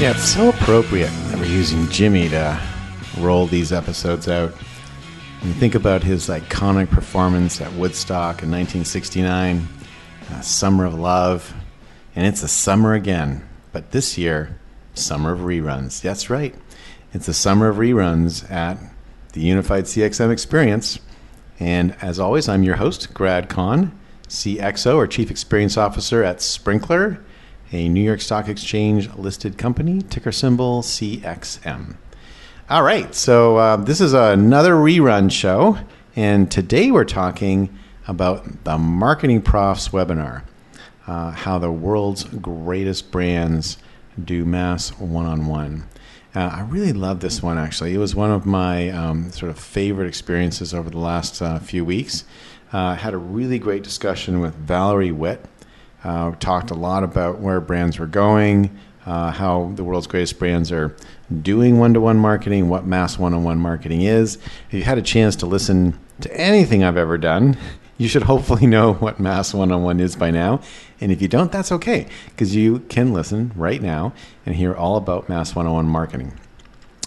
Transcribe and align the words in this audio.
Yeah, 0.00 0.10
it's 0.10 0.24
so 0.24 0.48
appropriate 0.48 1.10
that 1.28 1.38
we're 1.38 1.44
using 1.44 1.82
Jimi 1.82 2.28
to 2.30 2.60
roll 3.20 3.46
these 3.46 3.72
episodes 3.72 4.26
out. 4.26 4.50
When 4.50 5.48
you 5.48 5.54
think 5.54 5.76
about 5.76 6.02
his 6.02 6.28
iconic 6.28 6.90
performance 6.90 7.60
at 7.60 7.72
Woodstock 7.74 8.42
in 8.42 8.50
1969, 8.50 9.68
uh, 10.32 10.40
Summer 10.40 10.84
of 10.84 10.94
Love, 10.94 11.54
and 12.16 12.26
it's 12.26 12.42
a 12.42 12.48
summer 12.48 12.94
again. 12.94 13.48
But 13.70 13.92
this 13.92 14.18
year, 14.18 14.58
summer 14.94 15.30
of 15.30 15.40
reruns. 15.40 16.02
That's 16.02 16.28
right. 16.28 16.56
It's 17.12 17.28
a 17.28 17.34
summer 17.34 17.68
of 17.68 17.76
reruns 17.76 18.50
at 18.50 18.78
the 19.32 19.42
Unified 19.42 19.84
CXM 19.84 20.32
Experience. 20.32 20.98
And 21.60 21.96
as 22.02 22.18
always, 22.18 22.48
I'm 22.48 22.64
your 22.64 22.76
host, 22.76 23.14
Grad 23.14 23.48
Conn, 23.48 23.96
CXO 24.26 24.96
or 24.96 25.06
Chief 25.06 25.30
Experience 25.30 25.76
Officer 25.76 26.24
at 26.24 26.38
Sprinklr 26.38 27.20
a 27.72 27.88
New 27.88 28.02
York 28.02 28.20
Stock 28.20 28.48
Exchange 28.48 29.12
listed 29.14 29.58
company, 29.58 30.02
ticker 30.02 30.32
symbol 30.32 30.82
CXM. 30.82 31.96
All 32.70 32.82
right, 32.82 33.14
so 33.14 33.56
uh, 33.56 33.76
this 33.76 34.00
is 34.00 34.12
another 34.12 34.74
rerun 34.74 35.30
show, 35.30 35.78
and 36.16 36.50
today 36.50 36.90
we're 36.90 37.04
talking 37.04 37.76
about 38.06 38.44
the 38.64 38.76
MarketingProfs 38.76 39.90
webinar 39.90 40.42
uh, 41.06 41.30
how 41.30 41.58
the 41.58 41.70
world's 41.70 42.24
greatest 42.24 43.10
brands 43.10 43.78
do 44.22 44.44
mass 44.44 44.90
one 44.98 45.26
on 45.26 45.46
one. 45.46 45.86
I 46.36 46.62
really 46.62 46.92
love 46.92 47.20
this 47.20 47.40
one 47.42 47.58
actually. 47.58 47.94
It 47.94 47.98
was 47.98 48.16
one 48.16 48.32
of 48.32 48.44
my 48.44 48.90
um, 48.90 49.30
sort 49.30 49.50
of 49.50 49.58
favorite 49.58 50.08
experiences 50.08 50.74
over 50.74 50.90
the 50.90 50.98
last 50.98 51.40
uh, 51.40 51.60
few 51.60 51.84
weeks. 51.84 52.24
Uh, 52.72 52.96
had 52.96 53.14
a 53.14 53.18
really 53.18 53.60
great 53.60 53.84
discussion 53.84 54.40
with 54.40 54.52
Valerie 54.56 55.12
Witt, 55.12 55.44
uh, 56.04 56.32
talked 56.32 56.70
a 56.70 56.74
lot 56.74 57.02
about 57.02 57.40
where 57.40 57.60
brands 57.60 57.98
were 57.98 58.06
going, 58.06 58.78
uh, 59.06 59.30
how 59.30 59.72
the 59.74 59.84
world's 59.84 60.06
greatest 60.06 60.38
brands 60.38 60.70
are 60.70 60.94
doing 61.42 61.78
one 61.78 61.94
to 61.94 62.00
one 62.00 62.18
marketing, 62.18 62.68
what 62.68 62.86
mass 62.86 63.18
one 63.18 63.34
on 63.34 63.44
one 63.44 63.58
marketing 63.58 64.02
is. 64.02 64.36
If 64.68 64.74
you 64.74 64.82
had 64.82 64.98
a 64.98 65.02
chance 65.02 65.36
to 65.36 65.46
listen 65.46 65.98
to 66.20 66.34
anything 66.34 66.84
I've 66.84 66.96
ever 66.96 67.18
done, 67.18 67.56
you 67.98 68.08
should 68.08 68.22
hopefully 68.24 68.66
know 68.66 68.94
what 68.94 69.20
mass 69.20 69.54
one 69.54 69.72
on 69.72 69.82
one 69.82 70.00
is 70.00 70.16
by 70.16 70.30
now. 70.30 70.60
And 71.00 71.12
if 71.12 71.20
you 71.22 71.28
don't, 71.28 71.52
that's 71.52 71.72
okay, 71.72 72.06
because 72.30 72.54
you 72.54 72.80
can 72.80 73.12
listen 73.12 73.52
right 73.54 73.80
now 73.80 74.12
and 74.46 74.54
hear 74.54 74.74
all 74.74 74.96
about 74.96 75.28
mass 75.28 75.54
one 75.54 75.66
on 75.66 75.74
one 75.74 75.86
marketing. 75.86 76.38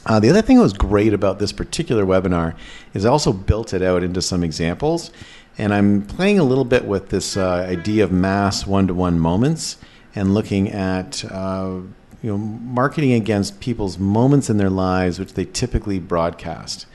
Uh, 0.06 0.22
the 0.22 0.30
other 0.30 0.42
thing 0.42 0.56
that 0.56 0.64
was 0.64 0.74
great 0.74 1.14
about 1.14 1.38
this 1.38 1.52
particular 1.52 2.06
webinar 2.06 2.56
is 2.94 3.06
I 3.06 3.10
also 3.10 3.34
built 3.34 3.74
it 3.74 3.82
out 3.82 4.04
into 4.04 4.22
some 4.22 4.42
examples. 4.42 5.12
And 5.58 5.74
I'm 5.74 6.04
playing 6.04 6.40
a 6.40 6.44
little 6.44 6.66
bit 6.66 6.86
with 6.86 7.10
this 7.10 7.36
uh, 7.36 7.66
idea 7.68 8.04
of 8.04 8.12
mass 8.12 8.68
one 8.68 8.88
to 8.88 8.94
one 8.94 9.20
moments 9.20 9.78
and 10.14 10.34
looking 10.34 10.70
at 10.70 11.26
uh, 11.26 11.80
you 12.22 12.32
know, 12.32 12.38
marketing 12.38 13.14
against 13.14 13.60
people's 13.60 13.98
moments 13.98 14.50
in 14.50 14.58
their 14.58 14.70
lives, 14.70 15.20
which 15.20 15.34
they 15.34 15.46
typically 15.46 16.00
broadcast. 16.00 16.86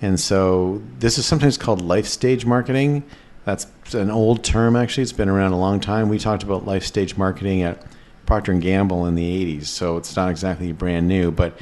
And 0.00 0.18
so 0.18 0.82
this 0.98 1.18
is 1.18 1.26
sometimes 1.26 1.56
called 1.56 1.82
life 1.82 2.06
stage 2.06 2.46
marketing. 2.46 3.04
That's 3.44 3.66
an 3.92 4.10
old 4.10 4.44
term, 4.44 4.76
actually. 4.76 5.02
It's 5.02 5.12
been 5.12 5.28
around 5.28 5.52
a 5.52 5.58
long 5.58 5.80
time. 5.80 6.08
We 6.08 6.18
talked 6.18 6.42
about 6.42 6.66
life 6.66 6.84
stage 6.84 7.16
marketing 7.16 7.62
at 7.62 7.82
Procter 8.26 8.52
& 8.52 8.60
Gamble 8.60 9.06
in 9.06 9.14
the 9.14 9.58
80s, 9.58 9.64
so 9.64 9.96
it's 9.96 10.14
not 10.14 10.30
exactly 10.30 10.70
brand 10.72 11.08
new. 11.08 11.30
But 11.30 11.58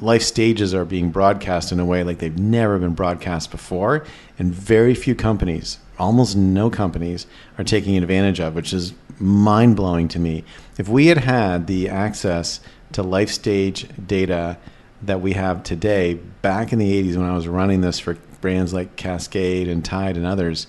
life 0.00 0.22
stages 0.22 0.74
are 0.74 0.84
being 0.84 1.10
broadcast 1.10 1.72
in 1.72 1.80
a 1.80 1.84
way 1.84 2.04
like 2.04 2.18
they've 2.18 2.38
never 2.38 2.78
been 2.78 2.94
broadcast 2.94 3.50
before. 3.50 4.04
And 4.38 4.54
very 4.54 4.94
few 4.94 5.14
companies 5.14 5.78
almost 5.98 6.36
no 6.36 6.70
companies 6.70 7.26
are 7.58 7.64
taking 7.64 7.96
advantage 7.96 8.40
of, 8.40 8.54
which 8.54 8.72
is 8.72 8.94
mind 9.18 9.76
blowing 9.76 10.08
to 10.08 10.18
me. 10.18 10.44
If 10.78 10.88
we 10.88 11.06
had 11.06 11.18
had 11.18 11.66
the 11.66 11.88
access 11.88 12.60
to 12.92 13.02
life 13.02 13.30
stage 13.30 13.86
data 14.06 14.56
that 15.02 15.20
we 15.20 15.32
have 15.32 15.62
today, 15.62 16.14
back 16.14 16.72
in 16.72 16.78
the 16.78 17.02
80s 17.02 17.16
when 17.16 17.26
I 17.26 17.34
was 17.34 17.48
running 17.48 17.80
this 17.80 17.98
for 17.98 18.14
brands 18.40 18.72
like 18.72 18.96
Cascade 18.96 19.68
and 19.68 19.84
Tide 19.84 20.16
and 20.16 20.24
others, 20.24 20.66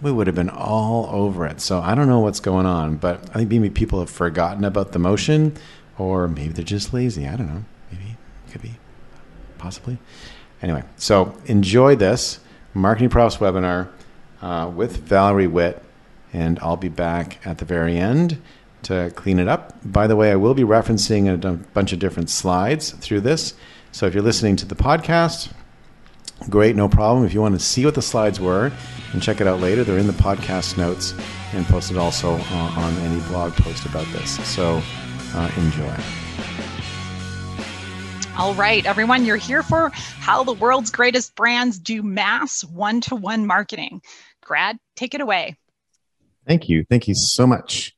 we 0.00 0.10
would 0.10 0.26
have 0.26 0.36
been 0.36 0.50
all 0.50 1.08
over 1.12 1.46
it. 1.46 1.60
So 1.60 1.80
I 1.80 1.94
don't 1.94 2.08
know 2.08 2.20
what's 2.20 2.40
going 2.40 2.66
on, 2.66 2.96
but 2.96 3.30
I 3.30 3.34
think 3.34 3.50
maybe 3.50 3.70
people 3.70 4.00
have 4.00 4.10
forgotten 4.10 4.64
about 4.64 4.92
the 4.92 4.98
motion, 4.98 5.56
or 5.96 6.26
maybe 6.26 6.52
they're 6.52 6.64
just 6.64 6.92
lazy. 6.92 7.28
I 7.28 7.36
don't 7.36 7.46
know. 7.46 7.64
Could 8.52 8.62
be, 8.62 8.74
possibly. 9.56 9.96
Anyway, 10.60 10.84
so 10.96 11.34
enjoy 11.46 11.96
this 11.96 12.38
MarketingProfs 12.76 13.38
webinar 13.38 13.88
uh, 14.42 14.68
with 14.68 14.98
Valerie 14.98 15.46
Witt, 15.46 15.82
and 16.34 16.58
I'll 16.60 16.76
be 16.76 16.90
back 16.90 17.38
at 17.46 17.56
the 17.56 17.64
very 17.64 17.96
end 17.96 18.42
to 18.82 19.10
clean 19.16 19.38
it 19.38 19.48
up. 19.48 19.72
By 19.84 20.06
the 20.06 20.16
way, 20.16 20.30
I 20.30 20.36
will 20.36 20.52
be 20.52 20.64
referencing 20.64 21.32
a 21.32 21.52
bunch 21.72 21.94
of 21.94 21.98
different 21.98 22.28
slides 22.28 22.90
through 22.90 23.22
this. 23.22 23.54
So 23.90 24.06
if 24.06 24.12
you're 24.12 24.22
listening 24.22 24.56
to 24.56 24.66
the 24.66 24.74
podcast, 24.74 25.50
great, 26.50 26.76
no 26.76 26.90
problem. 26.90 27.24
If 27.24 27.32
you 27.32 27.40
want 27.40 27.54
to 27.54 27.64
see 27.64 27.86
what 27.86 27.94
the 27.94 28.02
slides 28.02 28.38
were 28.38 28.70
and 29.14 29.22
check 29.22 29.40
it 29.40 29.46
out 29.46 29.60
later, 29.60 29.82
they're 29.82 29.98
in 29.98 30.08
the 30.08 30.12
podcast 30.12 30.76
notes 30.76 31.14
and 31.54 31.64
posted 31.66 31.96
also 31.96 32.34
uh, 32.34 32.74
on 32.76 32.94
any 32.98 33.20
blog 33.28 33.54
post 33.54 33.86
about 33.86 34.06
this. 34.08 34.44
So 34.46 34.82
uh, 35.34 35.50
enjoy. 35.56 36.21
All 38.38 38.54
right, 38.54 38.84
everyone, 38.86 39.26
you're 39.26 39.36
here 39.36 39.62
for 39.62 39.90
how 39.94 40.42
the 40.42 40.54
world's 40.54 40.90
greatest 40.90 41.36
brands 41.36 41.78
do 41.78 42.02
mass 42.02 42.64
one 42.64 43.02
to 43.02 43.14
one 43.14 43.46
marketing. 43.46 44.00
Grad, 44.42 44.78
take 44.96 45.14
it 45.14 45.20
away. 45.20 45.56
Thank 46.46 46.68
you. 46.68 46.84
Thank 46.88 47.06
you 47.06 47.14
so 47.14 47.46
much. 47.46 47.94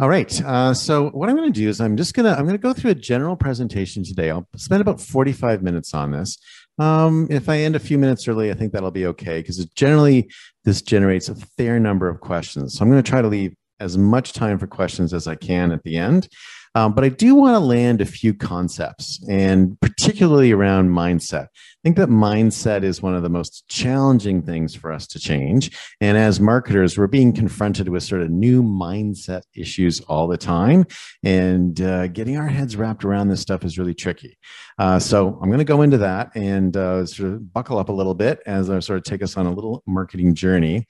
All 0.00 0.08
right. 0.08 0.42
Uh, 0.42 0.72
so 0.72 1.10
what 1.10 1.28
I'm 1.28 1.36
going 1.36 1.52
to 1.52 1.60
do 1.60 1.68
is 1.68 1.80
I'm 1.80 1.96
just 1.96 2.14
going 2.14 2.24
to 2.24 2.32
I'm 2.36 2.44
going 2.44 2.56
to 2.56 2.62
go 2.62 2.72
through 2.72 2.92
a 2.92 2.96
general 2.96 3.36
presentation 3.36 4.02
today. 4.02 4.30
I'll 4.30 4.48
spend 4.56 4.80
about 4.80 5.00
45 5.00 5.62
minutes 5.62 5.92
on 5.92 6.10
this. 6.10 6.38
Um, 6.78 7.28
if 7.30 7.48
I 7.48 7.58
end 7.58 7.76
a 7.76 7.80
few 7.80 7.98
minutes 7.98 8.26
early, 8.26 8.50
I 8.50 8.54
think 8.54 8.72
that'll 8.72 8.90
be 8.90 9.06
okay 9.06 9.40
because 9.40 9.64
generally 9.66 10.28
this 10.64 10.82
generates 10.82 11.28
a 11.28 11.34
fair 11.34 11.78
number 11.78 12.08
of 12.08 12.20
questions. 12.20 12.74
So 12.74 12.82
I'm 12.82 12.90
going 12.90 13.02
to 13.02 13.08
try 13.08 13.22
to 13.22 13.28
leave 13.28 13.54
as 13.80 13.98
much 13.98 14.32
time 14.32 14.58
for 14.58 14.66
questions 14.66 15.12
as 15.12 15.28
I 15.28 15.34
can 15.34 15.70
at 15.70 15.82
the 15.84 15.98
end. 15.98 16.28
Um, 16.74 16.92
but 16.92 17.04
I 17.04 17.08
do 17.08 17.34
want 17.34 17.54
to 17.54 17.60
land 17.60 18.00
a 18.00 18.06
few 18.06 18.34
concepts, 18.34 19.20
and 19.28 19.80
particularly 19.80 20.52
around 20.52 20.90
mindset. 20.90 21.44
I 21.44 21.82
think 21.84 21.96
that 21.96 22.08
mindset 22.08 22.82
is 22.82 23.02
one 23.02 23.14
of 23.14 23.22
the 23.22 23.28
most 23.28 23.68
challenging 23.68 24.42
things 24.42 24.74
for 24.74 24.90
us 24.90 25.06
to 25.08 25.20
change. 25.20 25.76
And 26.00 26.16
as 26.16 26.40
marketers, 26.40 26.98
we're 26.98 27.06
being 27.06 27.32
confronted 27.32 27.88
with 27.88 28.02
sort 28.02 28.22
of 28.22 28.30
new 28.30 28.62
mindset 28.62 29.42
issues 29.54 30.00
all 30.00 30.26
the 30.26 30.38
time. 30.38 30.86
And 31.22 31.80
uh, 31.80 32.08
getting 32.08 32.36
our 32.38 32.48
heads 32.48 32.74
wrapped 32.74 33.04
around 33.04 33.28
this 33.28 33.40
stuff 33.40 33.64
is 33.64 33.78
really 33.78 33.94
tricky. 33.94 34.38
Uh, 34.78 34.98
so 34.98 35.38
I'm 35.40 35.48
going 35.48 35.58
to 35.58 35.64
go 35.64 35.82
into 35.82 35.98
that 35.98 36.30
and 36.34 36.76
uh, 36.76 37.06
sort 37.06 37.34
of 37.34 37.52
buckle 37.52 37.78
up 37.78 37.88
a 37.88 37.92
little 37.92 38.14
bit 38.14 38.40
as 38.46 38.70
I 38.70 38.80
sort 38.80 38.96
of 38.96 39.04
take 39.04 39.22
us 39.22 39.36
on 39.36 39.46
a 39.46 39.52
little 39.52 39.82
marketing 39.86 40.34
journey. 40.34 40.86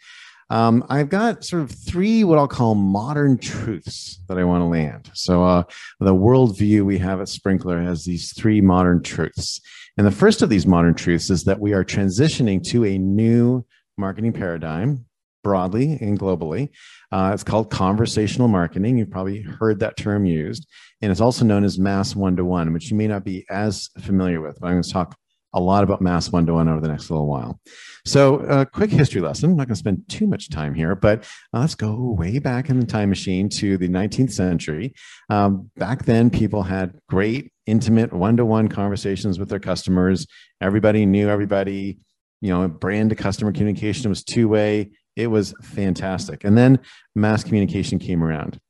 Um, 0.50 0.84
I've 0.88 1.08
got 1.08 1.44
sort 1.44 1.62
of 1.62 1.70
three 1.70 2.24
what 2.24 2.38
I'll 2.38 2.48
call 2.48 2.74
modern 2.74 3.38
truths 3.38 4.20
that 4.28 4.38
I 4.38 4.44
want 4.44 4.60
to 4.62 4.66
land. 4.66 5.10
So, 5.14 5.44
uh, 5.44 5.62
the 6.00 6.14
worldview 6.14 6.84
we 6.84 6.98
have 6.98 7.20
at 7.20 7.28
Sprinklr 7.28 7.84
has 7.84 8.04
these 8.04 8.32
three 8.32 8.60
modern 8.60 9.02
truths. 9.02 9.60
And 9.96 10.06
the 10.06 10.12
first 10.12 10.42
of 10.42 10.48
these 10.48 10.66
modern 10.66 10.94
truths 10.94 11.30
is 11.30 11.44
that 11.44 11.60
we 11.60 11.72
are 11.72 11.84
transitioning 11.84 12.62
to 12.68 12.84
a 12.84 12.98
new 12.98 13.64
marketing 13.96 14.32
paradigm 14.32 15.06
broadly 15.44 15.98
and 16.00 16.18
globally. 16.18 16.70
Uh, 17.12 17.30
it's 17.32 17.44
called 17.44 17.70
conversational 17.70 18.48
marketing. 18.48 18.98
You've 18.98 19.10
probably 19.10 19.42
heard 19.42 19.78
that 19.80 19.96
term 19.96 20.24
used. 20.24 20.66
And 21.00 21.12
it's 21.12 21.20
also 21.20 21.44
known 21.44 21.62
as 21.64 21.78
mass 21.78 22.16
one 22.16 22.34
to 22.36 22.44
one, 22.44 22.72
which 22.72 22.90
you 22.90 22.96
may 22.96 23.06
not 23.06 23.24
be 23.24 23.44
as 23.50 23.90
familiar 24.00 24.40
with, 24.40 24.58
but 24.58 24.66
I'm 24.66 24.74
going 24.74 24.82
to 24.82 24.90
talk 24.90 25.16
a 25.54 25.60
lot 25.60 25.84
about 25.84 26.02
mass 26.02 26.30
one 26.30 26.44
to 26.46 26.54
one 26.54 26.68
over 26.68 26.80
the 26.80 26.88
next 26.88 27.10
little 27.10 27.26
while. 27.26 27.58
So, 28.04 28.40
a 28.40 28.66
quick 28.66 28.90
history 28.90 29.20
lesson. 29.20 29.50
I'm 29.50 29.56
not 29.56 29.68
going 29.68 29.74
to 29.74 29.78
spend 29.78 30.02
too 30.08 30.26
much 30.26 30.50
time 30.50 30.74
here, 30.74 30.94
but 30.94 31.24
uh, 31.54 31.60
let's 31.60 31.74
go 31.74 32.14
way 32.18 32.38
back 32.38 32.68
in 32.68 32.78
the 32.78 32.86
time 32.86 33.08
machine 33.08 33.48
to 33.50 33.78
the 33.78 33.88
19th 33.88 34.32
century. 34.32 34.94
Um, 35.30 35.70
back 35.76 36.04
then, 36.04 36.28
people 36.28 36.64
had 36.64 36.98
great, 37.08 37.52
intimate, 37.66 38.12
one 38.12 38.36
to 38.36 38.44
one 38.44 38.68
conversations 38.68 39.38
with 39.38 39.48
their 39.48 39.60
customers. 39.60 40.26
Everybody 40.60 41.06
knew 41.06 41.28
everybody. 41.28 41.98
You 42.40 42.50
know, 42.50 42.68
brand 42.68 43.08
to 43.08 43.16
customer 43.16 43.52
communication 43.52 44.10
was 44.10 44.22
two 44.22 44.48
way. 44.48 44.90
It 45.16 45.28
was 45.28 45.54
fantastic. 45.62 46.44
And 46.44 46.58
then 46.58 46.80
mass 47.14 47.42
communication 47.42 47.98
came 47.98 48.22
around. 48.22 48.60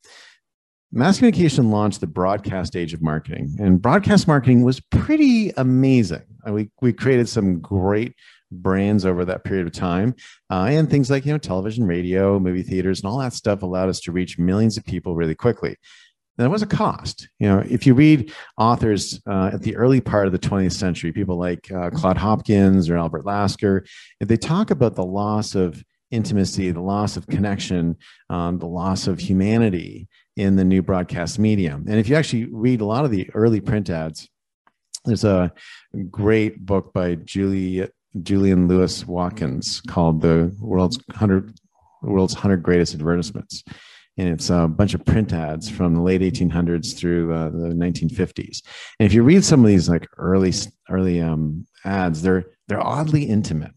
Mass 0.97 1.17
communication 1.17 1.71
launched 1.71 1.99
the 1.99 2.07
broadcast 2.07 2.73
age 2.73 2.93
of 2.93 3.01
marketing, 3.01 3.53
and 3.59 3.81
broadcast 3.81 4.29
marketing 4.29 4.63
was 4.63 4.79
pretty 4.79 5.49
amazing. 5.57 6.21
We, 6.47 6.71
we 6.79 6.93
created 6.93 7.27
some 7.27 7.59
great 7.59 8.15
brands 8.49 9.05
over 9.05 9.25
that 9.25 9.43
period 9.43 9.67
of 9.67 9.73
time. 9.73 10.15
Uh, 10.49 10.67
and 10.69 10.89
things 10.89 11.11
like, 11.11 11.25
you 11.25 11.33
know, 11.33 11.37
television, 11.37 11.85
radio, 11.85 12.39
movie 12.39 12.63
theaters, 12.63 13.01
and 13.01 13.11
all 13.11 13.19
that 13.19 13.33
stuff 13.33 13.61
allowed 13.61 13.89
us 13.89 13.99
to 14.01 14.13
reach 14.13 14.39
millions 14.39 14.77
of 14.77 14.85
people 14.85 15.15
really 15.15 15.35
quickly. 15.35 15.75
There 16.37 16.49
was 16.49 16.61
a 16.61 16.67
cost. 16.67 17.27
You 17.39 17.49
know, 17.49 17.63
if 17.69 17.85
you 17.85 17.93
read 17.93 18.33
authors 18.57 19.21
uh, 19.27 19.51
at 19.51 19.63
the 19.63 19.75
early 19.75 19.99
part 19.99 20.27
of 20.27 20.31
the 20.31 20.39
20th 20.39 20.77
century, 20.77 21.11
people 21.11 21.37
like 21.37 21.69
uh, 21.73 21.89
Claude 21.89 22.17
Hopkins 22.17 22.89
or 22.89 22.95
Albert 22.95 23.25
Lasker, 23.25 23.85
they 24.21 24.37
talk 24.37 24.71
about 24.71 24.95
the 24.95 25.05
loss 25.05 25.55
of 25.55 25.83
intimacy, 26.09 26.71
the 26.71 26.79
loss 26.79 27.17
of 27.17 27.27
connection, 27.27 27.97
um, 28.29 28.59
the 28.59 28.67
loss 28.67 29.07
of 29.07 29.19
humanity 29.19 30.07
in 30.35 30.55
the 30.55 30.65
new 30.65 30.81
broadcast 30.81 31.39
medium. 31.39 31.85
And 31.87 31.99
if 31.99 32.09
you 32.09 32.15
actually 32.15 32.45
read 32.45 32.81
a 32.81 32.85
lot 32.85 33.05
of 33.05 33.11
the 33.11 33.29
early 33.33 33.61
print 33.61 33.89
ads, 33.89 34.29
there's 35.05 35.23
a 35.23 35.51
great 36.09 36.65
book 36.65 36.91
by 36.93 37.15
Julie, 37.15 37.87
Julian 38.23 38.67
Lewis 38.67 39.05
Watkins 39.05 39.81
called 39.81 40.21
"The 40.21 40.55
World's 40.59 40.99
Hundred 41.11 41.53
World's 42.01 42.33
Hundred 42.33 42.63
Greatest 42.63 42.95
Advertisements," 42.95 43.63
and 44.17 44.29
it's 44.29 44.49
a 44.49 44.67
bunch 44.67 44.93
of 44.93 45.05
print 45.05 45.31
ads 45.31 45.69
from 45.69 45.93
the 45.93 46.01
late 46.01 46.21
1800s 46.21 46.97
through 46.97 47.33
uh, 47.33 47.49
the 47.49 47.75
1950s. 47.75 48.61
And 48.99 49.05
if 49.05 49.13
you 49.13 49.23
read 49.23 49.43
some 49.43 49.61
of 49.61 49.67
these 49.67 49.87
like 49.87 50.07
early 50.17 50.53
early 50.89 51.21
um, 51.21 51.65
ads, 51.83 52.21
they're 52.21 52.45
they're 52.67 52.85
oddly 52.85 53.23
intimate, 53.23 53.75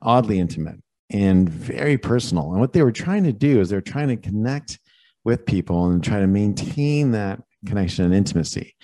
oddly 0.00 0.38
intimate, 0.38 0.80
and 1.10 1.48
very 1.48 1.98
personal. 1.98 2.52
And 2.52 2.60
what 2.60 2.72
they 2.72 2.82
were 2.82 2.92
trying 2.92 3.24
to 3.24 3.32
do 3.32 3.60
is 3.60 3.68
they're 3.68 3.80
trying 3.80 4.08
to 4.08 4.16
connect 4.16 4.78
with 5.26 5.44
people 5.44 5.90
and 5.90 6.04
try 6.04 6.20
to 6.20 6.26
maintain 6.28 7.10
that 7.10 7.42
connection 7.66 8.04
and 8.04 8.14
intimacy. 8.14 8.76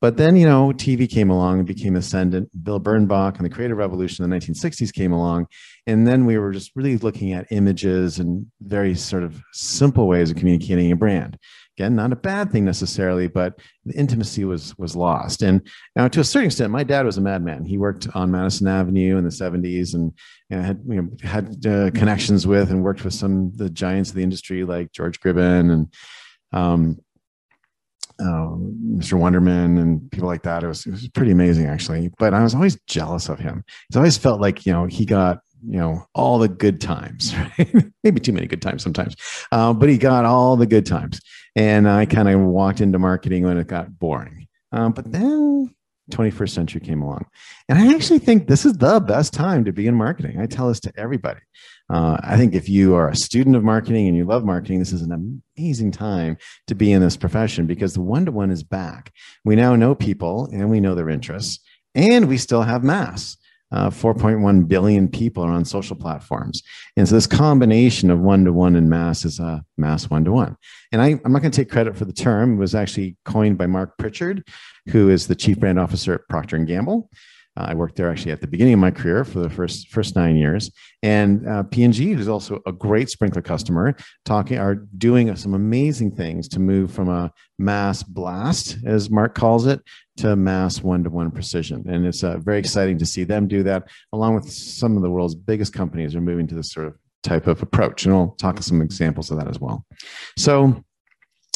But 0.00 0.16
then, 0.16 0.36
you 0.36 0.46
know, 0.46 0.68
TV 0.68 1.10
came 1.10 1.28
along 1.28 1.58
and 1.58 1.66
became 1.66 1.96
ascendant. 1.96 2.50
Bill 2.62 2.78
Bernbach 2.78 3.36
and 3.36 3.44
the 3.44 3.50
creative 3.50 3.76
revolution 3.76 4.24
in 4.24 4.30
the 4.30 4.36
1960s 4.36 4.94
came 4.94 5.12
along. 5.12 5.48
And 5.88 6.06
then 6.06 6.24
we 6.24 6.38
were 6.38 6.52
just 6.52 6.70
really 6.76 6.98
looking 6.98 7.32
at 7.32 7.48
images 7.50 8.20
and 8.20 8.46
very 8.60 8.94
sort 8.94 9.24
of 9.24 9.40
simple 9.52 10.06
ways 10.06 10.30
of 10.30 10.36
communicating 10.36 10.92
a 10.92 10.96
brand. 10.96 11.36
Again, 11.78 11.94
not 11.94 12.12
a 12.12 12.16
bad 12.16 12.50
thing 12.50 12.64
necessarily, 12.64 13.28
but 13.28 13.60
the 13.84 13.94
intimacy 13.94 14.44
was 14.44 14.76
was 14.78 14.96
lost. 14.96 15.42
And 15.42 15.62
now, 15.94 16.08
to 16.08 16.18
a 16.18 16.24
certain 16.24 16.46
extent, 16.46 16.72
my 16.72 16.82
dad 16.82 17.06
was 17.06 17.18
a 17.18 17.20
madman. 17.20 17.64
He 17.64 17.78
worked 17.78 18.08
on 18.16 18.32
Madison 18.32 18.66
Avenue 18.66 19.16
in 19.16 19.22
the 19.22 19.30
70s 19.30 19.94
and, 19.94 20.12
had 20.50 20.80
you 20.88 21.02
know 21.02 21.08
had 21.22 21.64
uh, 21.64 21.90
connections 21.92 22.48
with 22.48 22.70
and 22.70 22.82
worked 22.82 23.04
with 23.04 23.14
some 23.14 23.46
of 23.46 23.58
the 23.58 23.70
giants 23.70 24.10
of 24.10 24.16
the 24.16 24.24
industry 24.24 24.64
like 24.64 24.90
George 24.90 25.20
Gribbin 25.20 25.70
and 25.70 25.94
um, 26.52 26.98
um, 28.20 28.76
Mr. 28.96 29.16
Wunderman 29.16 29.80
and 29.80 30.10
people 30.10 30.26
like 30.26 30.42
that. 30.42 30.64
It 30.64 30.66
was, 30.66 30.84
it 30.84 30.90
was 30.90 31.08
pretty 31.08 31.30
amazing 31.30 31.66
actually. 31.66 32.10
But 32.18 32.34
I 32.34 32.42
was 32.42 32.54
always 32.54 32.80
jealous 32.86 33.28
of 33.28 33.38
him. 33.38 33.64
It's 33.88 33.96
always 33.96 34.18
felt 34.18 34.40
like, 34.40 34.66
you 34.66 34.72
know, 34.72 34.86
he 34.86 35.04
got, 35.04 35.38
you 35.66 35.78
know, 35.78 36.06
all 36.14 36.38
the 36.38 36.48
good 36.48 36.80
times, 36.80 37.34
right? 37.58 37.86
Maybe 38.04 38.20
too 38.20 38.32
many 38.32 38.46
good 38.46 38.62
times 38.62 38.82
sometimes. 38.82 39.16
Uh, 39.52 39.72
but 39.72 39.88
he 39.88 39.98
got 39.98 40.24
all 40.24 40.56
the 40.56 40.66
good 40.66 40.86
times. 40.86 41.20
And 41.56 41.88
I 41.88 42.06
kind 42.06 42.28
of 42.28 42.40
walked 42.40 42.80
into 42.80 42.98
marketing 42.98 43.44
when 43.44 43.58
it 43.58 43.66
got 43.66 43.98
boring. 43.98 44.46
Um, 44.72 44.92
but 44.92 45.10
then 45.10 45.74
21st 46.10 46.50
century 46.50 46.80
came 46.80 47.02
along. 47.02 47.26
And 47.68 47.78
I 47.78 47.94
actually 47.94 48.18
think 48.18 48.46
this 48.46 48.64
is 48.64 48.74
the 48.74 49.00
best 49.00 49.32
time 49.32 49.64
to 49.64 49.72
be 49.72 49.86
in 49.86 49.94
marketing. 49.94 50.40
I 50.40 50.46
tell 50.46 50.68
this 50.68 50.80
to 50.80 50.92
everybody. 50.96 51.40
Uh, 51.90 52.18
I 52.22 52.36
think 52.36 52.54
if 52.54 52.68
you 52.68 52.94
are 52.94 53.08
a 53.08 53.16
student 53.16 53.56
of 53.56 53.64
marketing 53.64 54.08
and 54.08 54.16
you 54.16 54.24
love 54.24 54.44
marketing, 54.44 54.78
this 54.78 54.92
is 54.92 55.02
an 55.02 55.40
amazing 55.56 55.90
time 55.90 56.36
to 56.66 56.74
be 56.74 56.92
in 56.92 57.00
this 57.00 57.16
profession 57.16 57.66
because 57.66 57.94
the 57.94 58.02
one 58.02 58.26
to 58.26 58.32
one 58.32 58.50
is 58.50 58.62
back. 58.62 59.12
We 59.44 59.56
now 59.56 59.74
know 59.74 59.94
people 59.94 60.48
and 60.52 60.70
we 60.70 60.80
know 60.80 60.94
their 60.94 61.08
interests, 61.08 61.60
and 61.94 62.28
we 62.28 62.36
still 62.36 62.62
have 62.62 62.84
mass. 62.84 63.36
Uh, 63.70 63.90
4.1 63.90 64.66
billion 64.66 65.08
people 65.08 65.44
are 65.44 65.50
on 65.50 65.64
social 65.64 65.94
platforms. 65.94 66.62
And 66.96 67.06
so 67.06 67.14
this 67.14 67.26
combination 67.26 68.10
of 68.10 68.18
one 68.18 68.44
to 68.44 68.52
one 68.52 68.76
and 68.76 68.88
mass 68.88 69.24
is 69.26 69.38
a 69.38 69.62
mass 69.76 70.08
one 70.08 70.24
to 70.24 70.32
one. 70.32 70.56
And 70.90 71.02
I, 71.02 71.20
am 71.22 71.32
not 71.32 71.42
going 71.42 71.50
to 71.50 71.56
take 71.56 71.70
credit 71.70 71.96
for 71.96 72.06
the 72.06 72.12
term. 72.12 72.54
It 72.54 72.58
was 72.58 72.74
actually 72.74 73.16
coined 73.26 73.58
by 73.58 73.66
Marc 73.66 73.98
Pritchard, 73.98 74.48
who 74.88 75.10
is 75.10 75.26
the 75.26 75.34
chief 75.34 75.60
brand 75.60 75.78
officer 75.78 76.14
at 76.14 76.28
Procter 76.28 76.56
and 76.56 76.66
Gamble. 76.66 77.10
Uh, 77.58 77.64
I 77.68 77.74
worked 77.74 77.96
there 77.96 78.10
actually 78.10 78.32
at 78.32 78.40
the 78.40 78.46
beginning 78.46 78.74
of 78.74 78.80
my 78.80 78.90
career 78.90 79.24
for 79.24 79.40
the 79.40 79.50
first 79.50 79.88
first 79.88 80.14
nine 80.14 80.36
years. 80.36 80.70
And 81.02 81.46
uh, 81.48 81.64
P&G, 81.64 82.12
who's 82.12 82.28
also 82.28 82.60
a 82.66 82.72
great 82.72 83.08
Sprinklr 83.08 83.42
customer, 83.42 83.96
talking 84.24 84.58
are 84.58 84.76
doing 84.76 85.34
some 85.36 85.54
amazing 85.54 86.12
things 86.12 86.48
to 86.48 86.60
move 86.60 86.92
from 86.92 87.08
a 87.08 87.32
mass 87.58 88.02
blast, 88.02 88.78
as 88.84 89.10
Marc 89.10 89.34
calls 89.34 89.66
it, 89.66 89.80
to 90.18 90.36
mass 90.36 90.82
one-to-one 90.82 91.30
precision. 91.30 91.84
And 91.88 92.06
it's 92.06 92.22
uh, 92.22 92.38
very 92.38 92.58
exciting 92.58 92.98
to 92.98 93.06
see 93.06 93.24
them 93.24 93.48
do 93.48 93.62
that, 93.64 93.88
along 94.12 94.34
with 94.36 94.50
some 94.50 94.96
of 94.96 95.02
the 95.02 95.10
world's 95.10 95.34
biggest 95.34 95.72
companies 95.72 96.14
are 96.14 96.20
moving 96.20 96.46
to 96.48 96.54
this 96.54 96.72
sort 96.72 96.86
of 96.86 96.94
type 97.22 97.46
of 97.46 97.62
approach. 97.62 98.04
And 98.04 98.14
I'll 98.14 98.36
talk 98.38 98.62
some 98.62 98.82
examples 98.82 99.30
of 99.30 99.38
that 99.38 99.48
as 99.48 99.58
well. 99.58 99.84
So 100.36 100.84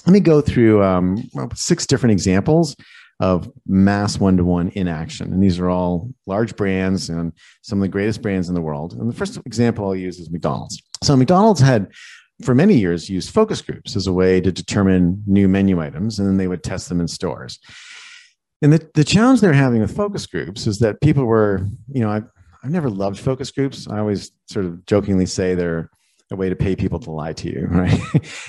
let 0.07 0.13
me 0.13 0.21
go 0.21 0.41
through 0.41 0.83
um, 0.83 1.31
six 1.55 1.87
different 1.87 2.13
examples 2.13 2.77
of 3.23 3.49
mass 3.69 4.19
one 4.19 4.37
to 4.37 4.45
one 4.45 4.69
in 4.71 4.89
action. 4.89 5.33
And 5.33 5.41
these 5.41 5.61
are 5.61 5.71
all 5.71 6.11
large 6.27 6.57
brands 6.57 7.09
and 7.09 7.33
some 7.63 7.79
of 7.79 7.83
the 7.83 7.89
greatest 7.89 8.21
brands 8.21 8.49
in 8.49 8.57
the 8.57 8.61
world. 8.61 8.95
And 8.95 9.09
the 9.09 9.15
first 9.15 9.39
example 9.47 9.87
I'll 9.87 9.95
use 9.95 10.19
is 10.19 10.29
McDonald's. 10.29 10.83
So, 11.05 11.17
McDonald's 11.17 11.61
had 11.61 11.87
for 12.43 12.53
many 12.53 12.77
years 12.77 13.09
used 13.09 13.31
focus 13.31 13.63
groups 13.63 13.95
as 13.95 14.09
a 14.09 14.13
way 14.13 14.41
to 14.41 14.51
determine 14.51 15.23
new 15.25 15.47
menu 15.47 15.81
items, 15.81 16.19
and 16.19 16.27
then 16.27 16.37
they 16.37 16.49
would 16.49 16.65
test 16.65 16.89
them 16.89 17.01
in 17.01 17.07
stores. 17.07 17.61
And 18.61 18.73
the, 18.73 18.91
the 18.95 19.05
challenge 19.05 19.41
they're 19.41 19.53
having 19.53 19.81
with 19.81 19.97
focus 19.97 20.27
groups 20.27 20.67
is 20.67 20.81
that 20.81 21.01
people 21.01 21.25
were, 21.25 21.65
you 21.93 22.01
know, 22.01 22.11
I've, 22.11 22.27
I've 22.65 22.73
never 22.73 22.91
loved 22.91 23.21
focus 23.21 23.53
groups. 23.53 23.87
I 23.89 24.01
always 24.01 24.33
sort 24.51 24.65
of 24.65 24.85
jokingly 24.87 25.27
say 25.27 25.55
they're 25.55 25.91
a 26.33 26.37
way 26.37 26.49
to 26.49 26.57
pay 26.57 26.75
people 26.75 26.99
to 26.99 27.13
lie 27.13 27.35
to 27.35 27.49
you, 27.49 27.67
right? 27.71 28.01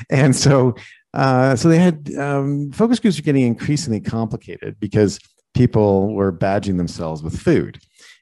and 0.10 0.36
so 0.36 0.74
uh, 1.14 1.56
so 1.56 1.70
they 1.70 1.80
had 1.80 2.12
um, 2.18 2.72
focus 2.72 3.00
groups 3.00 3.20
are 3.20 3.24
getting 3.24 3.46
increasingly 3.46 4.00
complicated 4.00 4.80
because 4.80 5.20
people 5.54 6.14
were 6.14 6.32
badging 6.32 6.78
themselves 6.78 7.22
with 7.22 7.40
food. 7.40 7.80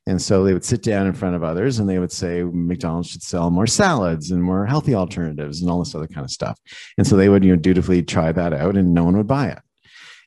And 0.07 0.21
so 0.21 0.43
they 0.43 0.53
would 0.53 0.65
sit 0.65 0.81
down 0.81 1.05
in 1.05 1.13
front 1.13 1.35
of 1.35 1.43
others 1.43 1.77
and 1.77 1.87
they 1.87 1.99
would 1.99 2.11
say 2.11 2.43
McDonald's 2.43 3.09
should 3.09 3.21
sell 3.21 3.51
more 3.51 3.67
salads 3.67 4.31
and 4.31 4.43
more 4.43 4.65
healthy 4.65 4.95
alternatives 4.95 5.61
and 5.61 5.69
all 5.69 5.79
this 5.79 5.93
other 5.93 6.07
kind 6.07 6.25
of 6.25 6.31
stuff. 6.31 6.59
And 6.97 7.05
so 7.05 7.15
they 7.15 7.29
would, 7.29 7.45
you 7.45 7.51
know, 7.51 7.61
dutifully 7.61 8.01
try 8.01 8.31
that 8.31 8.51
out 8.51 8.75
and 8.75 8.93
no 8.93 9.03
one 9.03 9.15
would 9.17 9.27
buy 9.27 9.49
it. 9.49 9.59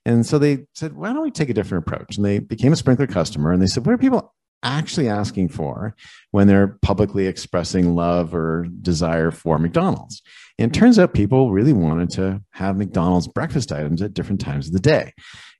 And 0.06 0.24
so 0.24 0.38
they 0.38 0.66
said, 0.74 0.94
why 0.94 1.12
don't 1.12 1.22
we 1.22 1.30
take 1.30 1.48
a 1.48 1.54
different 1.54 1.86
approach? 1.86 2.16
And 2.16 2.24
they 2.24 2.38
became 2.38 2.72
a 2.72 2.76
Sprinklr 2.76 3.10
customer 3.10 3.52
and 3.52 3.60
they 3.60 3.66
said, 3.66 3.84
what 3.84 3.94
are 3.94 3.98
people 3.98 4.32
actually 4.62 5.08
asking 5.08 5.48
for 5.48 5.94
when 6.30 6.46
they're 6.46 6.78
publicly 6.82 7.26
expressing 7.26 7.94
love 7.94 8.34
or 8.34 8.66
desire 8.80 9.30
for 9.30 9.58
McDonald's? 9.58 10.22
And 10.58 10.74
it 10.74 10.78
turns 10.78 10.98
out 10.98 11.14
people 11.14 11.50
really 11.50 11.72
wanted 11.72 12.10
to 12.10 12.40
have 12.52 12.76
McDonald's 12.76 13.28
breakfast 13.28 13.72
items 13.72 14.02
at 14.02 14.14
different 14.14 14.40
times 14.40 14.68
of 14.68 14.72
the 14.72 14.80
day. 14.80 15.12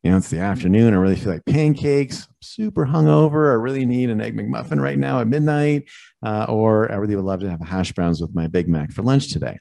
You 0.03 0.11
know, 0.11 0.19
it's 0.19 0.31
the 0.31 0.39
afternoon. 0.39 0.95
I 0.95 0.99
really 0.99 1.17
feel 1.17 1.33
like 1.33 1.47
pancakes, 1.47 2.29
super 2.43 2.87
hungover. 2.87 3.51
I 3.51 3.55
really 3.55 3.87
need 3.87 4.11
an 4.11 4.21
egg 4.21 4.37
McMuffin 4.37 4.81
right 4.81 4.99
now 4.99 5.21
at 5.21 5.27
midnight. 5.27 5.89
Uh, 6.25 6.47
or 6.49 6.93
I 6.93 6.97
really 6.97 7.17
would 7.17 7.25
love 7.25 7.41
to 7.41 7.51
have 7.51 7.61
hash 7.61 7.93
browns 7.93 8.21
with 8.21 8.35
my 8.35 8.47
Big 8.47 8.69
Mac 8.69 8.93
for 8.93 9.03
lunch 9.03 9.33
today. 9.33 9.59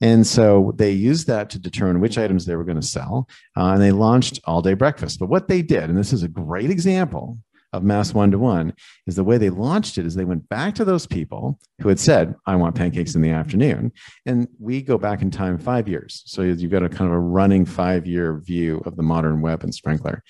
And 0.00 0.26
so 0.26 0.72
they 0.76 0.92
used 0.92 1.26
that 1.26 1.50
to 1.50 1.58
determine 1.58 2.00
which 2.00 2.18
items 2.18 2.46
they 2.46 2.54
were 2.54 2.64
going 2.64 2.80
to 2.80 2.86
sell. 2.86 3.28
Uh, 3.56 3.72
and 3.72 3.82
they 3.82 3.90
launched 3.90 4.40
all 4.44 4.62
day 4.62 4.74
breakfast. 4.74 5.18
But 5.18 5.28
what 5.28 5.48
they 5.48 5.62
did, 5.62 5.84
and 5.84 5.98
this 5.98 6.12
is 6.12 6.22
a 6.22 6.28
great 6.28 6.70
example 6.70 7.38
of 7.72 7.82
mass 7.82 8.14
one 8.14 8.30
to 8.30 8.38
one 8.38 8.72
is 9.06 9.16
the 9.16 9.24
way 9.24 9.36
they 9.36 9.50
launched 9.50 9.98
it 9.98 10.06
is 10.06 10.14
they 10.14 10.24
went 10.24 10.48
back 10.48 10.74
to 10.74 10.84
those 10.84 11.06
people 11.06 11.58
who 11.82 11.88
had 11.88 12.00
said 12.00 12.34
i 12.46 12.56
want 12.56 12.74
pancakes 12.74 13.14
in 13.14 13.22
the 13.22 13.30
afternoon 13.30 13.92
and 14.26 14.48
we 14.58 14.82
go 14.82 14.98
back 14.98 15.22
in 15.22 15.30
time 15.30 15.58
five 15.58 15.88
years. 15.88 16.22
So 16.26 16.42
you've 16.42 16.70
got 16.70 16.82
a 16.82 16.88
kind 16.88 17.10
of 17.10 17.16
a 17.16 17.20
running 17.20 17.64
five 17.64 18.06
year 18.06 18.38
view 18.38 18.82
of 18.86 18.96
the 18.96 19.02
modern 19.02 19.40
web 19.40 19.62
and 19.62 19.72
Sprinklr. 19.72 20.20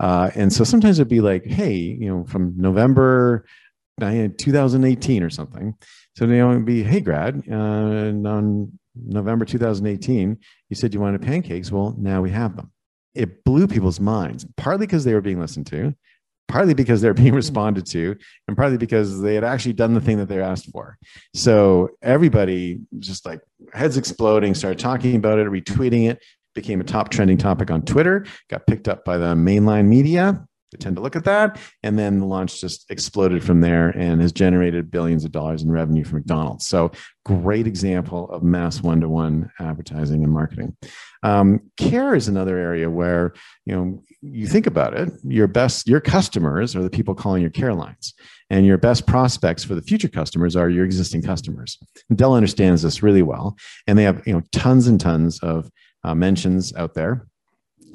uh, 0.00 0.30
and 0.34 0.52
so 0.52 0.64
sometimes 0.64 0.98
it'd 0.98 1.08
be 1.08 1.20
like 1.20 1.44
hey 1.46 1.74
you 1.74 2.08
know 2.08 2.24
from 2.24 2.54
november 2.56 3.44
2018 4.00 5.24
or 5.24 5.30
something. 5.30 5.74
So 6.16 6.26
they 6.26 6.42
would 6.42 6.64
be 6.64 6.82
hey 6.82 7.00
grad 7.00 7.42
uh, 7.50 7.54
on 7.54 8.72
november 8.94 9.44
2018 9.44 10.38
you 10.68 10.76
said 10.76 10.94
you 10.94 11.00
wanted 11.00 11.22
pancakes. 11.22 11.70
Well 11.70 11.94
now 11.98 12.20
we 12.22 12.30
have 12.30 12.56
them. 12.56 12.72
It 13.14 13.44
blew 13.44 13.66
people's 13.66 14.00
minds 14.00 14.46
partly 14.56 14.86
because 14.86 15.04
they 15.04 15.14
were 15.14 15.20
being 15.20 15.40
listened 15.40 15.66
to 15.68 15.94
partly 16.48 16.74
because 16.74 17.00
they're 17.00 17.14
being 17.14 17.28
mm-hmm. 17.28 17.36
responded 17.36 17.86
to 17.86 18.16
and 18.48 18.56
partly 18.56 18.78
because 18.78 19.20
they 19.20 19.34
had 19.34 19.44
actually 19.44 19.74
done 19.74 19.94
the 19.94 20.00
thing 20.00 20.16
that 20.16 20.28
they 20.28 20.40
asked 20.40 20.70
for 20.72 20.98
so 21.34 21.90
everybody 22.02 22.80
just 22.98 23.24
like 23.26 23.40
heads 23.72 23.96
exploding 23.96 24.54
started 24.54 24.78
talking 24.78 25.14
about 25.14 25.38
it 25.38 25.46
retweeting 25.46 26.10
it 26.10 26.18
became 26.54 26.80
a 26.80 26.84
top 26.84 27.10
trending 27.10 27.36
topic 27.36 27.70
on 27.70 27.82
twitter 27.82 28.26
got 28.48 28.66
picked 28.66 28.88
up 28.88 29.04
by 29.04 29.16
the 29.18 29.34
mainline 29.34 29.86
media 29.86 30.44
they 30.70 30.78
tend 30.78 30.96
to 30.96 31.02
look 31.02 31.16
at 31.16 31.24
that. 31.24 31.58
And 31.82 31.98
then 31.98 32.20
the 32.20 32.26
launch 32.26 32.60
just 32.60 32.90
exploded 32.90 33.42
from 33.42 33.60
there 33.60 33.88
and 33.90 34.20
has 34.20 34.32
generated 34.32 34.90
billions 34.90 35.24
of 35.24 35.32
dollars 35.32 35.62
in 35.62 35.70
revenue 35.70 36.04
for 36.04 36.16
McDonald's. 36.16 36.66
So, 36.66 36.92
great 37.24 37.66
example 37.66 38.30
of 38.30 38.42
mass 38.42 38.82
one 38.82 39.00
to 39.00 39.08
one 39.08 39.50
advertising 39.60 40.24
and 40.24 40.32
marketing. 40.32 40.76
Um, 41.22 41.60
care 41.76 42.14
is 42.14 42.28
another 42.28 42.56
area 42.56 42.88
where, 42.88 43.34
you 43.66 43.76
know, 43.76 44.02
you 44.22 44.46
think 44.46 44.66
about 44.66 44.94
it, 44.94 45.10
your 45.24 45.46
best, 45.46 45.86
your 45.86 46.00
customers 46.00 46.74
are 46.74 46.82
the 46.82 46.90
people 46.90 47.14
calling 47.14 47.42
your 47.42 47.50
care 47.50 47.74
lines. 47.74 48.14
And 48.50 48.64
your 48.64 48.78
best 48.78 49.06
prospects 49.06 49.62
for 49.62 49.74
the 49.74 49.82
future 49.82 50.08
customers 50.08 50.56
are 50.56 50.70
your 50.70 50.86
existing 50.86 51.22
customers. 51.22 51.78
Dell 52.14 52.34
understands 52.34 52.80
this 52.80 53.02
really 53.02 53.22
well. 53.22 53.56
And 53.86 53.98
they 53.98 54.04
have, 54.04 54.26
you 54.26 54.32
know, 54.32 54.42
tons 54.52 54.86
and 54.86 54.98
tons 54.98 55.38
of 55.40 55.70
uh, 56.02 56.14
mentions 56.14 56.74
out 56.74 56.94
there 56.94 57.27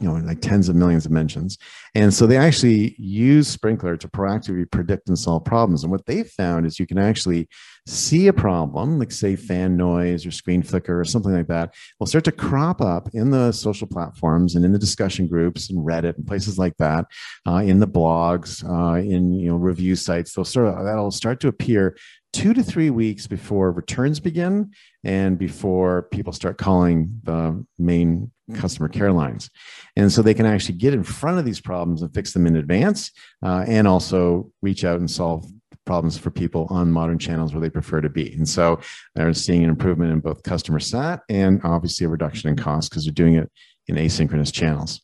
know, 0.03 0.15
like 0.15 0.41
tens 0.41 0.69
of 0.69 0.75
millions 0.75 1.05
of 1.05 1.11
mentions. 1.11 1.57
And 1.95 2.13
so 2.13 2.25
they 2.25 2.37
actually 2.37 2.95
use 2.97 3.55
Sprinklr 3.55 3.99
to 3.99 4.07
proactively 4.07 4.69
predict 4.69 5.07
and 5.07 5.17
solve 5.17 5.45
problems. 5.45 5.83
And 5.83 5.91
what 5.91 6.05
they 6.05 6.23
found 6.23 6.65
is 6.65 6.79
you 6.79 6.87
can 6.87 6.97
actually 6.97 7.47
see 7.85 8.27
a 8.27 8.33
problem, 8.33 8.99
like 8.99 9.11
say 9.11 9.35
fan 9.35 9.75
noise 9.75 10.25
or 10.25 10.31
screen 10.31 10.63
flicker 10.63 10.99
or 10.99 11.05
something 11.05 11.33
like 11.33 11.47
that, 11.47 11.73
will 11.99 12.07
start 12.07 12.23
to 12.25 12.31
crop 12.31 12.81
up 12.81 13.09
in 13.13 13.29
the 13.29 13.51
social 13.51 13.87
platforms 13.87 14.55
and 14.55 14.63
in 14.63 14.71
the 14.71 14.79
discussion 14.79 15.27
groups 15.27 15.69
and 15.69 15.85
Reddit 15.85 16.15
and 16.15 16.25
places 16.25 16.57
like 16.57 16.77
that, 16.77 17.05
uh, 17.47 17.57
in 17.57 17.79
the 17.79 17.87
blogs, 17.87 18.63
uh, 18.63 18.99
in 18.99 19.33
you 19.33 19.49
know 19.49 19.57
review 19.57 19.95
sites. 19.95 20.33
They'll 20.33 20.43
of 20.65 20.85
that'll 20.85 21.11
start 21.11 21.39
to 21.41 21.47
appear 21.47 21.97
two 22.33 22.53
to 22.53 22.63
three 22.63 22.89
weeks 22.89 23.27
before 23.27 23.71
returns 23.71 24.19
begin 24.19 24.71
and 25.03 25.37
before 25.37 26.03
people 26.11 26.33
start 26.33 26.57
calling 26.57 27.21
the 27.23 27.63
main 27.77 28.31
customer 28.55 28.89
care 28.89 29.11
lines. 29.11 29.49
And 29.95 30.11
so 30.11 30.21
they 30.21 30.33
can 30.33 30.45
actually 30.45 30.75
get 30.75 30.93
in 30.93 31.03
front 31.03 31.39
of 31.39 31.45
these 31.45 31.61
problems 31.61 32.01
and 32.01 32.13
fix 32.13 32.33
them 32.33 32.45
in 32.45 32.55
advance 32.55 33.11
uh, 33.43 33.65
and 33.67 33.87
also 33.87 34.51
reach 34.61 34.83
out 34.83 34.99
and 34.99 35.09
solve 35.09 35.45
problems 35.85 36.17
for 36.17 36.31
people 36.31 36.67
on 36.69 36.91
modern 36.91 37.19
channels 37.19 37.53
where 37.53 37.61
they 37.61 37.69
prefer 37.69 38.01
to 38.01 38.09
be. 38.09 38.33
And 38.33 38.47
so 38.47 38.79
they're 39.15 39.33
seeing 39.33 39.63
an 39.63 39.69
improvement 39.69 40.11
in 40.11 40.19
both 40.19 40.43
customer 40.43 40.79
sat 40.79 41.21
and 41.29 41.61
obviously 41.63 42.05
a 42.05 42.09
reduction 42.09 42.49
in 42.49 42.55
cost 42.55 42.89
because 42.89 43.05
they're 43.05 43.13
doing 43.13 43.35
it 43.35 43.51
in 43.87 43.95
asynchronous 43.95 44.51
channels. 44.51 45.01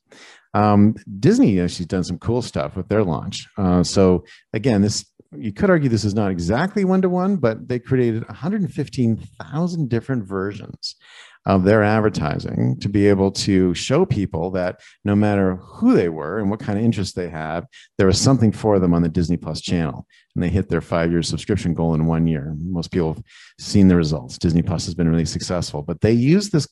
Um, 0.53 0.96
Disney 1.19 1.60
actually 1.60 1.86
done 1.86 2.03
some 2.03 2.17
cool 2.17 2.41
stuff 2.41 2.75
with 2.75 2.88
their 2.88 3.03
launch. 3.03 3.48
Uh, 3.58 3.84
so 3.84 4.24
again, 4.53 4.81
this 4.81 5.05
you 5.38 5.53
could 5.53 5.69
argue 5.69 5.89
this 5.89 6.05
is 6.05 6.15
not 6.15 6.31
exactly 6.31 6.84
one 6.84 7.03
to 7.03 7.10
one, 7.10 7.36
but 7.38 7.67
they 7.67 7.77
created 7.77 8.27
115,000 8.27 9.89
different 9.89 10.24
versions 10.24 10.96
of 11.46 11.63
their 11.63 11.84
advertising 11.84 12.77
to 12.79 12.89
be 12.89 13.08
able 13.08 13.31
to 13.31 13.74
show 13.74 14.05
people 14.05 14.51
that 14.51 14.79
no 15.03 15.15
matter 15.15 15.55
who 15.55 15.96
they 15.96 16.10
were 16.10 16.39
and 16.39 16.50
what 16.50 16.60
kind 16.60 16.77
of 16.77 16.86
interest 16.86 17.15
they 17.15 17.29
had, 17.29 17.65
there 17.98 18.08
was 18.08 18.19
something 18.19 18.51
for 18.51 18.79
them 18.79 18.93
on 18.93 19.01
the 19.01 19.10
Disney 19.10 19.38
Plus 19.38 19.62
channel. 19.62 20.05
And 20.39 20.43
they 20.46 20.53
hit 20.53 20.69
their 20.69 20.79
five 20.79 21.12
year 21.12 21.22
subscription 21.22 21.74
goal 21.74 21.93
in 21.96 22.05
one 22.05 22.25
year. 22.25 22.55
Most 22.62 22.91
people 22.91 23.15
have 23.15 23.24
seen 23.60 23.89
the 23.89 23.98
results. 23.98 24.38
Disney 24.38 24.62
Plus 24.62 24.86
has 24.86 24.96
been 24.96 25.10
really 25.10 25.25
successful, 25.25 25.81
but 25.81 26.00
they 26.00 26.13
use 26.13 26.50
this 26.50 26.65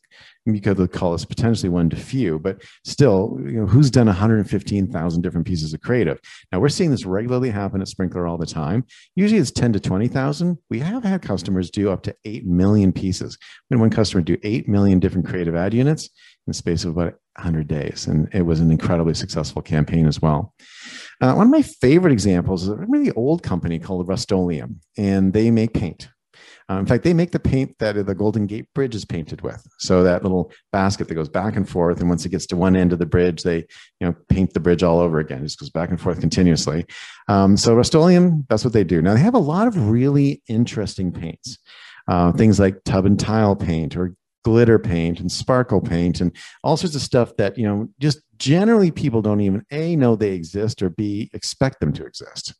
because 0.46 0.78
they 0.78 0.88
call 0.88 1.12
this 1.12 1.26
potentially 1.26 1.68
one 1.68 1.90
to 1.90 1.98
few, 1.98 2.40
but 2.40 2.62
still, 2.86 3.38
you 3.42 3.60
know, 3.60 3.66
who's 3.66 3.92
done 3.92 4.06
115,000 4.08 5.22
different 5.22 5.46
pieces 5.46 5.74
of 5.74 5.82
creative? 5.82 6.18
Now 6.50 6.62
we're 6.62 6.70
seeing 6.70 6.92
this 6.92 7.06
regularly 7.06 7.50
happen 7.50 7.82
at 7.82 7.90
Sprinklr 7.90 8.30
all 8.30 8.38
the 8.38 8.46
time. 8.46 8.86
Usually 9.18 9.42
it's 9.42 9.52
10 9.52 9.74
to 9.74 9.82
20,000. 9.82 10.58
We 10.70 10.80
have 10.80 11.04
had 11.04 11.22
customers 11.22 11.70
do 11.70 11.92
up 11.92 12.04
to 12.04 12.16
8 12.24 12.46
million 12.46 12.94
pieces. 12.94 13.38
When 13.68 13.82
one 13.82 13.90
customer 13.90 14.22
do 14.22 14.38
8 14.44 14.70
million 14.70 15.02
different 15.02 15.28
creative 15.28 15.58
ad 15.58 15.74
units 15.74 16.10
the 16.48 16.54
space 16.54 16.84
of 16.84 16.92
about 16.92 17.16
100 17.36 17.68
days. 17.68 18.08
And 18.08 18.28
it 18.34 18.44
was 18.44 18.60
an 18.60 18.72
incredibly 18.72 19.14
successful 19.14 19.62
campaign 19.62 20.08
as 20.08 20.22
well. 20.22 20.54
Uh, 21.20 21.34
one 21.34 21.48
of 21.48 21.52
my 21.52 21.62
favorite 21.62 22.14
examples 22.14 22.64
is 22.64 22.70
a 22.70 22.76
really 22.76 23.12
old 23.12 23.44
company 23.44 23.80
called 23.80 24.08
Rust-Oleum, 24.08 24.80
and 24.98 25.34
they 25.34 25.52
make 25.52 25.74
paint. 25.74 26.10
Uh, 26.70 26.80
in 26.80 26.86
fact, 26.86 27.04
they 27.04 27.14
make 27.14 27.32
the 27.32 27.40
paint 27.40 27.74
that 27.80 28.06
the 28.06 28.14
Golden 28.14 28.46
Gate 28.46 28.68
Bridge 28.76 28.94
is 28.94 29.06
painted 29.06 29.42
with. 29.42 29.66
So 29.80 30.04
that 30.04 30.22
little 30.24 30.52
basket 30.72 31.08
that 31.08 31.16
goes 31.16 31.30
back 31.30 31.56
and 31.56 31.68
forth, 31.68 32.02
and 32.02 32.10
once 32.10 32.26
it 32.26 32.30
gets 32.30 32.46
to 32.48 32.58
one 32.58 32.76
end 32.76 32.92
of 32.92 33.00
the 33.00 33.06
bridge, 33.06 33.44
they 33.44 33.58
you 34.00 34.08
know 34.08 34.16
paint 34.28 34.54
the 34.54 34.60
bridge 34.60 34.84
all 34.84 35.00
over 35.00 35.20
again. 35.20 35.40
It 35.40 35.44
just 35.44 35.60
goes 35.60 35.70
back 35.70 35.90
and 35.90 36.00
forth 36.00 36.20
continuously. 36.20 36.86
Um, 37.30 37.56
so 37.56 37.74
Rust-Oleum, 37.74 38.46
that's 38.50 38.66
what 38.66 38.74
they 38.74 38.84
do. 38.84 39.02
Now 39.02 39.14
they 39.14 39.22
have 39.22 39.34
a 39.34 39.40
lot 39.40 39.68
of 39.68 39.90
really 39.90 40.42
interesting 40.50 41.12
paints. 41.12 41.58
Uh, 42.08 42.32
things 42.34 42.60
like 42.60 42.84
tub 42.84 43.06
and 43.06 43.20
tile 43.20 43.56
paint 43.56 43.96
or 43.96 44.14
glitter 44.48 44.80
paint 44.80 45.20
and 45.20 45.30
sparkle 45.30 45.82
paint 45.82 46.22
and 46.22 46.34
all 46.64 46.78
sorts 46.78 46.96
of 46.96 47.02
stuff 47.02 47.36
that 47.36 47.58
you 47.58 47.68
know 47.68 47.86
just 48.00 48.22
generally 48.38 48.92
people 48.92 49.22
don't 49.22 49.42
even 49.42 49.62
a 49.72 49.94
know 49.98 50.16
they 50.16 50.32
exist 50.32 50.82
or 50.82 50.90
b 50.90 51.30
expect 51.34 51.82
them 51.82 51.92
to 51.92 52.06
exist. 52.06 52.56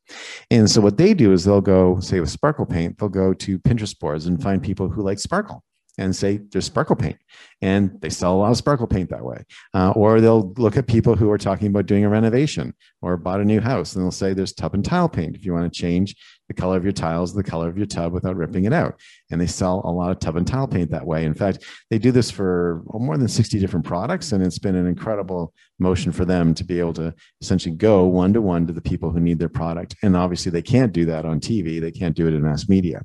And 0.52 0.70
so 0.70 0.82
what 0.82 0.98
they 0.98 1.14
do 1.14 1.32
is 1.32 1.46
they'll 1.46 1.62
go 1.62 2.02
say 2.02 2.20
with 2.20 2.30
sparkle 2.30 2.66
paint 2.66 2.98
they'll 2.98 3.08
go 3.08 3.34
to 3.36 3.58
pinterest 3.60 4.00
boards 4.00 4.26
and 4.26 4.44
find 4.44 4.62
people 4.62 4.90
who 4.90 5.02
like 5.02 5.18
sparkle 5.18 5.64
and 5.98 6.16
say 6.16 6.38
there's 6.38 6.66
sparkle 6.66 6.96
paint. 6.96 7.18
And 7.62 8.00
they 8.02 8.10
sell 8.10 8.36
a 8.36 8.38
lot 8.38 8.52
of 8.52 8.58
sparkle 8.58 8.88
paint 8.88 9.10
that 9.10 9.24
way. 9.24 9.44
Uh, 9.74 9.92
or 9.92 10.22
they'll 10.22 10.54
look 10.54 10.78
at 10.78 10.88
people 10.88 11.16
who 11.16 11.32
are 11.32 11.38
talking 11.38 11.68
about 11.68 11.88
doing 11.88 12.06
a 12.06 12.10
renovation 12.10 12.74
or 13.02 13.18
bought 13.18 13.42
a 13.42 13.46
new 13.46 13.60
house 13.60 13.96
and 13.96 14.04
they'll 14.04 14.12
say 14.12 14.34
there's 14.34 14.54
tub 14.54 14.76
and 14.76 14.86
tile 14.86 15.10
paint. 15.10 15.36
If 15.36 15.44
you 15.44 15.54
want 15.54 15.72
to 15.72 15.80
change 15.80 16.16
the 16.48 16.54
color 16.54 16.78
of 16.78 16.84
your 16.84 16.94
tiles 16.94 17.34
the 17.34 17.44
color 17.44 17.68
of 17.68 17.78
your 17.78 17.88
tub 17.88 18.14
without 18.14 18.36
ripping 18.36 18.66
it 18.66 18.74
out. 18.74 19.00
And 19.32 19.42
they 19.42 19.48
sell 19.48 19.82
a 19.84 19.92
lot 19.92 20.12
of 20.12 20.20
tub 20.20 20.38
and 20.38 20.48
tile 20.48 20.68
paint 20.68 20.92
that 20.92 21.06
way. 21.06 21.26
In 21.26 21.34
fact 21.34 21.66
they 21.90 21.98
do 21.98 22.12
this 22.12 22.30
for 22.30 22.84
more 22.94 23.18
than 23.18 23.28
60 23.28 23.60
different 23.60 23.86
products 23.86 24.32
and 24.32 24.44
it's 24.44 24.60
been 24.60 24.76
an 24.76 24.88
incredible 24.88 25.54
motion 25.80 26.12
for 26.12 26.26
them 26.26 26.54
to 26.54 26.64
be 26.64 26.80
able 26.80 26.94
to 26.94 27.14
essentially 27.42 27.76
go 27.76 28.06
one 28.06 28.34
to 28.34 28.42
one 28.42 28.68
to 28.68 28.74
the 28.74 28.82
people 28.82 29.10
who 29.10 29.20
need 29.20 29.40
their 29.40 29.50
product. 29.50 29.96
And 30.04 30.16
obviously 30.16 30.52
they 30.52 30.62
can't 30.62 30.94
do 30.94 31.06
that 31.06 31.26
on 31.26 31.40
tv 31.40 31.82
they 31.82 31.92
can't 31.92 32.16
do 32.16 32.28
it 32.28 32.34
in 32.34 32.44
mass 32.44 32.70
media. 32.70 33.02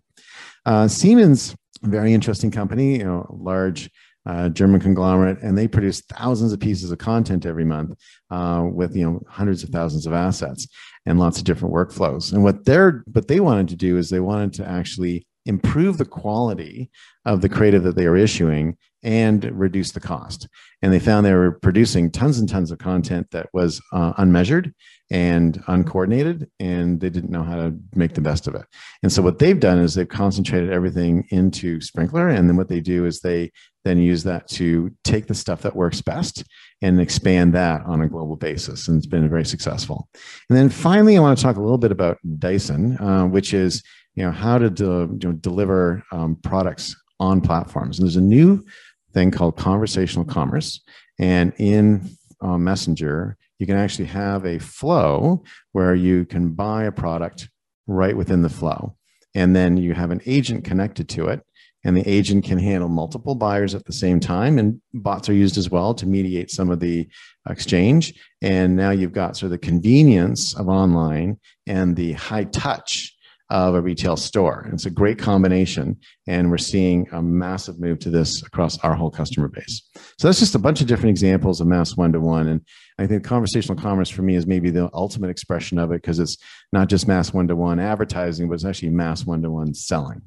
Uh, 0.64 0.86
siemens 0.86 1.56
very 1.82 2.14
interesting 2.14 2.50
company, 2.50 2.98
you 2.98 3.04
know, 3.04 3.26
large 3.30 3.90
uh, 4.24 4.48
German 4.48 4.80
conglomerate, 4.80 5.40
and 5.42 5.58
they 5.58 5.66
produce 5.66 6.00
thousands 6.02 6.52
of 6.52 6.60
pieces 6.60 6.92
of 6.92 6.98
content 6.98 7.44
every 7.44 7.64
month 7.64 7.98
uh, 8.30 8.64
with 8.72 8.94
you 8.94 9.04
know 9.04 9.20
hundreds 9.28 9.62
of 9.62 9.70
thousands 9.70 10.06
of 10.06 10.12
assets 10.12 10.68
and 11.06 11.18
lots 11.18 11.38
of 11.38 11.44
different 11.44 11.74
workflows. 11.74 12.32
And 12.32 12.42
what 12.42 12.64
they're 12.64 13.02
what 13.12 13.28
they 13.28 13.40
wanted 13.40 13.68
to 13.68 13.76
do 13.76 13.96
is 13.96 14.10
they 14.10 14.20
wanted 14.20 14.52
to 14.54 14.68
actually 14.68 15.26
improve 15.44 15.98
the 15.98 16.04
quality 16.04 16.90
of 17.24 17.40
the 17.40 17.48
creative 17.48 17.82
that 17.82 17.96
they 17.96 18.06
are 18.06 18.16
issuing 18.16 18.76
and 19.02 19.44
reduce 19.58 19.92
the 19.92 20.00
cost. 20.00 20.48
And 20.80 20.92
they 20.92 21.00
found 21.00 21.24
they 21.24 21.34
were 21.34 21.52
producing 21.52 22.10
tons 22.10 22.38
and 22.38 22.48
tons 22.48 22.70
of 22.70 22.78
content 22.78 23.28
that 23.32 23.48
was 23.52 23.80
uh, 23.92 24.12
unmeasured 24.16 24.74
and 25.10 25.62
uncoordinated, 25.66 26.50
and 26.58 27.00
they 27.00 27.10
didn't 27.10 27.30
know 27.30 27.42
how 27.42 27.56
to 27.56 27.74
make 27.94 28.14
the 28.14 28.20
best 28.20 28.46
of 28.46 28.54
it. 28.54 28.64
And 29.02 29.12
so 29.12 29.22
what 29.22 29.38
they've 29.38 29.60
done 29.60 29.78
is 29.78 29.94
they've 29.94 30.08
concentrated 30.08 30.70
everything 30.70 31.26
into 31.30 31.80
Sprinklr, 31.80 32.34
and 32.34 32.48
then 32.48 32.56
what 32.56 32.68
they 32.68 32.80
do 32.80 33.04
is 33.04 33.20
they 33.20 33.52
then 33.84 33.98
use 33.98 34.22
that 34.24 34.48
to 34.48 34.90
take 35.04 35.26
the 35.26 35.34
stuff 35.34 35.62
that 35.62 35.76
works 35.76 36.00
best 36.00 36.44
and 36.82 37.00
expand 37.00 37.52
that 37.54 37.82
on 37.84 38.00
a 38.00 38.08
global 38.08 38.36
basis. 38.36 38.88
And 38.88 38.96
it's 38.96 39.06
been 39.06 39.28
very 39.28 39.44
successful. 39.44 40.08
And 40.48 40.56
then 40.56 40.68
finally, 40.68 41.16
I 41.16 41.20
want 41.20 41.36
to 41.36 41.42
talk 41.42 41.56
a 41.56 41.62
little 41.62 41.78
bit 41.78 41.92
about 41.92 42.18
Dyson, 42.38 42.96
uh, 42.98 43.26
which 43.26 43.52
is 43.52 43.82
you 44.14 44.24
know 44.24 44.30
how 44.30 44.58
to 44.58 44.70
de- 44.70 44.84
you 44.84 45.18
know, 45.24 45.32
deliver 45.32 46.02
um, 46.12 46.36
products 46.42 46.96
on 47.20 47.40
platforms. 47.40 47.98
And 47.98 48.06
there's 48.06 48.16
a 48.16 48.20
new 48.20 48.64
thing 49.12 49.30
called 49.30 49.56
conversational 49.56 50.24
commerce, 50.24 50.80
and 51.18 51.52
in 51.58 52.16
uh, 52.40 52.58
Messenger, 52.58 53.36
you 53.58 53.66
can 53.66 53.76
actually 53.76 54.06
have 54.06 54.44
a 54.44 54.58
flow 54.58 55.44
where 55.72 55.94
you 55.94 56.24
can 56.24 56.50
buy 56.50 56.84
a 56.84 56.92
product 56.92 57.48
right 57.86 58.16
within 58.16 58.42
the 58.42 58.48
flow, 58.48 58.96
and 59.34 59.54
then 59.54 59.76
you 59.76 59.94
have 59.94 60.10
an 60.10 60.20
agent 60.26 60.64
connected 60.64 61.08
to 61.10 61.28
it. 61.28 61.42
And 61.84 61.96
the 61.96 62.08
agent 62.08 62.44
can 62.44 62.58
handle 62.58 62.88
multiple 62.88 63.34
buyers 63.34 63.74
at 63.74 63.84
the 63.86 63.92
same 63.92 64.20
time. 64.20 64.56
And 64.56 64.80
bots 64.94 65.28
are 65.28 65.34
used 65.34 65.58
as 65.58 65.68
well 65.68 65.94
to 65.94 66.06
mediate 66.06 66.48
some 66.48 66.70
of 66.70 66.78
the 66.78 67.08
exchange. 67.48 68.14
And 68.40 68.76
now 68.76 68.90
you've 68.90 69.12
got 69.12 69.36
sort 69.36 69.46
of 69.46 69.50
the 69.50 69.66
convenience 69.66 70.54
of 70.54 70.68
online 70.68 71.40
and 71.66 71.96
the 71.96 72.12
high 72.12 72.44
touch 72.44 73.11
of 73.52 73.74
a 73.74 73.82
retail 73.82 74.16
store. 74.16 74.66
It's 74.72 74.86
a 74.86 74.90
great 74.90 75.18
combination, 75.18 75.98
and 76.26 76.50
we're 76.50 76.56
seeing 76.56 77.06
a 77.12 77.20
massive 77.20 77.78
move 77.78 77.98
to 77.98 78.10
this 78.10 78.42
across 78.42 78.78
our 78.78 78.94
whole 78.94 79.10
customer 79.10 79.46
base. 79.46 79.82
So 80.18 80.26
that's 80.26 80.40
just 80.40 80.54
a 80.54 80.58
bunch 80.58 80.80
of 80.80 80.86
different 80.86 81.10
examples 81.10 81.60
of 81.60 81.66
mass 81.66 81.94
one 81.94 82.12
to 82.14 82.20
one, 82.20 82.48
and 82.48 82.62
I 82.98 83.06
think 83.06 83.24
conversational 83.24 83.76
commerce 83.76 84.08
for 84.08 84.22
me 84.22 84.36
is 84.36 84.46
maybe 84.46 84.70
the 84.70 84.88
ultimate 84.94 85.28
expression 85.28 85.78
of 85.78 85.92
it 85.92 86.00
because 86.00 86.18
it's 86.18 86.38
not 86.72 86.88
just 86.88 87.06
mass 87.06 87.34
one 87.34 87.46
to 87.48 87.54
one 87.54 87.78
advertising, 87.78 88.48
but 88.48 88.54
it's 88.54 88.64
actually 88.64 88.88
mass 88.88 89.26
one 89.26 89.42
to 89.42 89.50
one 89.50 89.74
selling. 89.74 90.22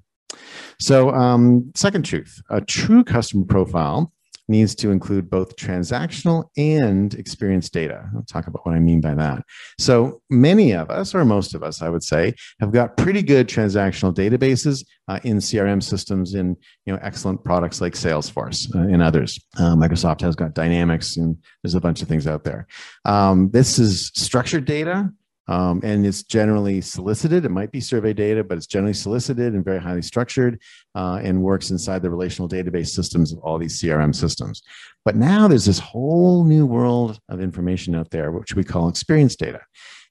So, 0.79 1.10
um, 1.10 1.72
second 1.74 2.05
truth: 2.05 2.44
a 2.51 2.62
true 2.62 3.03
customer 3.03 3.46
profile 3.46 4.13
needs 4.47 4.75
to 4.75 4.91
include 4.91 5.29
both 5.29 5.55
transactional 5.55 6.45
and 6.57 7.13
experience 7.15 7.69
data. 7.69 8.09
I'll 8.15 8.23
talk 8.23 8.47
about 8.47 8.65
what 8.65 8.75
I 8.75 8.79
mean 8.79 9.01
by 9.01 9.15
that. 9.15 9.43
So 9.79 10.21
many 10.29 10.73
of 10.73 10.89
us, 10.89 11.15
or 11.15 11.25
most 11.25 11.55
of 11.55 11.63
us, 11.63 11.81
I 11.81 11.89
would 11.89 12.03
say, 12.03 12.33
have 12.59 12.71
got 12.71 12.97
pretty 12.97 13.21
good 13.21 13.47
transactional 13.47 14.13
databases 14.13 14.85
uh, 15.07 15.19
in 15.23 15.37
CRM 15.37 15.81
systems 15.81 16.33
in 16.33 16.55
you 16.85 16.93
know 16.93 16.99
excellent 17.01 17.43
products 17.43 17.81
like 17.81 17.93
Salesforce 17.93 18.73
uh, 18.75 18.79
and 18.79 19.01
others. 19.01 19.39
Uh, 19.57 19.75
Microsoft 19.75 20.21
has 20.21 20.35
got 20.35 20.53
Dynamics, 20.53 21.17
and 21.17 21.37
there's 21.63 21.75
a 21.75 21.81
bunch 21.81 22.01
of 22.01 22.07
things 22.07 22.27
out 22.27 22.43
there. 22.43 22.67
Um, 23.05 23.49
this 23.51 23.79
is 23.79 24.11
structured 24.15 24.65
data 24.65 25.11
um, 25.47 25.81
and 25.83 26.05
it's 26.05 26.23
generally 26.23 26.81
solicited. 26.81 27.45
It 27.45 27.49
might 27.49 27.71
be 27.71 27.79
survey 27.79 28.13
data, 28.13 28.43
but 28.43 28.57
it's 28.57 28.67
generally 28.67 28.93
solicited 28.93 29.53
and 29.53 29.63
very 29.63 29.79
highly 29.79 30.01
structured 30.01 30.61
uh, 30.95 31.19
and 31.23 31.43
works 31.43 31.69
inside 31.69 32.01
the 32.01 32.09
relational 32.09 32.49
database 32.49 32.89
systems 32.89 33.31
of 33.31 33.39
all 33.39 33.57
these 33.57 33.79
CRM 33.81 34.15
systems. 34.15 34.63
But 35.03 35.15
now 35.15 35.47
there's 35.47 35.65
this 35.65 35.79
whole 35.79 36.43
new 36.43 36.65
world 36.65 37.19
of 37.29 37.39
information 37.41 37.95
out 37.95 38.09
there, 38.09 38.31
which 38.31 38.55
we 38.55 38.63
call 38.63 38.89
experience 38.89 39.35
data. 39.35 39.61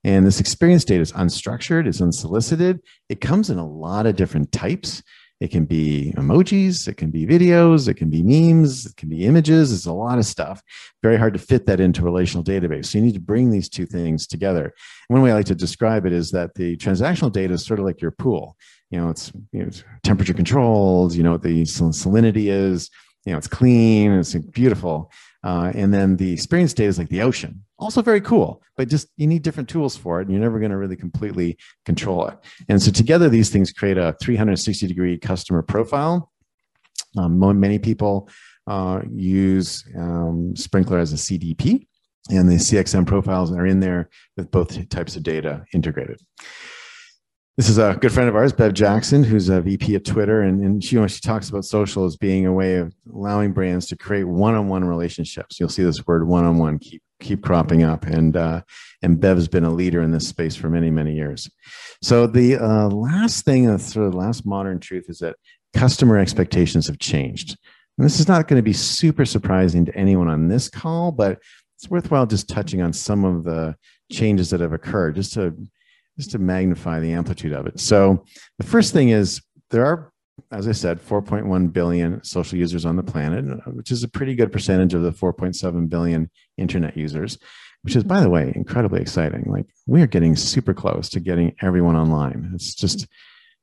And 0.05 0.27
this 0.27 0.39
experience 0.39 0.85
data 0.85 1.01
is 1.01 1.13
unstructured, 1.13 1.87
it's 1.87 2.01
unsolicited. 2.01 2.81
It 3.09 3.21
comes 3.21 3.51
in 3.51 3.59
a 3.59 3.67
lot 3.67 4.07
of 4.07 4.17
different 4.17 4.53
types. 4.53 5.03
It 5.41 5.51
can 5.51 5.65
be 5.65 6.15
emojis, 6.17 6.87
it 6.87 6.97
can 6.97 7.11
be 7.11 7.27
videos, 7.27 7.89
it 7.89 7.95
can 7.95 8.09
be 8.09 8.23
memes, 8.23 8.87
it 8.87 8.97
can 8.97 9.09
be 9.09 9.25
images. 9.25 9.73
It's 9.73 9.87
a 9.87 9.93
lot 9.93 10.19
of 10.19 10.27
stuff. 10.27 10.63
Very 11.03 11.17
hard 11.17 11.35
to 11.35 11.41
fit 11.41 11.67
that 11.67 11.81
into 11.81 12.03
a 12.03 12.05
relational 12.05 12.45
database. 12.45 12.87
So 12.87 12.99
you 12.99 13.05
need 13.05 13.15
to 13.15 13.21
bring 13.21 13.51
these 13.51 13.69
two 13.69 13.85
things 13.85 14.27
together. 14.27 14.73
One 15.09 15.23
way 15.23 15.33
I 15.33 15.35
like 15.35 15.47
to 15.47 15.55
describe 15.55 16.07
it 16.07 16.13
is 16.13 16.31
that 16.31 16.55
the 16.55 16.77
transactional 16.77 17.33
data 17.33 17.55
is 17.55 17.67
sort 17.67 17.81
of 17.81 17.85
like 17.85 18.01
your 18.01 18.13
pool. 18.13 18.57
You 18.91 19.01
know, 19.01 19.11
it's, 19.11 19.33
you 19.53 19.61
know, 19.61 19.67
it's 19.67 19.83
temperature 20.05 20.35
controlled, 20.35 21.15
you 21.15 21.25
know 21.25 21.33
what 21.33 21.43
the 21.43 21.63
salinity 21.63 22.47
is, 22.47 22.91
you 23.25 23.33
know, 23.33 23.39
it's 23.39 23.49
clean, 23.49 24.13
it's 24.13 24.35
beautiful. 24.35 25.11
Uh, 25.43 25.73
and 25.75 25.93
then 25.93 26.17
the 26.17 26.33
experience 26.33 26.73
data 26.73 26.89
is 26.89 26.99
like 26.99 27.09
the 27.09 27.23
ocean, 27.23 27.64
also 27.79 28.03
very 28.03 28.21
cool, 28.21 28.63
but 28.77 28.89
just 28.89 29.09
you 29.17 29.27
need 29.27 29.43
different 29.43 29.69
tools 29.69 29.97
for 29.97 30.21
it, 30.21 30.25
and 30.25 30.31
you're 30.31 30.43
never 30.43 30.59
going 30.59 30.71
to 30.71 30.77
really 30.77 30.97
completely 30.97 31.57
control 31.85 32.27
it. 32.29 32.39
And 32.69 32.81
so 32.81 32.91
together, 32.91 33.29
these 33.29 33.51
things 33.51 33.73
create 33.73 33.99
a 33.99 34.17
360 34.21 34.87
degree 34.87 35.19
customer 35.19 35.63
profile. 35.63 36.31
Um, 37.17 37.39
many 37.61 37.79
people 37.79 38.29
uh, 38.67 39.03
use 39.13 39.85
um, 39.97 40.55
Sprinklr 40.55 41.01
as 41.01 41.13
a 41.13 41.17
CDP, 41.17 41.87
and 42.31 42.49
the 42.49 42.55
CXM 42.55 43.07
profiles 43.07 43.53
are 43.53 43.67
in 43.67 43.81
there 43.81 44.09
with 44.37 44.51
both 44.51 44.89
types 44.89 45.17
of 45.17 45.23
data 45.23 45.65
integrated. 45.73 46.21
This 47.57 47.69
is 47.69 47.79
a 47.79 47.97
good 48.01 48.11
friend 48.11 48.29
of 48.29 48.35
ours, 48.35 48.53
Bev 48.53 48.75
Jackson, 48.75 49.23
who's 49.23 49.49
a 49.49 49.61
VP 49.61 49.95
at 49.95 50.05
Twitter, 50.05 50.43
and, 50.43 50.61
and 50.61 50.83
she, 50.83 50.97
you 50.97 51.01
know, 51.01 51.07
she 51.07 51.21
talks 51.21 51.49
about 51.49 51.65
social 51.65 52.05
as 52.05 52.17
being 52.17 52.47
a 52.47 52.53
way 52.53 52.77
of 52.77 52.93
allowing 53.13 53.53
brands 53.53 53.87
to 53.87 53.97
create 53.97 54.25
one-on-one 54.25 54.85
relationships. 54.85 55.61
You'll 55.61 55.69
see 55.69 55.85
this 55.85 56.05
word 56.05 56.27
"one-on-one" 56.27 56.81
keep 56.81 57.04
keep 57.21 57.43
cropping 57.43 57.83
up, 57.83 58.05
and 58.05 58.37
uh, 58.37 58.63
and 59.03 59.21
Bev's 59.21 59.49
been 59.49 59.65
a 59.65 59.71
leader 59.71 60.03
in 60.03 60.11
this 60.11 60.29
space 60.29 60.57
for 60.57 60.69
many 60.69 60.91
many 60.91 61.15
years. 61.15 61.51
So 62.03 62.27
the 62.27 62.57
uh, 62.57 62.89
last 62.89 63.45
thing, 63.45 63.67
the 63.67 63.79
sort 63.79 64.07
of 64.07 64.15
last 64.15 64.47
modern 64.47 64.81
truth, 64.81 65.07
is 65.09 65.19
that 65.19 65.37
customer 65.75 66.19
expectations 66.19 66.87
have 66.87 66.99
changed. 66.99 67.57
And 67.99 68.05
this 68.05 68.21
is 68.21 68.29
not 68.29 68.49
going 68.49 68.59
to 68.59 68.63
be 68.63 68.73
super 68.73 69.25
surprising 69.25 69.85
to 69.85 69.97
anyone 69.97 70.29
on 70.29 70.49
this 70.49 70.69
call, 70.69 71.13
but 71.13 71.39
it's 71.77 71.89
worthwhile 71.89 72.27
just 72.27 72.49
touching 72.49 72.83
on 72.83 72.93
some 72.93 73.25
of 73.25 73.45
the 73.45 73.77
changes 74.11 74.51
that 74.51 74.61
have 74.61 74.73
occurred, 74.73 75.15
just 75.15 75.35
to 75.35 75.55
just 76.17 76.31
to 76.31 76.39
magnify 76.39 77.01
the 77.01 77.13
amplitude 77.13 77.53
of 77.53 77.67
it. 77.67 77.81
So 77.81 78.25
the 78.59 78.67
first 78.67 78.93
thing 78.93 79.09
is 79.09 79.43
there 79.71 79.85
are, 79.85 80.13
as 80.51 80.69
I 80.69 80.73
said, 80.73 81.01
4.1 81.01 81.73
billion 81.73 82.23
social 82.25 82.59
users 82.59 82.85
on 82.85 82.97
the 82.97 83.03
planet, 83.03 83.45
which 83.75 83.91
is 83.91 84.03
a 84.03 84.09
pretty 84.09 84.35
good 84.35 84.53
percentage 84.53 84.95
of 84.95 85.03
the 85.03 85.13
4.7 85.13 85.89
billion 85.89 86.31
internet 86.57 86.97
users, 86.97 87.39
which 87.83 87.97
is, 87.97 88.05
by 88.05 88.21
the 88.21 88.31
way, 88.31 88.53
incredibly 88.55 89.01
exciting. 89.01 89.45
Like 89.47 89.67
we 89.87 90.03
are 90.03 90.07
getting 90.07 90.37
super 90.37 90.75
close 90.75 91.09
to 91.11 91.21
getting 91.21 91.55
everyone 91.61 91.97
online. 91.97 92.53
It's 92.55 92.75
just, 92.75 93.07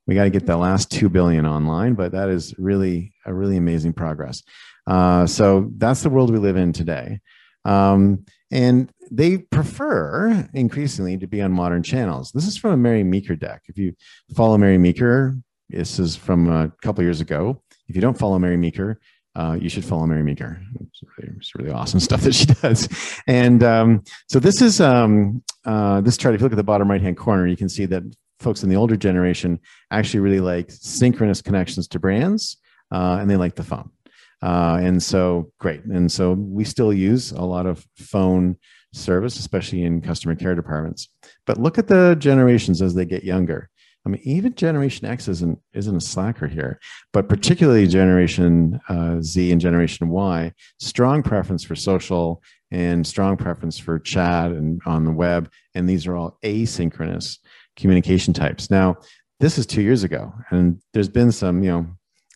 we 0.07 0.15
got 0.15 0.23
to 0.23 0.29
get 0.29 0.45
the 0.45 0.57
last 0.57 0.91
2 0.91 1.09
billion 1.09 1.45
online, 1.45 1.93
but 1.93 2.13
that 2.13 2.29
is 2.29 2.53
really 2.57 3.13
a 3.25 3.33
really 3.33 3.57
amazing 3.57 3.93
progress. 3.93 4.43
Uh, 4.87 5.25
so 5.27 5.69
that's 5.77 6.03
the 6.03 6.09
world 6.09 6.31
we 6.31 6.39
live 6.39 6.57
in 6.57 6.73
today. 6.73 7.19
Um, 7.65 8.25
and 8.51 8.91
they 9.11 9.37
prefer 9.37 10.49
increasingly 10.53 11.17
to 11.17 11.27
be 11.27 11.41
on 11.41 11.51
modern 11.51 11.83
channels. 11.83 12.31
This 12.31 12.47
is 12.47 12.57
from 12.57 12.71
a 12.71 12.77
Mary 12.77 13.03
Meeker 13.03 13.35
deck. 13.35 13.63
If 13.67 13.77
you 13.77 13.93
follow 14.35 14.57
Mary 14.57 14.77
Meeker, 14.77 15.35
this 15.71 15.99
is 15.99 16.15
from 16.15 16.49
a 16.49 16.71
couple 16.81 17.03
years 17.03 17.21
ago. 17.21 17.61
If 17.87 17.95
you 17.95 18.01
don't 18.01 18.17
follow 18.17 18.37
Mary 18.39 18.57
Meeker, 18.57 18.99
uh, 19.35 19.57
you 19.59 19.69
should 19.69 19.85
follow 19.85 20.05
Mary 20.05 20.23
Meeker. 20.23 20.61
It's 20.81 21.01
really, 21.17 21.33
it's 21.37 21.55
really, 21.55 21.71
awesome 21.71 21.99
stuff 22.07 22.21
that 22.21 22.35
she 22.35 22.45
does. 22.45 22.89
And 23.27 23.63
um, 23.63 24.03
so 24.27 24.39
this 24.39 24.61
is 24.61 24.81
um, 24.81 25.43
uh, 25.65 26.01
this 26.01 26.17
chart. 26.17 26.35
If 26.35 26.41
you 26.41 26.45
look 26.45 26.53
at 26.53 26.57
the 26.57 26.63
bottom 26.63 26.89
right 26.89 27.01
hand 27.01 27.17
corner, 27.17 27.47
you 27.47 27.57
can 27.57 27.69
see 27.69 27.85
that 27.87 28.03
folks 28.39 28.63
in 28.63 28.69
the 28.69 28.75
older 28.75 28.97
generation 28.97 29.59
actually 29.91 30.19
really 30.19 30.39
like 30.39 30.69
synchronous 30.69 31.41
connections 31.41 31.87
to 31.89 31.99
brands, 31.99 32.57
uh, 32.91 33.17
and 33.21 33.29
they 33.29 33.37
like 33.37 33.55
the 33.55 33.63
phone. 33.63 33.89
Uh, 34.41 34.79
and 34.81 35.01
so 35.01 35.51
great. 35.59 35.83
And 35.85 36.11
so 36.11 36.33
we 36.33 36.63
still 36.63 36.91
use 36.91 37.31
a 37.31 37.43
lot 37.43 37.67
of 37.67 37.85
phone 37.95 38.57
service, 38.91 39.39
especially 39.39 39.83
in 39.83 40.01
customer 40.01 40.35
care 40.35 40.55
departments. 40.55 41.07
But 41.45 41.59
look 41.59 41.77
at 41.77 41.87
the 41.87 42.15
generations 42.15 42.81
as 42.81 42.95
they 42.95 43.05
get 43.05 43.23
younger. 43.23 43.69
I 44.05 44.09
mean, 44.09 44.21
even 44.23 44.55
Generation 44.55 45.05
X 45.05 45.27
isn't 45.27 45.59
isn't 45.73 45.95
a 45.95 46.01
slacker 46.01 46.47
here, 46.47 46.79
but 47.13 47.29
particularly 47.29 47.85
Generation 47.87 48.79
uh, 48.89 49.21
Z 49.21 49.51
and 49.51 49.61
Generation 49.61 50.09
Y, 50.09 50.51
strong 50.79 51.21
preference 51.21 51.63
for 51.63 51.75
social 51.75 52.41
and 52.71 53.05
strong 53.05 53.37
preference 53.37 53.77
for 53.77 53.99
chat 53.99 54.51
and 54.51 54.81
on 54.85 55.05
the 55.05 55.11
web, 55.11 55.51
and 55.75 55.87
these 55.87 56.07
are 56.07 56.15
all 56.15 56.39
asynchronous 56.43 57.37
communication 57.75 58.33
types. 58.33 58.71
Now, 58.71 58.97
this 59.39 59.57
is 59.57 59.65
two 59.65 59.81
years 59.81 60.03
ago, 60.03 60.33
and 60.49 60.81
there's 60.93 61.09
been 61.09 61.31
some 61.31 61.63
you 61.63 61.71
know 61.71 61.87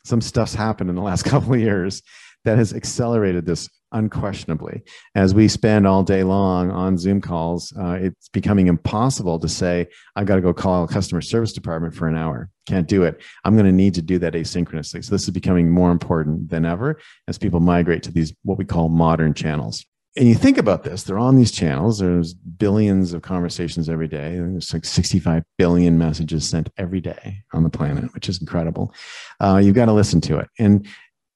some 0.04 0.22
stuff's 0.22 0.54
happened 0.54 0.90
in 0.90 0.96
the 0.96 1.02
last 1.02 1.24
couple 1.26 1.54
of 1.54 1.60
years 1.60 2.04
that 2.44 2.60
has 2.60 2.74
accelerated 2.74 3.46
this 3.46 3.70
unquestionably. 3.96 4.84
As 5.16 5.34
we 5.34 5.48
spend 5.48 5.88
all 5.88 6.04
day 6.04 6.24
long 6.24 6.70
on 6.70 6.98
Zoom 6.98 7.22
calls, 7.22 7.74
uh, 7.80 7.98
it's 8.02 8.30
becoming 8.30 8.68
impossible 8.68 9.40
to 9.40 9.50
say, 9.50 9.88
I've 10.16 10.28
got 10.28 10.36
to 10.36 10.42
go 10.42 10.54
call 10.54 10.88
customer 10.88 11.22
service 11.22 11.54
department 11.54 11.96
for 11.96 12.08
an 12.08 12.16
hour. 12.16 12.50
Can't 12.68 12.88
do 12.88 13.04
it. 13.04 13.22
I'm 13.44 13.56
going 13.56 13.66
to 13.66 13.72
need 13.72 13.94
to 13.96 14.02
do 14.02 14.20
that 14.20 14.34
asynchronously. 14.34 15.04
So 15.04 15.12
this 15.12 15.24
is 15.24 15.30
becoming 15.32 15.72
more 15.72 15.92
important 15.92 16.50
than 16.50 16.66
ever 16.66 17.00
as 17.28 17.38
people 17.38 17.60
migrate 17.60 18.04
to 18.04 18.12
these, 18.12 18.34
what 18.44 18.58
we 18.58 18.66
call 18.66 18.90
modern 18.90 19.34
channels 19.34 19.86
and 20.18 20.30
you 20.30 20.36
think 20.36 20.58
about 20.58 20.84
this, 20.84 21.04
they're 21.04 21.20
on 21.20 21.36
these 21.36 21.52
channels. 21.52 22.00
There's 22.00 22.34
billions 22.34 23.12
of 23.12 23.22
conversations 23.22 23.90
every 23.90 24.08
day. 24.08 24.36
There's 24.36 24.74
like 24.74 24.86
65 24.86 25.44
billion 25.58 25.98
messages 25.98 26.48
sent 26.48 26.70
every 26.78 27.02
day 27.02 27.44
on 27.52 27.64
the 27.64 27.70
planet, 27.70 28.14
which 28.14 28.30
is 28.30 28.40
incredible. 28.40 28.94
Uh, 29.42 29.60
you've 29.62 29.76
got 29.76 29.86
to 29.86 29.94
listen 29.94 30.22
to 30.22 30.38
it. 30.38 30.48
And 30.58 30.88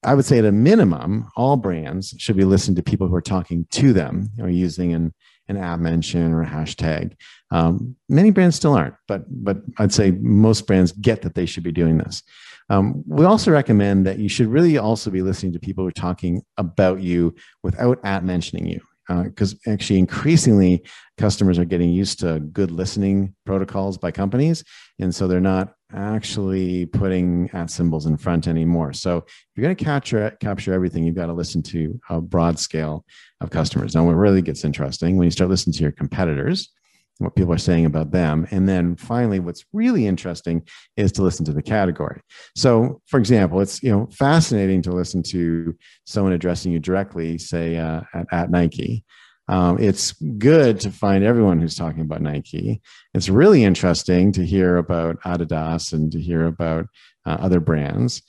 I 0.03 0.15
would 0.15 0.25
say 0.25 0.39
at 0.39 0.45
a 0.45 0.51
minimum, 0.51 1.27
all 1.35 1.57
brands 1.57 2.15
should 2.17 2.37
be 2.37 2.45
listening 2.45 2.75
to 2.75 2.83
people 2.83 3.07
who 3.07 3.15
are 3.15 3.21
talking 3.21 3.65
to 3.71 3.91
them, 3.91 4.29
or 4.39 4.49
using 4.49 4.93
an, 4.93 5.13
an 5.49 5.57
at 5.57 5.79
mention 5.79 6.31
or 6.31 6.41
a 6.41 6.47
hashtag. 6.47 7.15
Um, 7.51 7.95
many 8.07 8.31
brands 8.31 8.55
still 8.55 8.73
aren't, 8.73 8.95
but 9.07 9.23
but 9.27 9.57
I'd 9.77 9.93
say 9.93 10.11
most 10.11 10.67
brands 10.67 10.93
get 10.93 11.21
that 11.23 11.35
they 11.35 11.45
should 11.45 11.63
be 11.63 11.71
doing 11.71 11.97
this. 11.97 12.23
Um, 12.69 13.03
we 13.07 13.25
also 13.25 13.51
recommend 13.51 14.05
that 14.05 14.19
you 14.19 14.29
should 14.29 14.47
really 14.47 14.77
also 14.77 15.09
be 15.09 15.23
listening 15.23 15.53
to 15.53 15.59
people 15.59 15.83
who 15.83 15.89
are 15.89 15.91
talking 15.91 16.43
about 16.57 17.01
you 17.01 17.35
without 17.63 17.99
at 18.03 18.23
mentioning 18.23 18.67
you. 18.67 18.81
Because 19.23 19.55
uh, 19.65 19.71
actually, 19.71 19.97
increasingly, 19.97 20.85
customers 21.17 21.57
are 21.57 21.65
getting 21.65 21.89
used 21.89 22.19
to 22.19 22.39
good 22.39 22.69
listening 22.69 23.33
protocols 23.43 23.97
by 23.97 24.11
companies. 24.11 24.63
And 24.99 25.13
so 25.13 25.27
they're 25.27 25.39
not 25.39 25.73
actually 25.93 26.85
putting 26.85 27.49
at 27.53 27.69
symbols 27.69 28.05
in 28.05 28.17
front 28.17 28.47
anymore. 28.47 28.93
So 28.93 29.17
if 29.17 29.47
you're 29.55 29.63
going 29.63 29.75
to 29.75 29.83
capture 29.83 30.37
capture 30.39 30.73
everything, 30.73 31.03
you've 31.03 31.15
got 31.15 31.27
to 31.27 31.33
listen 31.33 31.63
to 31.63 31.99
a 32.09 32.21
broad 32.21 32.59
scale 32.59 33.05
of 33.41 33.49
customers. 33.49 33.95
Now, 33.95 34.05
what 34.05 34.13
really 34.13 34.41
gets 34.41 34.63
interesting 34.63 35.17
when 35.17 35.25
you 35.25 35.31
start 35.31 35.49
listening 35.49 35.73
to 35.75 35.81
your 35.81 35.91
competitors, 35.91 36.69
what 37.17 37.35
people 37.35 37.53
are 37.53 37.57
saying 37.57 37.85
about 37.85 38.11
them. 38.11 38.47
And 38.51 38.67
then 38.67 38.95
finally, 38.95 39.39
what's 39.39 39.65
really 39.73 40.07
interesting 40.07 40.63
is 40.95 41.11
to 41.13 41.21
listen 41.21 41.45
to 41.45 41.53
the 41.53 41.61
category. 41.61 42.21
So, 42.55 43.01
for 43.07 43.19
example, 43.19 43.59
it's 43.61 43.81
you 43.83 43.91
know 43.91 44.07
fascinating 44.11 44.81
to 44.83 44.91
listen 44.91 45.23
to 45.23 45.75
someone 46.05 46.33
addressing 46.33 46.71
you 46.71 46.79
directly, 46.79 47.37
say 47.37 47.77
uh, 47.77 48.01
at, 48.13 48.27
at 48.31 48.51
Nike. 48.51 49.03
Um, 49.49 49.79
it's 49.79 50.11
good 50.11 50.79
to 50.81 50.91
find 50.91 51.23
everyone 51.23 51.59
who's 51.59 51.75
talking 51.75 52.01
about 52.01 52.21
Nike. 52.21 52.81
It's 53.15 53.29
really 53.29 53.63
interesting 53.63 54.31
to 54.33 54.45
hear 54.45 54.77
about 54.77 55.19
Adidas 55.21 55.91
and 55.91 56.11
to 56.11 56.21
hear 56.21 56.45
about 56.45 56.85
uh, 57.25 57.37
other 57.39 57.59
brands. 57.59 58.21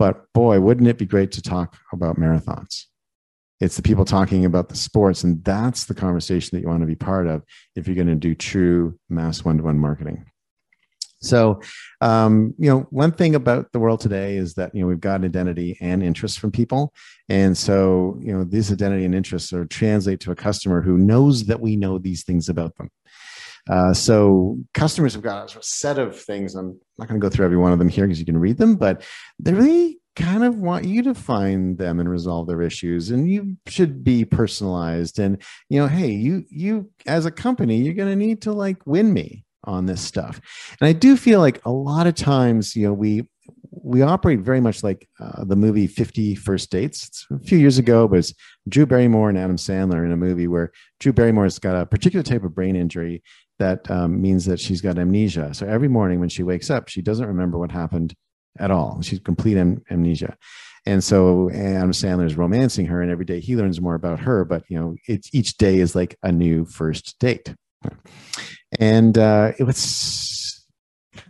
But 0.00 0.32
boy, 0.32 0.58
wouldn't 0.60 0.88
it 0.88 0.98
be 0.98 1.06
great 1.06 1.30
to 1.32 1.42
talk 1.42 1.76
about 1.92 2.18
marathons? 2.18 2.86
It's 3.60 3.76
the 3.76 3.82
people 3.82 4.04
talking 4.04 4.44
about 4.44 4.68
the 4.68 4.76
sports, 4.76 5.22
and 5.22 5.42
that's 5.44 5.84
the 5.84 5.94
conversation 5.94 6.56
that 6.56 6.62
you 6.62 6.68
want 6.68 6.80
to 6.80 6.88
be 6.88 6.96
part 6.96 7.28
of 7.28 7.44
if 7.76 7.86
you're 7.86 7.94
going 7.94 8.08
to 8.08 8.16
do 8.16 8.34
true 8.34 8.98
mass 9.08 9.44
one 9.44 9.58
to 9.58 9.62
one 9.62 9.78
marketing. 9.78 10.26
So, 11.24 11.60
um, 12.00 12.54
you 12.58 12.70
know, 12.70 12.80
one 12.90 13.12
thing 13.12 13.34
about 13.34 13.72
the 13.72 13.78
world 13.78 14.00
today 14.00 14.36
is 14.36 14.54
that, 14.54 14.74
you 14.74 14.82
know, 14.82 14.86
we've 14.86 15.00
got 15.00 15.24
identity 15.24 15.76
and 15.80 16.02
interest 16.02 16.38
from 16.38 16.52
people. 16.52 16.92
And 17.28 17.56
so, 17.56 18.18
you 18.20 18.32
know, 18.32 18.44
these 18.44 18.70
identity 18.70 19.04
and 19.04 19.14
interests 19.14 19.52
are 19.52 19.64
translate 19.64 20.20
to 20.20 20.30
a 20.30 20.36
customer 20.36 20.82
who 20.82 20.98
knows 20.98 21.44
that 21.46 21.60
we 21.60 21.76
know 21.76 21.98
these 21.98 22.24
things 22.24 22.48
about 22.48 22.76
them. 22.76 22.90
Uh, 23.68 23.94
so 23.94 24.58
customers 24.74 25.14
have 25.14 25.22
got 25.22 25.56
a 25.56 25.62
set 25.62 25.98
of 25.98 26.20
things. 26.20 26.54
I'm 26.54 26.78
not 26.98 27.08
going 27.08 27.18
to 27.18 27.24
go 27.24 27.30
through 27.30 27.46
every 27.46 27.56
one 27.56 27.72
of 27.72 27.78
them 27.78 27.88
here 27.88 28.04
because 28.04 28.20
you 28.20 28.26
can 28.26 28.36
read 28.36 28.58
them, 28.58 28.76
but 28.76 29.02
they 29.38 29.54
really 29.54 29.98
kind 30.16 30.44
of 30.44 30.58
want 30.58 30.84
you 30.84 31.02
to 31.02 31.14
find 31.14 31.76
them 31.78 31.98
and 31.98 32.08
resolve 32.08 32.46
their 32.46 32.62
issues 32.62 33.10
and 33.10 33.28
you 33.28 33.56
should 33.66 34.04
be 34.04 34.24
personalized 34.24 35.18
and 35.18 35.42
you 35.68 35.80
know 35.80 35.88
hey 35.88 36.08
you 36.08 36.44
you 36.50 36.88
as 37.06 37.26
a 37.26 37.32
company 37.32 37.78
you're 37.78 37.94
going 37.94 38.08
to 38.08 38.14
need 38.14 38.40
to 38.40 38.52
like 38.52 38.86
win 38.86 39.12
me 39.12 39.43
on 39.64 39.86
this 39.86 40.00
stuff 40.00 40.40
and 40.80 40.88
i 40.88 40.92
do 40.92 41.16
feel 41.16 41.40
like 41.40 41.64
a 41.64 41.70
lot 41.70 42.06
of 42.06 42.14
times 42.14 42.74
you 42.74 42.86
know 42.86 42.92
we 42.92 43.26
we 43.82 44.02
operate 44.02 44.40
very 44.40 44.60
much 44.60 44.82
like 44.82 45.08
uh, 45.20 45.44
the 45.44 45.56
movie 45.56 45.86
50 45.86 46.36
First 46.36 46.70
Dates. 46.70 47.06
It's 47.06 47.26
a 47.30 47.38
few 47.40 47.58
years 47.58 47.76
ago, 47.76 48.08
but 48.08 48.20
it's 48.20 48.32
Drew 48.68 48.86
Barrymore 48.86 49.28
and 49.28 49.36
Adam 49.36 49.56
Sandler 49.56 50.04
in 50.04 50.12
a 50.12 50.16
movie 50.16 50.48
where 50.48 50.72
Drew 51.00 51.12
Barrymore's 51.12 51.58
got 51.58 51.76
a 51.76 51.84
particular 51.84 52.22
type 52.22 52.44
of 52.44 52.54
brain 52.54 52.76
injury 52.76 53.22
that 53.58 53.90
um, 53.90 54.20
means 54.20 54.46
that 54.46 54.60
she's 54.60 54.80
got 54.80 54.98
amnesia. 54.98 55.52
So 55.54 55.66
every 55.66 55.88
morning 55.88 56.20
when 56.20 56.28
she 56.28 56.42
wakes 56.42 56.70
up, 56.70 56.88
she 56.88 57.02
doesn't 57.02 57.26
remember 57.26 57.58
what 57.58 57.72
happened 57.72 58.14
at 58.58 58.70
all. 58.70 59.00
She's 59.02 59.20
complete 59.20 59.56
am- 59.56 59.82
amnesia. 59.90 60.36
And 60.86 61.02
so 61.02 61.50
Adam 61.50 61.92
Sandler 61.92 62.26
is 62.26 62.36
romancing 62.36 62.86
her, 62.86 63.00
and 63.00 63.10
every 63.10 63.24
day 63.24 63.40
he 63.40 63.56
learns 63.56 63.80
more 63.80 63.94
about 63.94 64.20
her. 64.20 64.44
But 64.44 64.64
you 64.68 64.78
know, 64.78 64.96
it's 65.08 65.30
each 65.34 65.56
day 65.56 65.78
is 65.78 65.94
like 65.94 66.16
a 66.22 66.30
new 66.30 66.64
first 66.66 67.18
date, 67.18 67.54
and 68.78 69.16
uh, 69.18 69.52
it 69.58 69.64
was 69.64 70.64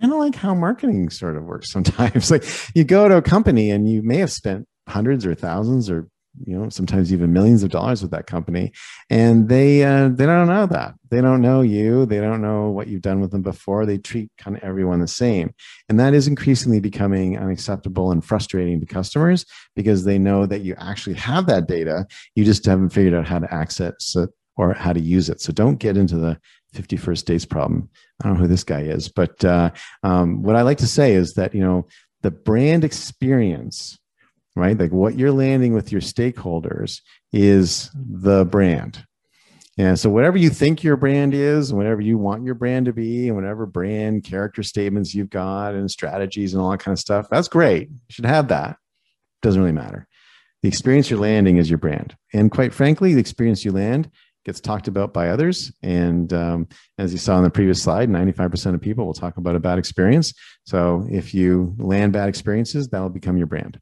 kind 0.01 0.12
of 0.12 0.19
like 0.19 0.35
how 0.35 0.55
marketing 0.55 1.11
sort 1.11 1.37
of 1.37 1.45
works 1.45 1.71
sometimes. 1.73 2.31
like 2.31 2.45
you 2.75 2.85
go 2.85 3.09
to 3.09 3.17
a 3.17 3.23
company 3.23 3.71
and 3.71 3.88
you 3.88 4.03
may 4.03 4.19
have 4.19 4.33
spent 4.33 4.67
hundreds 4.88 5.25
or 5.25 5.35
thousands 5.35 5.88
or 5.88 6.09
you 6.45 6.59
know 6.59 6.69
sometimes 6.69 7.12
even 7.12 7.33
millions 7.33 7.62
of 7.62 7.71
dollars 7.71 8.03
with 8.03 8.11
that 8.11 8.27
company 8.27 8.73
and 9.09 9.49
they 9.49 9.85
uh, 9.85 10.09
they 10.09 10.27
don't 10.27 10.49
know 10.49 10.67
that. 10.67 10.95
They 11.11 11.21
don't 11.21 11.40
know 11.40 11.61
you. 11.62 12.07
They 12.07 12.19
don't 12.19 12.43
know 12.43 12.71
what 12.71 12.88
you've 12.88 13.03
done 13.03 13.21
with 13.21 13.31
them 13.31 13.43
before. 13.43 13.87
They 13.87 13.99
treat 13.99 14.31
kind 14.37 14.57
of 14.57 14.64
everyone 14.64 14.99
the 14.99 15.07
same. 15.07 15.55
And 15.88 16.01
that 16.01 16.12
is 16.12 16.27
increasingly 16.27 16.81
becoming 16.81 17.38
unacceptable 17.38 18.11
and 18.11 18.25
frustrating 18.25 18.81
to 18.81 18.87
customers 18.87 19.47
because 19.77 20.05
they 20.05 20.19
know 20.19 20.45
that 20.47 20.62
you 20.62 20.75
actually 20.77 21.14
have 21.14 21.47
that 21.47 21.69
data. 21.69 22.07
You 22.35 22.45
just 22.45 22.67
haven't 22.67 22.88
figured 22.88 23.14
out 23.14 23.29
how 23.29 23.38
to 23.38 23.55
access 23.55 24.17
it 24.17 24.31
or 24.57 24.73
how 24.73 24.93
to 24.93 25.01
use 25.01 25.29
it 25.29 25.40
so 25.40 25.53
don't 25.53 25.79
get 25.79 25.97
into 25.97 26.17
the 26.17 26.38
51st 26.75 27.25
dates 27.25 27.45
problem 27.45 27.88
i 28.23 28.29
don't 28.29 28.35
know 28.35 28.43
who 28.43 28.49
this 28.49 28.64
guy 28.64 28.81
is 28.81 29.09
but 29.09 29.45
uh, 29.45 29.71
um, 30.03 30.43
what 30.43 30.57
i 30.57 30.62
like 30.62 30.79
to 30.79 30.87
say 30.87 31.12
is 31.12 31.35
that 31.35 31.55
you 31.55 31.61
know 31.61 31.87
the 32.23 32.31
brand 32.31 32.85
experience 32.85 33.99
right? 34.57 34.79
Like 34.79 34.93
what 34.93 35.19
you're 35.19 35.33
landing 35.33 35.75
with 35.75 35.90
your 35.93 36.01
stakeholders 36.01 37.01
is 37.33 37.90
the 37.95 38.45
brand. 38.45 39.05
And 39.77 39.99
so, 39.99 40.09
whatever 40.09 40.37
you 40.37 40.51
think 40.51 40.85
your 40.85 40.97
brand 40.97 41.35
is, 41.35 41.73
whatever 41.73 42.01
you 42.01 42.17
want 42.17 42.45
your 42.45 42.55
brand 42.55 42.87
to 42.87 42.93
be, 42.93 43.27
and 43.27 43.37
whatever 43.37 43.67
brand 43.67 44.23
character 44.23 44.62
statements 44.62 45.14
you've 45.14 45.31
got 45.31 45.75
and 45.75 45.90
strategies 45.90 46.55
and 46.55 46.62
all 46.62 46.71
that 46.71 46.79
kind 46.79 46.93
of 46.93 47.01
stuff, 47.01 47.29
that's 47.29 47.49
great. 47.49 47.88
You 47.88 47.99
should 48.09 48.27
have 48.27 48.49
that. 48.49 48.77
Doesn't 49.43 49.61
really 49.61 49.73
matter. 49.73 50.07
The 50.62 50.69
experience 50.69 51.11
you're 51.11 51.19
landing 51.19 51.57
is 51.57 51.69
your 51.69 51.79
brand. 51.79 52.17
And 52.33 52.53
quite 52.53 52.73
frankly, 52.73 53.14
the 53.14 53.21
experience 53.21 53.64
you 53.64 53.73
land 53.73 54.11
gets 54.45 54.61
talked 54.61 54.89
about 54.89 55.13
by 55.13 55.29
others. 55.29 55.73
And 55.83 56.33
um, 56.33 56.69
as 56.99 57.13
you 57.13 57.19
saw 57.19 57.39
in 57.39 57.45
the 57.45 57.51
previous 57.51 57.83
slide, 57.83 58.09
95% 58.09 58.75
of 58.75 58.81
people 58.81 59.07
will 59.07 59.15
talk 59.15 59.37
about 59.37 59.57
a 59.57 59.61
bad 59.61 59.79
experience. 59.79 60.35
So, 60.65 61.07
if 61.11 61.35
you 61.35 61.75
land 61.79 62.13
bad 62.13 62.29
experiences, 62.29 62.89
that'll 62.89 63.09
become 63.09 63.37
your 63.37 63.47
brand. 63.47 63.81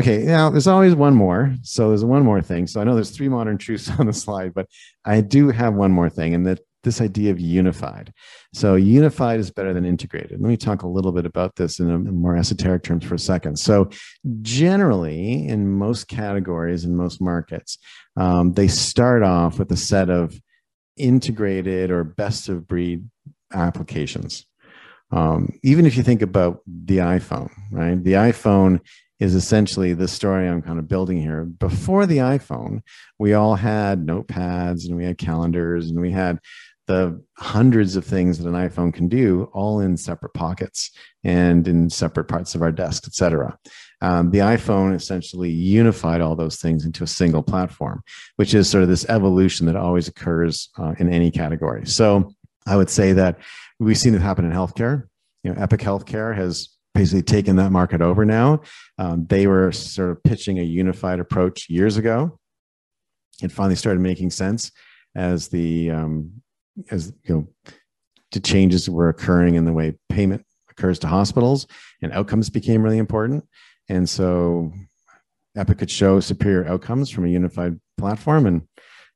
Okay, 0.00 0.18
now 0.18 0.48
there's 0.48 0.66
always 0.66 0.94
one 0.94 1.14
more. 1.14 1.54
So 1.62 1.88
there's 1.88 2.04
one 2.04 2.24
more 2.24 2.40
thing. 2.40 2.66
So 2.66 2.80
I 2.80 2.84
know 2.84 2.94
there's 2.94 3.10
three 3.10 3.28
modern 3.28 3.58
truths 3.58 3.90
on 3.98 4.06
the 4.06 4.12
slide, 4.12 4.54
but 4.54 4.66
I 5.04 5.20
do 5.20 5.50
have 5.50 5.74
one 5.74 5.92
more 5.92 6.08
thing, 6.08 6.34
and 6.34 6.46
that 6.46 6.60
this 6.82 7.00
idea 7.00 7.30
of 7.30 7.40
unified. 7.40 8.12
So 8.52 8.74
unified 8.74 9.40
is 9.40 9.50
better 9.50 9.72
than 9.74 9.84
integrated. 9.84 10.40
Let 10.40 10.48
me 10.48 10.56
talk 10.56 10.82
a 10.82 10.88
little 10.88 11.12
bit 11.12 11.26
about 11.26 11.56
this 11.56 11.78
in, 11.78 11.90
a, 11.90 11.94
in 11.94 12.16
more 12.16 12.36
esoteric 12.36 12.82
terms 12.82 13.04
for 13.04 13.14
a 13.14 13.18
second. 13.18 13.58
So 13.58 13.90
generally, 14.42 15.46
in 15.46 15.70
most 15.70 16.08
categories 16.08 16.84
in 16.84 16.96
most 16.96 17.20
markets, 17.20 17.78
um, 18.16 18.52
they 18.54 18.68
start 18.68 19.22
off 19.22 19.58
with 19.58 19.70
a 19.72 19.76
set 19.76 20.10
of 20.10 20.40
integrated 20.96 21.90
or 21.90 22.04
best 22.04 22.48
of 22.48 22.66
breed 22.66 23.08
applications. 23.52 24.46
Um, 25.12 25.58
even 25.62 25.86
if 25.86 25.96
you 25.96 26.02
think 26.02 26.22
about 26.22 26.60
the 26.66 26.98
iPhone, 26.98 27.50
right? 27.72 28.02
The 28.02 28.12
iPhone 28.12 28.80
is 29.20 29.34
essentially 29.34 29.92
the 29.92 30.08
story 30.08 30.48
I'm 30.48 30.62
kind 30.62 30.78
of 30.78 30.88
building 30.88 31.20
here. 31.20 31.44
Before 31.44 32.06
the 32.06 32.18
iPhone, 32.18 32.80
we 33.18 33.34
all 33.34 33.54
had 33.54 34.06
notepads 34.06 34.86
and 34.86 34.96
we 34.96 35.04
had 35.04 35.18
calendars 35.18 35.90
and 35.90 36.00
we 36.00 36.10
had 36.10 36.38
the 36.86 37.22
hundreds 37.38 37.94
of 37.96 38.04
things 38.04 38.38
that 38.38 38.48
an 38.48 38.54
iPhone 38.54 38.92
can 38.92 39.08
do 39.08 39.48
all 39.52 39.80
in 39.80 39.96
separate 39.96 40.34
pockets 40.34 40.90
and 41.22 41.68
in 41.68 41.88
separate 41.88 42.24
parts 42.24 42.54
of 42.54 42.62
our 42.62 42.72
desk, 42.72 43.04
et 43.06 43.14
cetera. 43.14 43.56
Um, 44.00 44.30
the 44.30 44.38
iPhone 44.38 44.94
essentially 44.94 45.50
unified 45.50 46.20
all 46.20 46.34
those 46.34 46.56
things 46.56 46.84
into 46.84 47.04
a 47.04 47.06
single 47.06 47.42
platform, 47.42 48.02
which 48.36 48.54
is 48.54 48.68
sort 48.68 48.82
of 48.82 48.88
this 48.88 49.06
evolution 49.08 49.66
that 49.66 49.76
always 49.76 50.08
occurs 50.08 50.70
uh, 50.78 50.94
in 50.98 51.12
any 51.12 51.30
category. 51.30 51.86
So 51.86 52.32
I 52.66 52.76
would 52.76 52.90
say 52.90 53.12
that 53.12 53.38
we've 53.78 53.98
seen 53.98 54.14
it 54.14 54.22
happen 54.22 54.44
in 54.44 54.52
healthcare. 54.52 55.04
You 55.44 55.52
know, 55.52 55.62
Epic 55.62 55.80
Healthcare 55.80 56.34
has 56.34 56.70
basically 56.94 57.22
taken 57.22 57.56
that 57.56 57.70
market 57.70 58.00
over 58.02 58.24
now. 58.24 58.62
Um, 58.98 59.26
they 59.26 59.46
were 59.46 59.70
sort 59.70 60.10
of 60.10 60.22
pitching 60.22 60.58
a 60.58 60.62
unified 60.62 61.20
approach 61.20 61.68
years 61.68 61.96
ago. 61.96 62.38
It 63.42 63.52
finally 63.52 63.76
started 63.76 64.00
making 64.00 64.30
sense 64.30 64.72
as 65.14 65.48
the 65.48 65.90
um, 65.90 66.42
as 66.90 67.12
you 67.24 67.34
know 67.34 67.74
the 68.32 68.40
changes 68.40 68.88
were 68.88 69.08
occurring 69.08 69.56
in 69.56 69.64
the 69.64 69.72
way 69.72 69.94
payment 70.08 70.44
occurs 70.70 70.98
to 71.00 71.08
hospitals 71.08 71.66
and 72.00 72.12
outcomes 72.12 72.48
became 72.48 72.82
really 72.82 72.98
important. 72.98 73.44
And 73.88 74.08
so 74.08 74.72
Epic 75.56 75.78
could 75.78 75.90
show 75.90 76.20
superior 76.20 76.66
outcomes 76.66 77.10
from 77.10 77.24
a 77.24 77.28
unified 77.28 77.78
platform, 77.98 78.46
and 78.46 78.62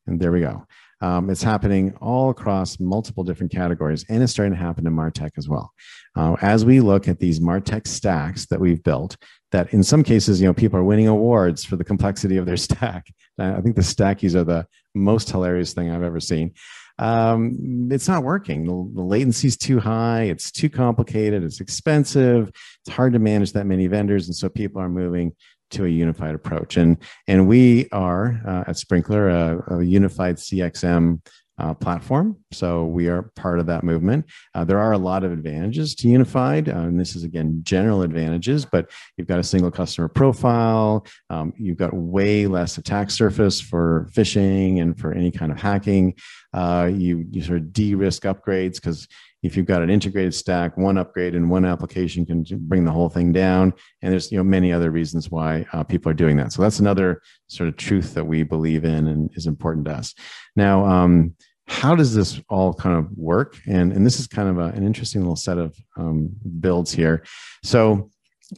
and 0.06 0.20
there 0.20 0.32
we 0.32 0.40
go. 0.40 0.66
Um, 1.00 1.28
it's 1.28 1.42
happening 1.42 1.94
all 2.00 2.30
across 2.30 2.80
multiple 2.80 3.24
different 3.24 3.52
categories, 3.52 4.04
and 4.08 4.22
it's 4.22 4.32
starting 4.32 4.54
to 4.54 4.58
happen 4.58 4.86
in 4.86 4.94
Martech 4.94 5.32
as 5.36 5.48
well. 5.48 5.72
Uh, 6.16 6.36
as 6.40 6.64
we 6.64 6.80
look 6.80 7.08
at 7.08 7.18
these 7.18 7.40
Martech 7.40 7.86
stacks 7.86 8.46
that 8.46 8.60
we've 8.60 8.82
built, 8.82 9.16
that 9.52 9.72
in 9.72 9.82
some 9.82 10.02
cases, 10.02 10.40
you 10.40 10.46
know, 10.46 10.54
people 10.54 10.78
are 10.78 10.84
winning 10.84 11.08
awards 11.08 11.64
for 11.64 11.76
the 11.76 11.84
complexity 11.84 12.36
of 12.36 12.46
their 12.46 12.56
stack. 12.68 13.06
I 13.38 13.60
think 13.60 13.76
the 13.76 13.82
stackies 13.82 14.34
are 14.34 14.44
the 14.44 14.66
most 14.94 15.30
hilarious 15.30 15.72
thing 15.72 15.90
I've 15.90 16.02
ever 16.02 16.20
seen. 16.20 16.54
Um, 16.98 17.88
it's 17.90 18.08
not 18.08 18.22
working. 18.22 18.64
The, 18.64 18.94
the 18.94 19.02
latency 19.02 19.48
is 19.48 19.56
too 19.56 19.80
high. 19.80 20.22
It's 20.22 20.50
too 20.50 20.68
complicated. 20.70 21.42
It's 21.42 21.60
expensive. 21.60 22.48
It's 22.48 22.94
hard 22.94 23.12
to 23.14 23.18
manage 23.18 23.52
that 23.52 23.66
many 23.66 23.86
vendors, 23.86 24.26
and 24.26 24.36
so 24.36 24.48
people 24.48 24.80
are 24.80 24.88
moving 24.88 25.32
to 25.70 25.84
a 25.84 25.88
unified 25.88 26.34
approach. 26.34 26.76
And 26.76 26.98
and 27.26 27.48
we 27.48 27.88
are 27.90 28.40
uh, 28.46 28.64
at 28.68 28.76
Sprinklr 28.76 29.30
a, 29.68 29.76
a 29.76 29.84
unified 29.84 30.36
CXM 30.36 31.20
uh, 31.58 31.74
platform. 31.74 32.36
So 32.52 32.84
we 32.86 33.08
are 33.08 33.22
part 33.36 33.60
of 33.60 33.66
that 33.66 33.84
movement. 33.84 34.26
Uh, 34.54 34.64
there 34.64 34.78
are 34.78 34.92
a 34.92 34.98
lot 34.98 35.22
of 35.22 35.32
advantages 35.32 35.94
to 35.96 36.08
Unified, 36.08 36.68
uh, 36.68 36.72
and 36.72 36.98
this 36.98 37.14
is 37.14 37.24
again 37.24 37.60
general 37.62 38.02
advantages. 38.02 38.64
But 38.64 38.90
you've 39.16 39.28
got 39.28 39.38
a 39.38 39.44
single 39.44 39.70
customer 39.70 40.08
profile. 40.08 41.06
Um, 41.30 41.52
you've 41.56 41.76
got 41.76 41.94
way 41.94 42.46
less 42.46 42.78
attack 42.78 43.10
surface 43.10 43.60
for 43.60 44.08
phishing 44.12 44.82
and 44.82 44.98
for 44.98 45.12
any 45.12 45.30
kind 45.30 45.52
of 45.52 45.60
hacking. 45.60 46.14
Uh, 46.52 46.90
you 46.92 47.26
you 47.30 47.42
sort 47.42 47.58
of 47.58 47.72
de-risk 47.72 48.22
upgrades 48.22 48.76
because 48.76 49.06
if 49.44 49.58
you've 49.58 49.66
got 49.66 49.82
an 49.82 49.90
integrated 49.90 50.34
stack, 50.34 50.76
one 50.78 50.96
upgrade 50.96 51.34
and 51.34 51.50
one 51.50 51.66
application 51.66 52.24
can 52.24 52.44
bring 52.60 52.84
the 52.86 52.90
whole 52.90 53.10
thing 53.10 53.30
down. 53.30 53.74
And 54.00 54.10
there's 54.10 54.32
you 54.32 54.38
know 54.38 54.44
many 54.44 54.72
other 54.72 54.90
reasons 54.90 55.30
why 55.30 55.66
uh, 55.72 55.84
people 55.84 56.10
are 56.10 56.14
doing 56.14 56.38
that. 56.38 56.52
So 56.52 56.62
that's 56.62 56.80
another 56.80 57.20
sort 57.48 57.68
of 57.68 57.76
truth 57.76 58.14
that 58.14 58.24
we 58.24 58.42
believe 58.42 58.84
in 58.86 59.06
and 59.06 59.30
is 59.34 59.46
important 59.46 59.84
to 59.86 59.92
us. 59.92 60.14
Now, 60.56 60.86
um, 60.86 61.34
how 61.66 61.94
does 61.94 62.14
this 62.14 62.40
all 62.48 62.72
kind 62.72 62.96
of 62.96 63.10
work? 63.18 63.58
And 63.68 63.92
and 63.92 64.06
this 64.06 64.18
is 64.18 64.26
kind 64.26 64.48
of 64.48 64.58
a, 64.58 64.74
an 64.76 64.84
interesting 64.84 65.20
little 65.20 65.36
set 65.36 65.58
of 65.58 65.76
um, 65.98 66.30
builds 66.60 66.92
here. 66.92 67.22
So 67.62 68.10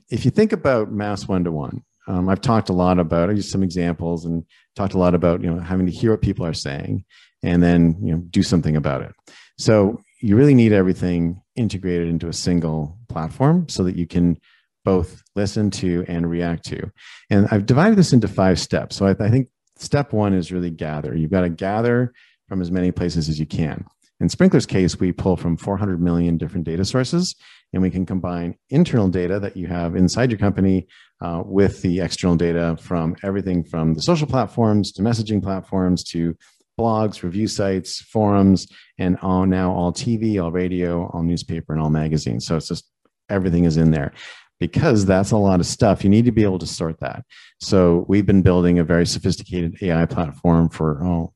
if 0.09 0.25
you 0.25 0.31
think 0.31 0.53
about 0.53 0.92
mass 0.92 1.27
one 1.27 1.42
to 1.44 1.51
one, 1.53 1.83
I've 2.09 2.40
talked 2.40 2.68
a 2.68 2.72
lot 2.72 3.01
about. 3.01 3.29
I 3.29 3.33
used 3.33 3.51
some 3.51 3.64
examples 3.64 4.25
and 4.25 4.44
talked 4.77 4.94
a 4.94 4.99
lot 4.99 5.16
about 5.16 5.42
you 5.42 5.53
know 5.53 5.61
having 5.61 5.87
to 5.87 5.92
hear 5.92 6.12
what 6.12 6.22
people 6.22 6.46
are 6.46 6.55
saying 6.55 7.05
and 7.42 7.61
then 7.61 7.96
you 8.01 8.12
know 8.12 8.18
do 8.31 8.44
something 8.44 8.77
about 8.77 9.03
it. 9.03 9.12
So 9.59 10.01
you 10.21 10.37
really 10.37 10.55
need 10.55 10.73
everything 10.73 11.41
integrated 11.57 12.09
into 12.09 12.29
a 12.29 12.33
single 12.33 12.99
platform 13.09 13.69
so 13.69 13.85
that 13.85 13.97
you 13.97 14.07
can 14.07 14.39
both 14.85 15.23
listen 15.35 15.71
to 15.71 16.05
and 16.09 16.31
react 16.31 16.65
to. 16.65 16.91
And 17.29 17.49
I've 17.51 17.67
divided 17.67 17.97
this 17.97 18.13
into 18.13 18.29
five 18.29 18.59
steps. 18.59 18.97
So 18.97 19.07
I, 19.07 19.11
I 19.19 19.31
think 19.31 19.49
step 19.77 20.13
one 20.13 20.33
is 20.33 20.53
really 20.53 20.71
gather. 20.71 21.15
You've 21.15 21.31
got 21.31 21.43
to 21.43 21.49
gather 21.49 22.13
from 22.49 22.63
as 22.63 22.71
many 22.71 22.93
places 22.93 23.29
as 23.29 23.39
you 23.41 23.47
can. 23.47 23.85
In 24.21 24.29
Sprinklr's 24.29 24.65
case, 24.65 24.99
we 24.99 25.13
pull 25.13 25.37
from 25.37 25.57
400 25.57 26.01
million 26.01 26.39
different 26.39 26.65
data 26.65 26.85
sources, 26.85 27.35
and 27.73 27.83
we 27.83 27.91
can 27.91 28.07
combine 28.07 28.57
internal 28.71 29.09
data 29.09 29.39
that 29.41 29.57
you 29.57 29.67
have 29.67 29.95
inside 29.95 30.31
your 30.31 30.39
company 30.39 30.87
uh, 31.21 31.43
with 31.45 31.83
the 31.83 32.01
external 32.01 32.37
data 32.37 32.79
from 32.81 33.17
everything 33.23 33.63
from 33.65 33.93
the 33.93 34.01
social 34.01 34.27
platforms 34.27 34.93
to 34.93 35.03
messaging 35.03 35.43
platforms 35.43 36.03
to 36.05 36.35
blogs, 36.79 37.23
review 37.23 37.49
sites, 37.49 38.01
forums, 38.01 38.67
and 38.99 39.17
all 39.23 39.47
now 39.47 39.73
all 39.73 39.93
TV, 39.93 40.43
all 40.43 40.53
radio, 40.53 41.07
all 41.09 41.23
newspaper, 41.23 41.73
and 41.73 41.83
all 41.83 41.91
magazines. 41.91 42.47
So 42.47 42.57
it's 42.57 42.69
just 42.69 42.91
everything 43.29 43.65
is 43.65 43.77
in 43.77 43.91
there. 43.91 44.12
Because 44.59 45.05
that's 45.05 45.33
a 45.33 45.37
lot 45.37 45.61
of 45.61 45.67
stuff, 45.67 46.03
you 46.03 46.09
need 46.09 46.25
to 46.25 46.33
be 46.33 46.43
able 46.43 46.59
to 46.61 46.67
sort 46.67 46.99
that. 47.01 47.25
So 47.61 48.07
we've 48.09 48.25
been 48.25 48.41
building 48.41 48.79
a 48.79 48.85
very 48.85 49.05
sophisticated 49.05 49.77
AI 49.83 50.07
platform 50.07 50.71
for 50.71 51.05
oh, 51.05 51.35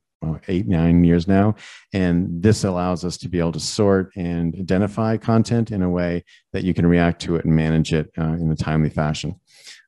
eight, 0.48 0.66
nine 0.66 1.04
years 1.04 1.26
now. 1.28 1.54
And 1.92 2.42
this 2.42 2.64
allows 2.64 3.04
us 3.04 3.16
to 3.18 3.28
be 3.28 3.38
able 3.38 3.52
to 3.52 3.60
sort 3.60 4.10
and 4.16 4.54
identify 4.58 5.16
content 5.16 5.70
in 5.70 5.82
a 5.82 5.90
way 5.90 6.24
that 6.52 6.64
you 6.64 6.74
can 6.74 6.86
react 6.86 7.22
to 7.22 7.36
it 7.36 7.44
and 7.44 7.54
manage 7.54 7.92
it 7.92 8.10
uh, 8.18 8.22
in 8.22 8.50
a 8.50 8.56
timely 8.56 8.90
fashion. 8.90 9.38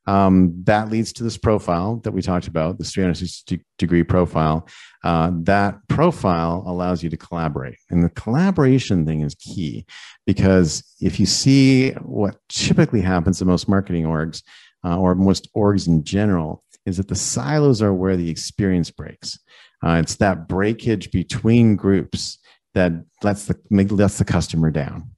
Um, 0.05 0.53
that 0.65 0.89
leads 0.89 1.13
to 1.13 1.23
this 1.23 1.37
profile 1.37 1.97
that 2.03 2.11
we 2.11 2.21
talked 2.21 2.47
about, 2.47 2.77
this 2.77 2.91
360 2.93 3.63
degree 3.77 4.03
profile. 4.03 4.67
Uh, 5.03 5.31
that 5.43 5.77
profile 5.87 6.63
allows 6.67 7.03
you 7.03 7.09
to 7.09 7.17
collaborate. 7.17 7.77
And 7.89 8.03
the 8.03 8.09
collaboration 8.09 9.05
thing 9.05 9.21
is 9.21 9.35
key 9.35 9.85
because 10.25 10.83
if 10.99 11.19
you 11.19 11.25
see 11.25 11.91
what 12.01 12.37
typically 12.49 13.01
happens 13.01 13.41
in 13.41 13.47
most 13.47 13.69
marketing 13.69 14.05
orgs 14.05 14.43
uh, 14.83 14.99
or 14.99 15.15
most 15.15 15.47
orgs 15.55 15.87
in 15.87 16.03
general, 16.03 16.63
is 16.85 16.97
that 16.97 17.07
the 17.07 17.15
silos 17.15 17.81
are 17.81 17.93
where 17.93 18.17
the 18.17 18.29
experience 18.29 18.91
breaks. 18.91 19.39
Uh, 19.85 19.99
it's 20.01 20.15
that 20.15 20.47
breakage 20.47 21.11
between 21.11 21.75
groups 21.75 22.39
that 22.73 22.91
lets 23.21 23.45
the, 23.45 23.57
lets 23.71 24.17
the 24.17 24.25
customer 24.25 24.71
down. 24.71 25.09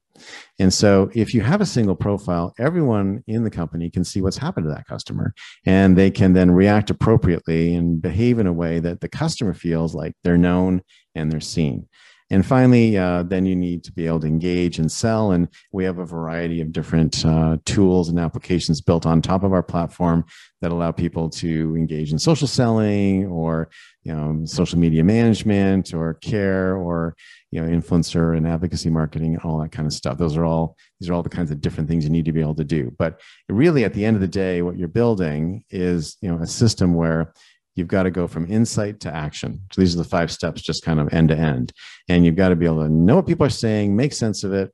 And 0.58 0.72
so 0.72 1.10
if 1.14 1.34
you 1.34 1.42
have 1.42 1.60
a 1.60 1.66
single 1.66 1.96
profile, 1.96 2.54
everyone 2.58 3.22
in 3.26 3.44
the 3.44 3.50
company 3.50 3.90
can 3.90 4.04
see 4.04 4.20
what's 4.20 4.38
happened 4.38 4.64
to 4.64 4.70
that 4.70 4.86
customer 4.86 5.34
and 5.64 5.96
they 5.96 6.10
can 6.10 6.32
then 6.32 6.50
react 6.50 6.90
appropriately 6.90 7.74
and 7.74 8.00
behave 8.00 8.38
in 8.38 8.46
a 8.46 8.52
way 8.52 8.78
that 8.80 9.00
the 9.00 9.08
customer 9.08 9.54
feels 9.54 9.94
like 9.94 10.14
they're 10.24 10.38
known 10.38 10.82
and 11.14 11.30
they're 11.30 11.40
seen. 11.40 11.88
And 12.30 12.44
finally, 12.44 12.98
uh, 12.98 13.22
then 13.22 13.46
you 13.46 13.54
need 13.54 13.84
to 13.84 13.92
be 13.92 14.06
able 14.06 14.20
to 14.20 14.26
engage 14.26 14.78
and 14.78 14.90
sell. 14.90 15.30
And 15.30 15.48
we 15.72 15.84
have 15.84 15.98
a 15.98 16.04
variety 16.04 16.60
of 16.60 16.72
different 16.72 17.24
uh, 17.24 17.58
tools 17.64 18.08
and 18.08 18.18
applications 18.18 18.80
built 18.80 19.06
on 19.06 19.22
top 19.22 19.44
of 19.44 19.52
our 19.52 19.62
platform 19.62 20.24
that 20.60 20.72
allow 20.72 20.90
people 20.90 21.30
to 21.30 21.76
engage 21.76 22.10
in 22.10 22.18
social 22.18 22.48
selling 22.48 23.26
or 23.26 23.68
you 24.02 24.12
know, 24.12 24.44
social 24.44 24.78
media 24.78 25.02
management 25.02 25.92
or 25.92 26.14
care 26.14 26.76
or 26.76 27.16
you 27.50 27.60
know, 27.60 27.68
influencer 27.68 28.36
and 28.36 28.46
advocacy 28.46 28.90
marketing 28.90 29.34
and 29.34 29.42
all 29.42 29.58
that 29.58 29.72
kind 29.72 29.86
of 29.86 29.92
stuff. 29.92 30.18
Those 30.18 30.36
are 30.36 30.44
all 30.44 30.76
these 31.00 31.10
are 31.10 31.14
all 31.14 31.22
the 31.22 31.28
kinds 31.28 31.50
of 31.50 31.60
different 31.60 31.88
things 31.88 32.04
you 32.04 32.10
need 32.10 32.24
to 32.26 32.32
be 32.32 32.40
able 32.40 32.54
to 32.54 32.64
do. 32.64 32.94
But 32.98 33.20
really, 33.48 33.84
at 33.84 33.94
the 33.94 34.04
end 34.04 34.14
of 34.14 34.20
the 34.20 34.28
day, 34.28 34.62
what 34.62 34.76
you're 34.76 34.88
building 34.88 35.64
is 35.70 36.16
you 36.20 36.30
know 36.30 36.40
a 36.40 36.46
system 36.46 36.94
where 36.94 37.32
you've 37.76 37.88
got 37.88 38.02
to 38.02 38.10
go 38.10 38.26
from 38.26 38.50
insight 38.50 38.98
to 39.00 39.14
action. 39.14 39.60
So 39.70 39.80
these 39.80 39.94
are 39.94 39.98
the 39.98 40.08
five 40.08 40.32
steps, 40.32 40.62
just 40.62 40.84
kind 40.84 40.98
of 40.98 41.12
end 41.12 41.28
to 41.28 41.36
end. 41.36 41.72
And 42.08 42.24
you've 42.24 42.34
got 42.34 42.48
to 42.48 42.56
be 42.56 42.66
able 42.66 42.82
to 42.82 42.88
know 42.88 43.16
what 43.16 43.26
people 43.26 43.46
are 43.46 43.50
saying, 43.50 43.94
make 43.94 44.12
sense 44.12 44.42
of 44.42 44.52
it, 44.52 44.72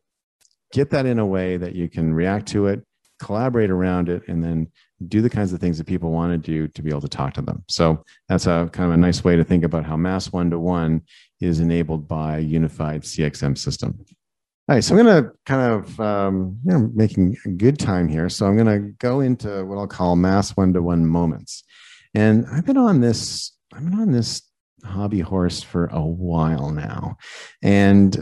get 0.73 0.91
that 0.91 1.05
in 1.05 1.19
a 1.19 1.27
way 1.27 1.57
that 1.59 1.75
you 1.75 1.89
can 1.89 2.15
react 2.15 2.49
to 2.49 2.69
it, 2.69 2.83
collaborate 3.21 3.71
around 3.71 4.09
it, 4.09 4.27
and 4.29 4.43
then 4.43 4.69
do 5.09 5.21
the 5.21 5.31
kinds 5.31 5.53
of 5.53 5.61
things 5.61 5.79
that 5.79 5.87
people 5.87 6.13
want 6.13 6.33
to 6.33 6.39
do 6.39 6.69
to 6.69 6.83
be 6.83 6.91
able 6.91 7.01
to 7.01 7.09
talk 7.09 7.35
to 7.35 7.43
them. 7.43 7.65
So 7.69 8.05
that's 8.29 8.47
a 8.47 8.71
kind 8.73 8.89
of 8.89 8.95
a 8.95 8.97
nice 8.97 9.25
way 9.25 9.37
to 9.37 9.45
think 9.45 9.65
about 9.65 9.85
how 9.85 9.97
mass 9.97 10.33
one 10.33 10.51
to 10.51 10.59
one 10.59 11.03
is 11.41 11.59
enabled 11.59 12.07
by 12.07 12.39
unified 12.39 13.03
CXM 13.03 13.59
system. 13.59 13.99
All 14.69 14.77
right, 14.77 14.85
so 14.85 14.97
I'm 14.97 15.05
going 15.05 15.25
to 15.25 15.33
kind 15.45 15.73
of 15.73 16.01
um, 16.01 16.59
you 16.65 16.73
know 16.73 16.91
making 16.95 17.37
good 17.57 17.81
time 17.81 18.09
here. 18.09 18.29
So 18.29 18.47
I'm 18.47 18.57
going 18.57 18.67
to 18.67 18.93
go 18.99 19.19
into 19.19 19.65
what 19.65 19.77
I'll 19.77 19.89
call 19.89 20.15
mass 20.15 20.57
one 20.57 20.73
to 20.75 20.83
one 20.83 21.05
moments. 21.05 21.65
And 22.15 22.47
I've 22.53 22.67
been 22.67 22.77
on 22.77 23.01
this, 23.01 23.53
I've 23.73 23.85
been 23.85 23.99
on 23.99 24.13
this 24.13 24.43
hobby 24.85 25.21
horse 25.21 25.63
for 25.63 25.87
a 25.87 26.03
while 26.03 26.71
now. 26.71 27.17
And 27.63 28.17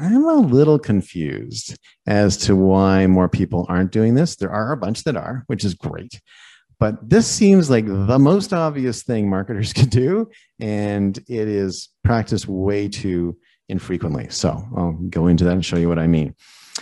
I'm 0.00 0.24
a 0.24 0.34
little 0.34 0.78
confused 0.78 1.78
as 2.06 2.36
to 2.38 2.56
why 2.56 3.06
more 3.06 3.28
people 3.28 3.66
aren't 3.68 3.92
doing 3.92 4.14
this. 4.14 4.36
There 4.36 4.50
are 4.50 4.72
a 4.72 4.76
bunch 4.76 5.04
that 5.04 5.16
are, 5.16 5.44
which 5.46 5.64
is 5.64 5.74
great. 5.74 6.20
But 6.80 7.08
this 7.08 7.26
seems 7.26 7.70
like 7.70 7.86
the 7.86 8.18
most 8.18 8.52
obvious 8.52 9.02
thing 9.02 9.28
marketers 9.28 9.72
can 9.74 9.88
do. 9.88 10.30
And 10.60 11.16
it 11.28 11.48
is 11.48 11.88
practiced 12.02 12.48
way 12.48 12.88
too 12.88 13.36
infrequently. 13.68 14.28
So 14.30 14.62
I'll 14.76 14.92
go 14.92 15.26
into 15.26 15.44
that 15.44 15.52
and 15.52 15.64
show 15.64 15.76
you 15.76 15.88
what 15.88 15.98
I 15.98 16.06
mean. 16.06 16.34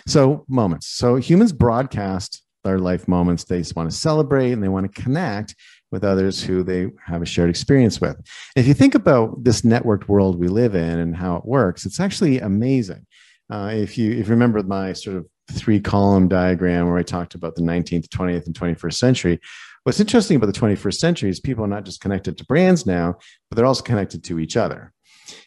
So, 0.07 0.45
moments. 0.49 0.89
So, 0.89 1.17
humans 1.17 1.53
broadcast 1.53 2.43
their 2.65 2.79
life 2.79 3.07
moments. 3.07 3.45
They 3.45 3.59
just 3.59 3.77
want 3.77 3.91
to 3.91 3.97
celebrate 3.97 4.53
and 4.53 4.63
they 4.63 4.69
want 4.69 4.93
to 4.93 5.03
connect 5.03 5.55
with 5.93 6.03
others 6.03 6.43
who 6.43 6.63
they 6.63 6.89
have 7.07 7.23
a 7.23 7.27
shared 7.27 7.51
experience 7.51 8.01
with. 8.01 8.17
If 8.57 8.67
you 8.67 8.75
think 8.75 8.95
about 8.95 9.45
this 9.45 9.61
networked 9.63 10.09
world 10.09 10.41
we 10.41 10.49
live 10.49 10.75
in 10.75 10.99
and 10.99 11.15
how 11.15 11.37
it 11.37 11.45
works, 11.45 11.87
it's 11.87 12.01
actually 12.01 12.41
amazing. 12.41 13.07
Uh, 13.51 13.71
if 13.75 13.99
you 13.99 14.13
if 14.13 14.27
you 14.27 14.31
remember 14.31 14.63
my 14.63 14.95
sort 14.95 15.17
of 15.17 15.27
three 15.53 15.79
column 15.79 16.29
diagram 16.29 16.89
where 16.89 16.99
I 16.99 17.03
talked 17.03 17.35
about 17.35 17.55
the 17.55 17.63
19th, 17.63 18.09
20th, 18.09 18.47
and 18.47 18.55
21st 18.55 18.95
century, 18.95 19.41
what's 19.85 20.01
interesting 20.01 20.37
about 20.37 20.47
the 20.47 20.59
21st 20.59 20.95
century 20.95 21.31
is 21.31 21.39
people 21.39 21.65
are 21.65 21.69
not 21.69 21.85
just 21.85 22.01
connected 22.01 22.39
to 22.39 22.47
brands 22.47 22.87
now, 22.87 23.17
but 23.49 23.57
they're 23.57 23.67
also 23.67 23.83
connected 23.83 24.25
to 24.25 24.39
each 24.39 24.57
other. 24.57 24.93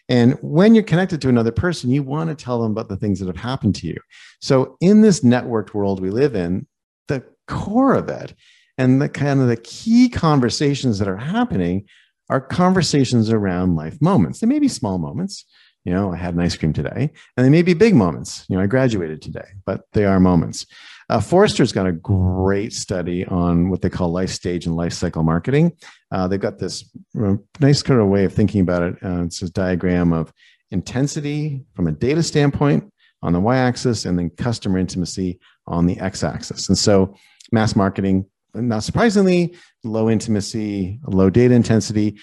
And 0.08 0.38
when 0.42 0.76
you're 0.76 0.84
connected 0.84 1.22
to 1.22 1.30
another 1.30 1.52
person, 1.52 1.90
you 1.90 2.04
want 2.04 2.30
to 2.30 2.36
tell 2.36 2.62
them 2.62 2.72
about 2.72 2.90
the 2.90 2.98
things 2.98 3.20
that 3.20 3.28
have 3.28 3.38
happened 3.38 3.76
to 3.76 3.88
you. 3.88 3.98
So 4.40 4.78
in 4.82 5.02
this 5.02 5.22
networked 5.22 5.74
world 5.74 6.00
we 6.00 6.12
live 6.12 6.36
in, 6.36 6.68
the 7.08 7.24
core 7.48 7.96
of 7.96 8.10
it 8.10 8.36
and 8.78 9.02
the 9.02 9.10
kind 9.10 9.42
of 9.42 9.48
the 9.48 9.58
key 9.58 10.10
conversations 10.10 11.00
that 11.00 11.08
are 11.08 11.18
happening 11.18 11.86
are 12.30 12.42
conversations 12.42 13.30
around 13.30 13.76
life 13.76 14.02
moments. 14.02 14.40
They 14.40 14.48
may 14.48 14.60
be 14.60 14.68
small 14.68 14.98
moments. 14.98 15.46
You 15.84 15.94
know, 15.94 16.12
I 16.12 16.16
had 16.16 16.34
an 16.34 16.40
ice 16.40 16.58
cream 16.58 16.74
today, 16.74 17.12
and 17.38 17.46
they 17.46 17.50
may 17.50 17.62
be 17.62 17.76
big 17.76 17.94
moments. 17.94 18.46
You 18.50 18.58
know, 18.58 18.64
I 18.64 18.68
graduated 18.68 19.22
today, 19.22 19.46
but 19.66 19.82
they 19.94 20.06
are 20.06 20.20
moments. 20.20 20.66
Uh, 21.10 21.20
Forrester's 21.20 21.72
got 21.72 21.86
a 21.86 21.92
great 21.92 22.74
study 22.74 23.24
on 23.26 23.70
what 23.70 23.84
they 23.84 23.90
call 23.92 24.12
life 24.12 24.32
stage 24.32 24.66
and 24.66 24.76
life 24.76 24.94
cycle 24.94 25.22
marketing. 25.22 25.72
Uh, 26.12 26.28
they've 26.28 26.40
got 26.40 26.58
this 26.58 26.90
nice 27.60 27.84
kind 27.84 28.02
of 28.02 28.08
way 28.08 28.26
of 28.26 28.34
thinking 28.34 28.62
about 28.62 28.82
it. 28.82 28.96
Uh, 29.04 29.24
it's 29.24 29.44
a 29.44 29.52
diagram 29.52 30.12
of 30.12 30.34
intensity 30.72 31.64
from 31.76 31.86
a 31.86 31.92
data 31.92 32.24
standpoint 32.24 32.92
on 33.22 33.34
the 33.34 33.40
y 33.40 33.58
axis, 33.58 34.06
and 34.06 34.18
then 34.18 34.32
customer 34.32 34.80
intimacy 34.80 35.40
on 35.68 35.86
the 35.86 36.00
x 36.00 36.24
axis. 36.24 36.68
And 36.68 36.78
so, 36.78 37.16
mass 37.52 37.76
marketing 37.76 38.26
not 38.56 38.84
surprisingly, 38.84 39.56
low 39.84 40.10
intimacy, 40.10 41.00
low 41.08 41.30
data 41.30 41.54
intensity. 41.54 42.20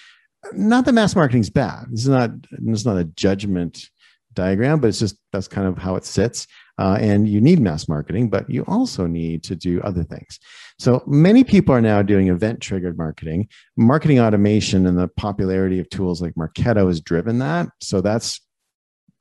Not 0.51 0.85
that 0.85 0.93
mass 0.93 1.15
marketing 1.15 1.41
is 1.41 1.49
bad. 1.49 1.85
This 1.89 2.01
is 2.01 2.09
not 2.09 2.31
this 2.51 2.79
is 2.79 2.85
not 2.85 2.97
a 2.97 3.05
judgment 3.05 3.89
diagram, 4.33 4.79
but 4.79 4.87
it's 4.87 4.99
just 4.99 5.17
that's 5.31 5.47
kind 5.47 5.67
of 5.67 5.77
how 5.77 5.95
it 5.95 6.05
sits. 6.05 6.47
Uh, 6.79 6.97
and 6.99 7.29
you 7.29 7.39
need 7.39 7.59
mass 7.59 7.87
marketing, 7.87 8.29
but 8.29 8.49
you 8.49 8.63
also 8.67 9.05
need 9.05 9.43
to 9.43 9.55
do 9.55 9.79
other 9.81 10.03
things. 10.03 10.39
So 10.79 11.03
many 11.05 11.43
people 11.43 11.75
are 11.75 11.81
now 11.81 12.01
doing 12.01 12.29
event 12.29 12.61
triggered 12.61 12.97
marketing. 12.97 13.47
Marketing 13.77 14.19
automation 14.19 14.87
and 14.87 14.97
the 14.97 15.07
popularity 15.07 15.79
of 15.79 15.89
tools 15.89 16.19
like 16.19 16.33
Marketo 16.33 16.87
has 16.87 16.99
driven 16.99 17.37
that. 17.39 17.69
So 17.79 18.01
that's, 18.01 18.41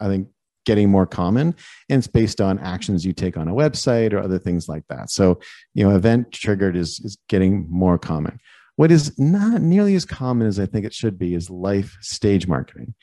I 0.00 0.08
think, 0.08 0.28
getting 0.64 0.90
more 0.90 1.06
common 1.06 1.54
and 1.88 1.98
it's 1.98 2.06
based 2.06 2.40
on 2.40 2.58
actions 2.58 3.04
you 3.04 3.12
take 3.12 3.36
on 3.36 3.48
a 3.48 3.54
website 3.54 4.12
or 4.12 4.18
other 4.18 4.38
things 4.38 4.68
like 4.68 4.84
that. 4.88 5.10
So 5.10 5.40
you 5.74 5.88
know 5.88 5.94
event 5.94 6.32
triggered 6.32 6.76
is, 6.76 7.00
is 7.00 7.18
getting 7.28 7.66
more 7.70 7.98
common. 7.98 8.38
What 8.76 8.90
is 8.90 9.18
not 9.18 9.60
nearly 9.60 9.94
as 9.94 10.04
common 10.04 10.46
as 10.46 10.58
i 10.58 10.66
think 10.66 10.86
it 10.86 10.94
should 10.94 11.18
be 11.18 11.34
is 11.34 11.50
life 11.50 11.96
stage 12.00 12.46
marketing. 12.46 12.94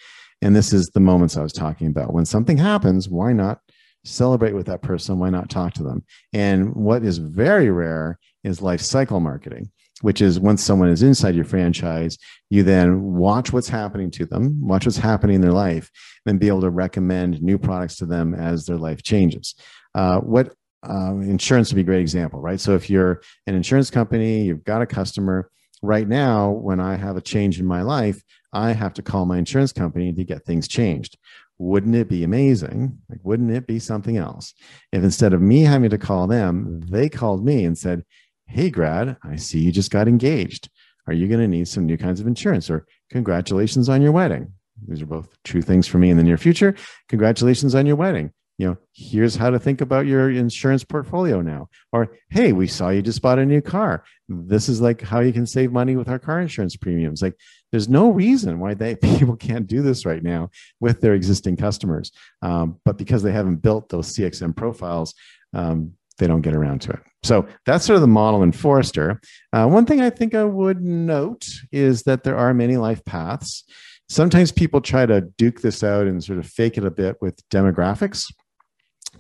And 0.42 0.56
this 0.56 0.72
is 0.74 0.88
the 0.90 1.00
moments 1.00 1.38
i 1.38 1.44
was 1.44 1.54
talking 1.54 1.88
about. 1.88 2.14
When 2.14 2.26
something 2.26 2.58
happens 2.58 3.10
why 3.10 3.34
not 3.34 3.60
celebrate 4.06 4.54
with 4.54 4.66
that 4.68 4.82
person? 4.82 5.20
Why 5.20 5.30
not 5.30 5.50
talk 5.50 5.74
to 5.74 5.84
them? 5.84 6.04
And 6.34 6.74
what 6.74 7.04
is 7.04 7.18
very 7.18 7.70
rare 7.70 8.18
is 8.44 8.62
life 8.62 8.82
cycle 8.82 9.20
marketing 9.20 9.72
which 10.02 10.22
is 10.22 10.40
once 10.40 10.64
someone 10.64 10.90
is 10.90 11.04
inside 11.04 11.36
your 11.36 11.46
franchise, 11.46 12.18
you 12.50 12.64
then 12.64 13.02
watch 13.02 13.52
what's 13.52 13.70
happening 13.70 14.12
to 14.12 14.26
them, 14.26 14.60
watch 14.66 14.86
what's 14.86 14.98
happening 14.98 15.36
in 15.36 15.42
their 15.42 15.52
life, 15.52 15.92
and 16.26 16.40
be 16.40 16.48
able 16.48 16.62
to 16.62 16.70
recommend 16.70 17.42
new 17.42 17.58
products 17.58 17.98
to 17.98 18.06
them 18.06 18.34
as 18.34 18.66
their 18.66 18.78
life 18.78 19.04
changes. 19.04 19.56
Uh, 19.96 20.20
what 20.20 20.54
uh, 20.88 21.16
insurance 21.20 21.70
would 21.70 21.76
be 21.76 21.82
a 21.82 21.86
great 21.86 22.02
example, 22.02 22.40
right? 22.40 22.60
So 22.60 22.76
if 22.76 22.90
you're 22.90 23.22
an 23.48 23.56
insurance 23.56 23.90
company, 23.90 24.44
you've 24.44 24.64
got 24.64 24.82
a 24.82 24.88
customer. 24.88 25.50
Right 25.82 26.08
now, 26.08 26.52
when 26.52 26.82
I 26.82 26.98
have 26.98 27.16
a 27.16 27.22
change 27.22 27.60
in 27.60 27.66
my 27.66 27.84
life, 27.84 28.22
I 28.52 28.72
have 28.74 28.94
to 28.96 29.02
call 29.02 29.26
my 29.26 29.38
insurance 29.38 29.72
company 29.72 30.12
to 30.12 30.24
get 30.24 30.44
things 30.44 30.68
changed. 30.68 31.18
Wouldn't 31.58 31.96
it 31.96 32.10
be 32.10 32.24
amazing? 32.24 33.00
Like, 33.10 33.20
wouldn't 33.24 33.52
it 33.52 33.68
be 33.68 33.80
something 33.80 34.18
else 34.18 34.54
if 34.92 35.04
instead 35.04 35.34
of 35.34 35.42
me 35.42 35.62
having 35.62 35.90
to 35.90 35.98
call 35.98 36.28
them, 36.28 36.82
they 36.90 37.10
called 37.10 37.46
me 37.46 37.66
and 37.66 37.78
said, 37.78 38.04
Hey, 38.52 38.72
grad, 38.72 39.16
I 39.22 39.36
see 39.36 39.60
you 39.60 39.72
just 39.72 39.92
got 39.92 40.08
engaged. 40.08 40.72
Are 41.06 41.14
you 41.14 41.28
going 41.28 41.40
to 41.40 41.48
need 41.48 41.68
some 41.68 41.86
new 41.86 41.98
kinds 41.98 42.20
of 42.20 42.26
insurance? 42.26 42.68
Or 42.68 42.88
congratulations 43.12 43.90
on 43.90 44.02
your 44.02 44.12
wedding. 44.12 44.52
These 44.88 45.04
are 45.04 45.06
both 45.06 45.30
true 45.44 45.62
things 45.62 45.86
for 45.86 46.00
me 46.00 46.10
in 46.10 46.18
the 46.18 46.24
near 46.24 46.38
future. 46.38 46.74
Congratulations 47.10 47.76
on 47.76 47.86
your 47.86 47.96
wedding. 47.96 48.32
You 48.58 48.70
know, 48.70 48.78
here's 48.92 49.36
how 49.36 49.52
to 49.52 49.60
think 49.60 49.82
about 49.82 50.08
your 50.08 50.32
insurance 50.32 50.84
portfolio 50.84 51.42
now. 51.42 51.70
Or, 51.92 52.12
hey, 52.32 52.52
we 52.52 52.66
saw 52.66 52.90
you 52.90 53.04
just 53.04 53.22
bought 53.22 53.38
a 53.38 53.46
new 53.46 53.62
car. 53.62 54.04
This 54.28 54.68
is 54.68 54.82
like 54.82 55.02
how 55.02 55.20
you 55.20 55.32
can 55.32 55.46
save 55.46 55.72
money 55.72 55.96
with 55.96 56.10
our 56.10 56.20
car 56.20 56.42
insurance 56.42 56.76
premiums. 56.76 57.22
Like, 57.22 57.36
there's 57.72 57.88
no 57.88 58.10
reason 58.10 58.60
why 58.60 58.74
they 58.74 58.96
people 59.18 59.36
can't 59.36 59.68
do 59.68 59.84
this 59.84 60.08
right 60.08 60.24
now 60.24 60.50
with 60.80 61.02
their 61.02 61.14
existing 61.14 61.56
customers. 61.56 62.12
Um, 62.42 62.80
but 62.84 62.98
because 62.98 63.22
they 63.22 63.32
haven't 63.32 63.58
built 63.58 63.90
those 63.90 64.12
CXM 64.16 64.56
profiles, 64.56 65.14
um, 65.54 65.94
they 66.18 66.26
don't 66.26 66.42
get 66.42 66.56
around 66.56 66.82
to 66.82 66.94
it. 66.94 67.00
So 67.24 67.48
that's 67.66 67.86
sort 67.86 67.96
of 67.96 68.02
the 68.02 68.08
model 68.08 68.44
in 68.44 68.52
Forrester. 68.52 69.20
Uh, 69.52 69.68
one 69.68 69.86
thing 69.86 70.02
I 70.02 70.10
think 70.10 70.34
I 70.34 70.46
would 70.46 70.82
note 70.82 71.48
is 71.72 72.04
that 72.04 72.24
there 72.24 72.38
are 72.38 72.54
many 72.54 72.78
life 72.78 73.04
paths. 73.06 73.64
Sometimes 74.08 74.52
people 74.52 74.82
try 74.82 75.06
to 75.06 75.22
duke 75.22 75.62
this 75.62 75.84
out 75.84 76.08
and 76.08 76.24
sort 76.24 76.40
of 76.40 76.48
fake 76.48 76.78
it 76.78 76.86
a 76.86 76.92
bit 76.92 77.18
with 77.22 77.48
demographics, 77.50 78.26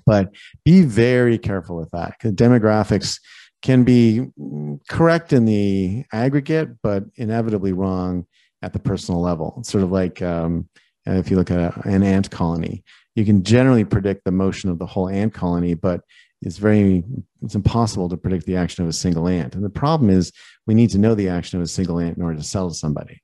but 0.05 0.33
be 0.63 0.81
very 0.81 1.38
careful 1.38 1.75
with 1.75 1.91
that 1.91 2.13
because 2.17 2.33
demographics 2.33 3.19
can 3.62 3.83
be 3.83 4.27
correct 4.89 5.33
in 5.33 5.45
the 5.45 6.05
aggregate, 6.13 6.69
but 6.81 7.03
inevitably 7.15 7.73
wrong 7.73 8.25
at 8.62 8.73
the 8.73 8.79
personal 8.79 9.21
level. 9.21 9.55
It's 9.59 9.69
sort 9.69 9.83
of 9.83 9.91
like 9.91 10.21
um, 10.21 10.69
if 11.05 11.29
you 11.29 11.38
look 11.38 11.51
at 11.51 11.59
a, 11.59 11.88
an 11.88 12.03
ant 12.03 12.31
colony, 12.31 12.83
you 13.15 13.25
can 13.25 13.43
generally 13.43 13.83
predict 13.83 14.23
the 14.23 14.31
motion 14.31 14.69
of 14.69 14.79
the 14.79 14.85
whole 14.85 15.09
ant 15.09 15.33
colony, 15.33 15.73
but 15.73 16.01
it's 16.41 16.58
very 16.58 17.04
it's 17.41 17.56
impossible 17.56 18.10
to 18.10 18.17
predict 18.17 18.45
the 18.45 18.56
action 18.56 18.84
of 18.84 18.89
a 18.89 18.93
single 18.93 19.28
ant. 19.28 19.56
And 19.56 19.63
the 19.63 19.69
problem 19.69 20.10
is 20.10 20.32
we 20.67 20.73
need 20.73 20.89
to 20.91 20.97
know 20.97 21.15
the 21.15 21.30
action 21.30 21.60
of 21.60 21.63
a 21.63 21.67
single 21.67 21.99
ant 21.99 22.17
in 22.17 22.23
order 22.23 22.38
to 22.38 22.43
sell 22.43 22.69
to 22.69 22.75
somebody. 22.75 23.21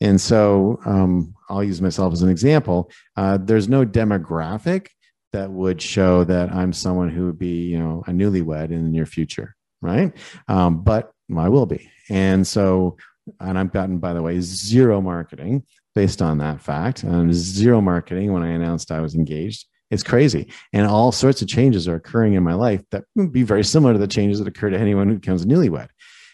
And 0.00 0.20
so 0.20 0.80
um, 0.84 1.34
I'll 1.48 1.64
use 1.64 1.80
myself 1.80 2.12
as 2.12 2.22
an 2.22 2.30
example. 2.30 2.90
Uh, 3.16 3.38
there's 3.40 3.68
no 3.68 3.84
demographic 3.84 4.88
that 5.32 5.50
would 5.50 5.80
show 5.80 6.24
that 6.24 6.52
I'm 6.52 6.72
someone 6.72 7.08
who 7.08 7.26
would 7.26 7.38
be, 7.38 7.66
you 7.66 7.78
know, 7.78 8.04
a 8.06 8.10
newlywed 8.10 8.70
in 8.70 8.84
the 8.84 8.90
near 8.90 9.06
future, 9.06 9.56
right? 9.80 10.12
Um, 10.48 10.82
but 10.82 11.12
I 11.36 11.48
will 11.48 11.66
be. 11.66 11.90
And 12.08 12.46
so, 12.46 12.96
and 13.40 13.58
I've 13.58 13.72
gotten, 13.72 13.98
by 13.98 14.12
the 14.12 14.22
way, 14.22 14.40
zero 14.40 15.00
marketing 15.00 15.64
based 15.94 16.20
on 16.20 16.38
that 16.38 16.60
fact. 16.60 17.04
Um, 17.04 17.32
zero 17.32 17.80
marketing 17.80 18.32
when 18.32 18.42
I 18.42 18.48
announced 18.48 18.92
I 18.92 19.00
was 19.00 19.14
engaged. 19.14 19.66
It's 19.90 20.02
crazy. 20.02 20.50
And 20.72 20.86
all 20.86 21.12
sorts 21.12 21.42
of 21.42 21.48
changes 21.48 21.86
are 21.88 21.94
occurring 21.96 22.34
in 22.34 22.42
my 22.42 22.54
life 22.54 22.82
that 22.90 23.04
would 23.14 23.32
be 23.32 23.42
very 23.42 23.64
similar 23.64 23.92
to 23.92 23.98
the 23.98 24.08
changes 24.08 24.38
that 24.38 24.48
occur 24.48 24.70
to 24.70 24.78
anyone 24.78 25.08
who 25.08 25.16
becomes 25.16 25.46
newlywed. 25.46 25.88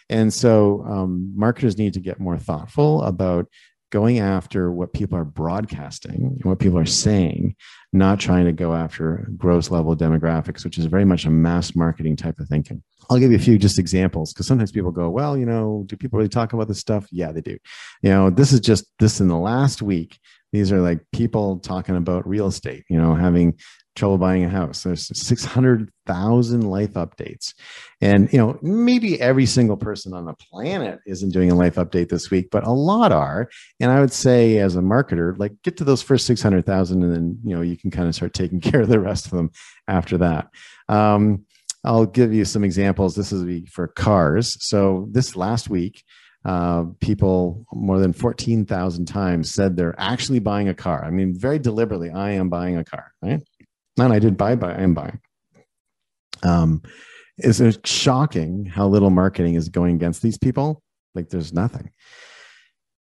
And 0.09 0.33
so 0.33 0.83
um, 0.87 1.31
marketers 1.35 1.77
need 1.77 1.93
to 1.93 1.99
get 1.99 2.19
more 2.19 2.37
thoughtful 2.37 3.01
about 3.03 3.47
going 3.91 4.19
after 4.19 4.71
what 4.71 4.93
people 4.93 5.17
are 5.17 5.25
broadcasting 5.25 6.37
and 6.41 6.45
what 6.45 6.59
people 6.59 6.79
are 6.79 6.85
saying, 6.85 7.55
not 7.93 8.19
trying 8.19 8.45
to 8.45 8.53
go 8.53 8.73
after 8.73 9.29
gross 9.37 9.69
level 9.69 9.95
demographics, 9.95 10.63
which 10.63 10.77
is 10.77 10.85
very 10.85 11.05
much 11.05 11.25
a 11.25 11.29
mass 11.29 11.75
marketing 11.75 12.15
type 12.15 12.39
of 12.39 12.47
thinking. 12.47 12.81
I'll 13.09 13.19
give 13.19 13.31
you 13.31 13.37
a 13.37 13.41
few 13.41 13.57
just 13.57 13.77
examples 13.77 14.33
because 14.33 14.47
sometimes 14.47 14.71
people 14.71 14.91
go, 14.91 15.09
well, 15.09 15.37
you 15.37 15.45
know, 15.45 15.83
do 15.87 15.97
people 15.97 16.17
really 16.17 16.29
talk 16.29 16.53
about 16.53 16.69
this 16.69 16.79
stuff? 16.79 17.05
Yeah, 17.11 17.31
they 17.33 17.41
do. 17.41 17.57
You 18.01 18.09
know, 18.09 18.29
this 18.29 18.53
is 18.53 18.61
just 18.61 18.85
this 18.99 19.19
in 19.19 19.27
the 19.27 19.37
last 19.37 19.81
week. 19.81 20.17
These 20.51 20.71
are 20.71 20.81
like 20.81 20.99
people 21.13 21.59
talking 21.59 21.95
about 21.95 22.27
real 22.27 22.47
estate, 22.47 22.83
you 22.89 22.97
know, 22.97 23.15
having 23.15 23.57
trouble 23.95 24.17
buying 24.17 24.43
a 24.43 24.49
house. 24.49 24.83
There's 24.83 25.09
600,000 25.17 26.61
life 26.61 26.93
updates. 26.93 27.53
And, 27.99 28.31
you 28.31 28.39
know, 28.39 28.57
maybe 28.61 29.19
every 29.19 29.45
single 29.45 29.77
person 29.77 30.13
on 30.13 30.25
the 30.25 30.33
planet 30.33 30.99
isn't 31.05 31.31
doing 31.31 31.51
a 31.51 31.55
life 31.55 31.75
update 31.75 32.09
this 32.09 32.31
week, 32.31 32.49
but 32.51 32.65
a 32.65 32.71
lot 32.71 33.11
are. 33.11 33.49
And 33.79 33.91
I 33.91 33.99
would 33.99 34.13
say 34.13 34.57
as 34.59 34.75
a 34.75 34.81
marketer, 34.81 35.37
like 35.37 35.53
get 35.63 35.77
to 35.77 35.83
those 35.83 36.01
first 36.01 36.25
600,000 36.25 37.03
and 37.03 37.13
then, 37.13 37.39
you 37.43 37.55
know, 37.55 37.61
you 37.61 37.77
can 37.77 37.91
kind 37.91 38.07
of 38.07 38.15
start 38.15 38.33
taking 38.33 38.59
care 38.61 38.81
of 38.81 38.89
the 38.89 38.99
rest 38.99 39.25
of 39.25 39.31
them 39.31 39.51
after 39.87 40.17
that. 40.19 40.49
Um, 40.87 41.45
I'll 41.83 42.05
give 42.05 42.33
you 42.33 42.45
some 42.45 42.63
examples. 42.63 43.15
This 43.15 43.31
is 43.31 43.67
for 43.69 43.87
cars. 43.87 44.55
So 44.59 45.07
this 45.11 45.35
last 45.35 45.69
week, 45.69 46.03
uh, 46.43 46.85
people 46.99 47.65
more 47.73 47.99
than 47.99 48.13
14,000 48.13 49.05
times 49.05 49.53
said 49.53 49.75
they're 49.75 49.95
actually 49.99 50.39
buying 50.39 50.69
a 50.69 50.73
car. 50.73 51.03
I 51.05 51.11
mean, 51.11 51.37
very 51.37 51.59
deliberately, 51.59 52.09
I 52.09 52.31
am 52.31 52.49
buying 52.49 52.77
a 52.77 52.83
car, 52.83 53.13
right? 53.21 53.41
And 53.99 54.13
I 54.13 54.19
did 54.19 54.37
buy, 54.37 54.55
buy, 54.55 54.73
I 54.73 54.81
am 54.81 54.93
buying. 54.93 55.19
Um, 56.43 56.81
is 57.37 57.61
it 57.61 57.85
shocking 57.85 58.65
how 58.65 58.87
little 58.87 59.09
marketing 59.09 59.55
is 59.55 59.69
going 59.69 59.95
against 59.95 60.21
these 60.21 60.37
people? 60.37 60.81
Like 61.13 61.29
there's 61.29 61.53
nothing. 61.53 61.91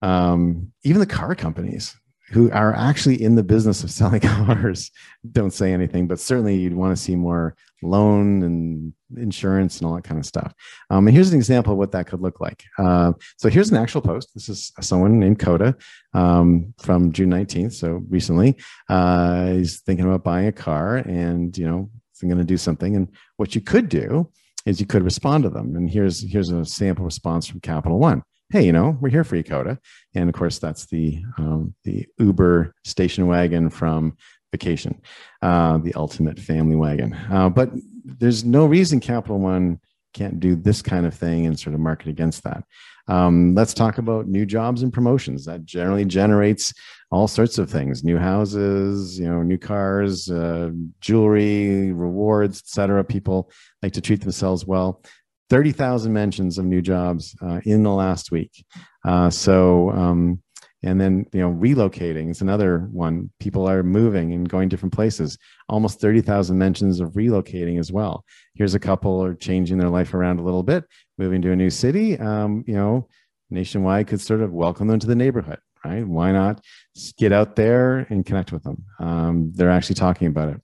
Um, 0.03 0.73
even 0.83 1.01
the 1.01 1.07
car 1.07 1.35
companies, 1.35 1.97
who 2.31 2.51
are 2.53 2.75
actually 2.75 3.21
in 3.21 3.35
the 3.35 3.43
business 3.43 3.83
of 3.83 3.91
selling 3.91 4.21
cars 4.21 4.91
don't 5.33 5.53
say 5.53 5.73
anything, 5.73 6.07
but 6.07 6.21
certainly 6.21 6.57
you'd 6.57 6.75
want 6.75 6.97
to 6.97 7.03
see 7.03 7.17
more 7.17 7.57
loan 7.83 8.43
and 8.43 8.93
insurance 9.17 9.79
and 9.79 9.87
all 9.87 9.95
that 9.95 10.05
kind 10.05 10.19
of 10.19 10.27
stuff. 10.27 10.53
Um, 10.91 11.07
and 11.07 11.15
here's 11.15 11.33
an 11.33 11.39
example 11.39 11.73
of 11.73 11.79
what 11.79 11.93
that 11.93 12.07
could 12.07 12.21
look 12.21 12.41
like. 12.41 12.65
Uh, 12.79 13.13
so 13.37 13.49
here's 13.49 13.71
an 13.71 13.77
actual 13.77 14.01
post. 14.01 14.31
This 14.35 14.49
is 14.49 14.73
someone 14.81 15.19
named 15.19 15.39
Coda 15.39 15.77
um, 16.15 16.73
from 16.79 17.13
June 17.13 17.31
19th. 17.31 17.75
So 17.75 18.03
recently, 18.09 18.57
uh, 18.89 19.47
he's 19.47 19.81
thinking 19.81 20.07
about 20.07 20.25
buying 20.25 20.47
a 20.47 20.53
car 20.53 20.97
and, 20.97 21.57
you 21.57 21.67
know, 21.67 21.91
he's 22.13 22.29
going 22.29 22.39
to 22.39 22.45
do 22.45 22.57
something. 22.57 22.95
And 22.97 23.09
what 23.39 23.55
you 23.55 23.61
could 23.61 23.89
do 23.89 24.31
is 24.67 24.79
you 24.79 24.87
could 24.87 25.03
respond 25.03 25.45
to 25.45 25.51
them. 25.51 25.75
And 25.75 25.91
here's, 25.91 26.31
here's 26.31 26.51
a 26.51 26.65
sample 26.65 27.05
response 27.05 27.47
from 27.47 27.61
Capital 27.61 27.99
One 27.99 28.23
hey, 28.51 28.67
you 28.67 28.73
know, 28.73 28.99
we're 29.01 29.11
here 29.11 29.25
for 29.25 29.37
you, 29.37 29.45
Coda. 29.45 29.79
And 30.15 30.29
of 30.29 30.35
course, 30.35 30.59
that's 30.59 30.87
the 30.87 31.23
um, 31.39 31.75
the 31.85 32.07
Uber 32.19 32.75
station 32.85 33.27
wagon 33.27 33.71
from 33.71 34.17
Vacation, 34.53 35.01
uh, 35.43 35.79
the 35.79 35.95
ultimate 35.95 36.39
family 36.39 36.77
wagon. 36.77 37.15
Uh, 37.31 37.49
but 37.49 37.71
there's 38.05 38.45
no 38.45 38.67
reason 38.67 38.99
Capital 38.99 39.39
One 39.39 39.79
can't 40.13 40.41
do 40.41 40.57
this 40.57 40.83
kind 40.83 41.07
of 41.07 41.15
thing 41.15 41.47
and 41.47 41.59
sort 41.59 41.75
of 41.75 41.81
market 41.81 42.09
against 42.09 42.43
that. 42.43 42.65
Um, 43.07 43.55
let's 43.55 43.75
talk 43.75 43.99
about 43.99 44.27
new 44.27 44.45
jobs 44.45 44.83
and 44.83 44.93
promotions. 44.93 45.45
That 45.45 45.65
generally 45.65 46.05
generates 46.05 46.73
all 47.13 47.29
sorts 47.29 47.59
of 47.59 47.71
things: 47.71 48.03
new 48.03 48.19
houses, 48.19 49.19
you 49.19 49.29
know, 49.29 49.43
new 49.43 49.59
cars, 49.59 50.29
uh, 50.29 50.71
jewelry, 51.01 51.93
rewards, 51.93 52.61
etc. 52.61 53.05
People 53.05 53.51
like 53.83 53.93
to 53.93 54.01
treat 54.01 54.21
themselves 54.21 54.67
well. 54.67 55.03
30,000 55.51 56.13
mentions 56.13 56.59
of 56.59 56.65
new 56.65 56.81
jobs 56.81 57.37
uh, 57.43 57.61
in 57.65 57.83
the 57.83 57.93
last 57.93 58.31
week. 58.31 58.65
Uh, 59.05 59.29
so, 59.29 59.91
um, 59.91 60.41
and 60.83 60.99
then, 60.99 61.27
you 61.33 61.41
know, 61.41 61.53
relocating 61.53 62.31
is 62.31 62.41
another 62.41 62.89
one. 62.91 63.31
People 63.39 63.69
are 63.69 63.83
moving 63.83 64.33
and 64.33 64.49
going 64.49 64.71
different 64.71 64.95
places. 64.95 65.37
Almost 65.69 66.01
30,000 66.01 66.57
mentions 66.57 67.01
of 67.01 67.11
relocating 67.11 67.79
as 67.79 67.93
well. 67.93 68.25
Here's 68.55 68.75
a 68.75 68.79
couple 68.79 69.23
are 69.23 69.35
changing 69.35 69.77
their 69.77 69.91
life 69.91 70.15
around 70.15 70.39
a 70.39 70.43
little 70.43 70.63
bit, 70.63 70.85
moving 71.19 71.43
to 71.43 71.53
a 71.53 71.57
new 71.57 71.69
city. 71.69 72.19
Um, 72.19 72.65
you 72.67 72.75
know, 72.75 73.09
nationwide 73.51 74.07
could 74.07 74.21
sort 74.21 74.41
of 74.41 74.53
welcome 74.53 74.89
them 74.89 75.01
to 75.01 75.07
the 75.07 75.15
neighborhood, 75.15 75.59
right? 75.85 76.07
Why 76.07 76.33
not 76.33 76.65
get 77.19 77.33
out 77.33 77.57
there 77.57 78.07
and 78.09 78.25
connect 78.25 78.53
with 78.53 78.63
them? 78.63 78.85
Um, 79.01 79.53
they're 79.55 79.71
actually 79.71 79.97
talking 79.97 80.29
about 80.29 80.55
it. 80.55 80.61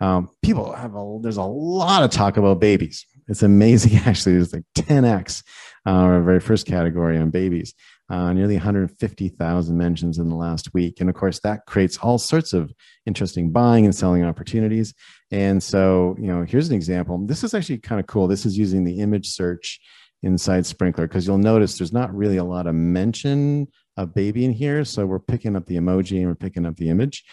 Um, 0.00 0.30
people 0.42 0.72
have 0.72 0.96
a, 0.96 1.18
there's 1.20 1.36
a 1.36 1.44
lot 1.44 2.02
of 2.02 2.10
talk 2.10 2.36
about 2.36 2.58
babies, 2.58 3.06
it's 3.28 3.42
amazing, 3.42 3.98
actually. 4.06 4.34
There's 4.34 4.52
like 4.52 4.64
10x, 4.74 5.42
uh, 5.86 5.90
our 5.90 6.22
very 6.22 6.40
first 6.40 6.66
category 6.66 7.18
on 7.18 7.30
babies, 7.30 7.74
uh, 8.10 8.32
nearly 8.32 8.56
150,000 8.56 9.76
mentions 9.76 10.18
in 10.18 10.28
the 10.28 10.34
last 10.34 10.74
week. 10.74 11.00
And 11.00 11.08
of 11.08 11.16
course, 11.16 11.40
that 11.40 11.66
creates 11.66 11.96
all 11.98 12.18
sorts 12.18 12.52
of 12.52 12.72
interesting 13.06 13.50
buying 13.50 13.84
and 13.84 13.94
selling 13.94 14.24
opportunities. 14.24 14.94
And 15.30 15.62
so, 15.62 16.16
you 16.18 16.26
know, 16.26 16.42
here's 16.42 16.68
an 16.68 16.74
example. 16.74 17.18
This 17.26 17.44
is 17.44 17.54
actually 17.54 17.78
kind 17.78 18.00
of 18.00 18.06
cool. 18.06 18.28
This 18.28 18.46
is 18.46 18.58
using 18.58 18.84
the 18.84 19.00
image 19.00 19.28
search 19.28 19.80
inside 20.22 20.64
Sprinklr 20.64 21.02
because 21.02 21.26
you'll 21.26 21.38
notice 21.38 21.78
there's 21.78 21.92
not 21.92 22.14
really 22.14 22.36
a 22.36 22.44
lot 22.44 22.66
of 22.66 22.74
mention 22.74 23.66
of 23.96 24.14
baby 24.14 24.44
in 24.44 24.52
here. 24.52 24.84
So 24.84 25.04
we're 25.06 25.18
picking 25.18 25.56
up 25.56 25.66
the 25.66 25.76
emoji 25.76 26.18
and 26.18 26.26
we're 26.26 26.34
picking 26.34 26.66
up 26.66 26.76
the 26.76 26.90
image. 26.90 27.24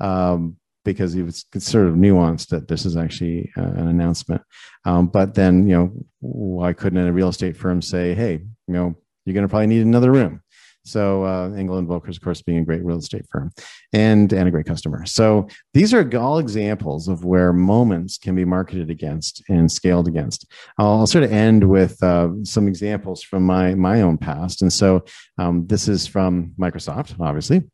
Um, 0.00 0.56
because 0.86 1.12
he 1.12 1.22
was 1.22 1.44
sort 1.58 1.86
of 1.86 1.94
nuanced 1.94 2.48
that 2.48 2.68
this 2.68 2.86
is 2.86 2.96
actually 2.96 3.52
uh, 3.58 3.62
an 3.62 3.88
announcement. 3.88 4.40
Um, 4.86 5.08
but 5.08 5.34
then, 5.34 5.68
you 5.68 5.76
know, 5.76 5.92
why 6.20 6.72
couldn't 6.72 7.06
a 7.06 7.12
real 7.12 7.28
estate 7.28 7.56
firm 7.56 7.82
say, 7.82 8.14
hey, 8.14 8.32
you 8.66 8.74
know, 8.74 8.96
you're 9.24 9.34
going 9.34 9.44
to 9.44 9.50
probably 9.50 9.66
need 9.66 9.84
another 9.84 10.10
room? 10.10 10.40
So 10.84 11.24
uh, 11.24 11.50
Engel 11.56 11.78
and 11.78 11.88
Volkers, 11.88 12.16
of 12.16 12.22
course, 12.22 12.42
being 12.42 12.58
a 12.58 12.64
great 12.64 12.84
real 12.84 12.98
estate 12.98 13.26
firm 13.28 13.50
and 13.92 14.32
and 14.32 14.46
a 14.46 14.52
great 14.52 14.66
customer. 14.66 15.04
So 15.04 15.48
these 15.74 15.92
are 15.92 16.08
all 16.16 16.38
examples 16.38 17.08
of 17.08 17.24
where 17.24 17.52
moments 17.52 18.18
can 18.18 18.36
be 18.36 18.44
marketed 18.44 18.88
against 18.88 19.42
and 19.48 19.70
scaled 19.70 20.06
against. 20.06 20.50
I'll, 20.78 21.06
sort 21.08 21.24
of 21.24 21.32
end 21.32 21.68
with 21.68 22.00
uh, 22.02 22.28
some 22.44 22.68
examples 22.68 23.22
from 23.22 23.42
my 23.42 23.74
my 23.74 24.02
own 24.02 24.16
past. 24.16 24.62
And 24.62 24.72
so 24.72 25.04
um, 25.38 25.66
this 25.66 25.88
is 25.88 26.06
from 26.06 26.52
Microsoft, 26.58 27.20
obviously. 27.20 27.64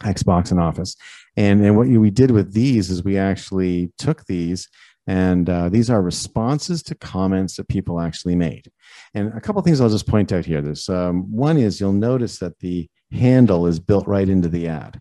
Xbox 0.00 0.50
and 0.50 0.60
Office. 0.60 0.96
And, 1.36 1.64
and 1.64 1.76
what 1.76 1.88
we 1.88 2.10
did 2.10 2.30
with 2.30 2.52
these 2.52 2.90
is 2.90 3.02
we 3.04 3.18
actually 3.18 3.92
took 3.98 4.24
these 4.26 4.68
and 5.06 5.48
uh, 5.50 5.68
these 5.68 5.90
are 5.90 6.00
responses 6.00 6.82
to 6.84 6.94
comments 6.94 7.56
that 7.56 7.68
people 7.68 8.00
actually 8.00 8.36
made. 8.36 8.70
And 9.12 9.32
a 9.34 9.40
couple 9.40 9.60
things 9.62 9.80
I'll 9.80 9.90
just 9.90 10.08
point 10.08 10.32
out 10.32 10.46
here. 10.46 10.62
There's 10.62 10.88
um, 10.88 11.30
one 11.30 11.58
is 11.58 11.78
you'll 11.78 11.92
notice 11.92 12.38
that 12.38 12.58
the 12.60 12.88
handle 13.12 13.66
is 13.66 13.78
built 13.78 14.06
right 14.06 14.28
into 14.28 14.48
the 14.48 14.68
ad, 14.68 14.98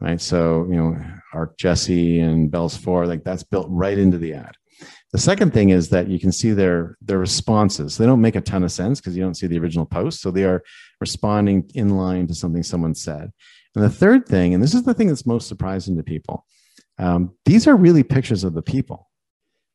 right? 0.00 0.20
So, 0.20 0.66
you 0.68 0.76
know, 0.76 0.96
Arc 1.32 1.56
Jesse 1.58 2.18
and 2.20 2.50
Bells 2.50 2.76
4, 2.76 3.06
like 3.06 3.22
that's 3.22 3.44
built 3.44 3.68
right 3.70 3.96
into 3.96 4.18
the 4.18 4.34
ad. 4.34 4.56
The 5.12 5.18
second 5.18 5.54
thing 5.54 5.70
is 5.70 5.88
that 5.90 6.08
you 6.08 6.18
can 6.18 6.32
see 6.32 6.50
their 6.50 6.98
their 7.00 7.18
responses. 7.18 7.96
They 7.96 8.04
don't 8.04 8.20
make 8.20 8.36
a 8.36 8.40
ton 8.40 8.64
of 8.64 8.72
sense 8.72 9.00
because 9.00 9.16
you 9.16 9.22
don't 9.22 9.36
see 9.36 9.46
the 9.46 9.58
original 9.58 9.86
post. 9.86 10.20
So 10.20 10.30
they 10.30 10.44
are 10.44 10.62
responding 11.00 11.70
in 11.74 11.96
line 11.96 12.26
to 12.26 12.34
something 12.34 12.62
someone 12.62 12.94
said. 12.94 13.30
And 13.76 13.84
the 13.84 13.90
third 13.90 14.26
thing, 14.26 14.54
and 14.54 14.62
this 14.62 14.74
is 14.74 14.82
the 14.82 14.94
thing 14.94 15.06
that's 15.06 15.26
most 15.26 15.46
surprising 15.46 15.96
to 15.96 16.02
people, 16.02 16.44
um, 16.98 17.34
these 17.44 17.68
are 17.68 17.76
really 17.76 18.02
pictures 18.02 18.42
of 18.42 18.54
the 18.54 18.62
people. 18.62 19.08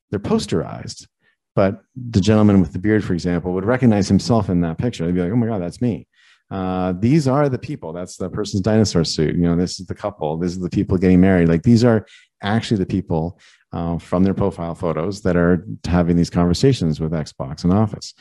They're 0.10 0.20
posterized, 0.20 1.08
but 1.56 1.82
the 1.96 2.20
gentleman 2.20 2.60
with 2.60 2.74
the 2.74 2.80
beard, 2.80 3.06
for 3.06 3.14
example, 3.14 3.54
would 3.54 3.64
recognize 3.64 4.10
himself 4.10 4.50
in 4.50 4.60
that 4.62 4.78
picture. 4.78 5.06
They'd 5.06 5.16
be 5.16 5.22
like, 5.22 5.32
"Oh 5.32 5.38
my 5.38 5.48
God, 5.48 5.62
that's 5.62 5.82
me." 5.82 6.08
uh, 6.52 6.94
these 7.00 7.28
are 7.30 7.48
the 7.48 7.58
people. 7.58 7.94
That's 7.94 8.18
the 8.18 8.30
person's 8.30 8.62
dinosaur 8.62 9.06
suit. 9.06 9.36
You 9.36 9.44
know, 9.44 9.56
this 9.56 9.80
is 9.80 9.86
the 9.86 9.96
couple. 9.96 10.38
This 10.38 10.52
is 10.52 10.60
the 10.60 10.70
people 10.70 10.98
getting 10.98 11.22
married. 11.22 11.48
Like 11.48 11.64
these 11.64 11.86
are 11.86 12.06
actually 12.44 12.78
the 12.78 12.86
people 12.86 13.40
uh, 13.72 13.98
from 13.98 14.24
their 14.24 14.34
profile 14.34 14.76
photos 14.76 15.22
that 15.22 15.38
are 15.38 15.66
having 15.86 16.18
these 16.18 16.30
conversations 16.30 17.00
with 17.00 17.14
Xbox 17.14 17.64
and 17.64 17.72
Office. 17.72 18.14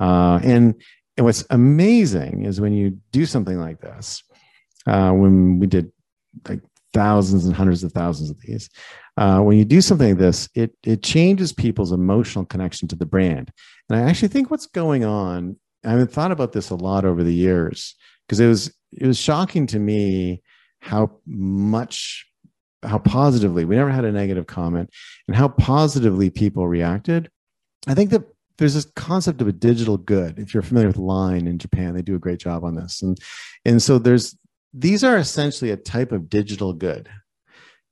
Uh, 0.00 0.40
and, 0.42 0.74
and 1.16 1.24
what's 1.24 1.44
amazing 1.50 2.44
is 2.44 2.60
when 2.60 2.72
you 2.72 2.98
do 3.12 3.24
something 3.24 3.58
like 3.58 3.80
this, 3.80 4.24
uh, 4.86 5.10
when 5.12 5.58
we 5.58 5.66
did 5.66 5.90
like 6.48 6.60
thousands 6.92 7.44
and 7.44 7.54
hundreds 7.54 7.84
of 7.84 7.92
thousands 7.92 8.30
of 8.30 8.40
these, 8.40 8.68
uh, 9.16 9.40
when 9.40 9.58
you 9.58 9.64
do 9.64 9.80
something 9.80 10.10
like 10.10 10.18
this, 10.18 10.48
it 10.54 10.72
it 10.84 11.02
changes 11.02 11.52
people's 11.52 11.92
emotional 11.92 12.44
connection 12.44 12.88
to 12.88 12.96
the 12.96 13.06
brand. 13.06 13.50
And 13.88 13.98
I 13.98 14.08
actually 14.08 14.28
think 14.28 14.50
what's 14.50 14.66
going 14.66 15.04
on 15.04 15.56
I've 15.86 16.12
thought 16.12 16.32
about 16.32 16.52
this 16.52 16.70
a 16.70 16.74
lot 16.74 17.04
over 17.04 17.22
the 17.22 17.34
years 17.34 17.94
because 18.26 18.40
it 18.40 18.48
was 18.48 18.74
it 18.92 19.06
was 19.06 19.18
shocking 19.18 19.66
to 19.68 19.78
me 19.78 20.42
how 20.80 21.10
much 21.26 22.26
how 22.82 22.98
positively 22.98 23.64
we 23.64 23.76
never 23.76 23.90
had 23.90 24.04
a 24.04 24.12
negative 24.12 24.46
comment 24.46 24.90
and 25.26 25.36
how 25.36 25.48
positively 25.48 26.30
people 26.30 26.68
reacted. 26.68 27.30
I 27.86 27.94
think 27.94 28.10
that 28.10 28.22
there's 28.58 28.74
this 28.74 28.86
concept 28.96 29.40
of 29.40 29.48
a 29.48 29.52
digital 29.52 29.96
good. 29.96 30.38
If 30.38 30.54
you're 30.54 30.62
familiar 30.62 30.88
with 30.88 30.96
Line 30.96 31.46
in 31.46 31.58
Japan, 31.58 31.94
they 31.94 32.02
do 32.02 32.14
a 32.14 32.20
great 32.20 32.40
job 32.40 32.64
on 32.64 32.74
this. 32.74 33.02
And 33.02 33.18
and 33.64 33.82
so 33.82 33.98
there's 33.98 34.36
these 34.76 35.02
are 35.02 35.16
essentially 35.16 35.70
a 35.70 35.76
type 35.76 36.12
of 36.12 36.28
digital 36.28 36.72
good 36.72 37.08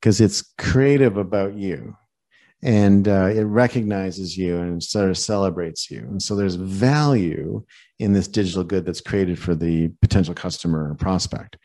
because 0.00 0.20
it's 0.20 0.42
creative 0.58 1.16
about 1.16 1.54
you 1.54 1.96
and 2.62 3.08
uh, 3.08 3.26
it 3.26 3.44
recognizes 3.44 4.36
you 4.36 4.58
and 4.58 4.82
sort 4.82 5.10
of 5.10 5.18
celebrates 5.18 5.90
you. 5.90 6.00
And 6.00 6.22
so 6.22 6.34
there's 6.34 6.54
value 6.54 7.64
in 7.98 8.12
this 8.12 8.28
digital 8.28 8.64
good 8.64 8.84
that's 8.84 9.00
created 9.00 9.38
for 9.38 9.54
the 9.54 9.88
potential 10.00 10.34
customer 10.34 10.90
or 10.90 10.94
prospect. 10.94 11.56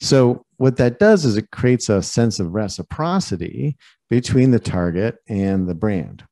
So 0.00 0.44
what 0.56 0.76
that 0.76 0.98
does 0.98 1.24
is 1.24 1.36
it 1.36 1.50
creates 1.50 1.88
a 1.88 2.02
sense 2.02 2.40
of 2.40 2.54
reciprocity 2.54 3.76
between 4.08 4.52
the 4.52 4.60
target 4.60 5.16
and 5.28 5.68
the 5.68 5.74
brand, 5.74 6.24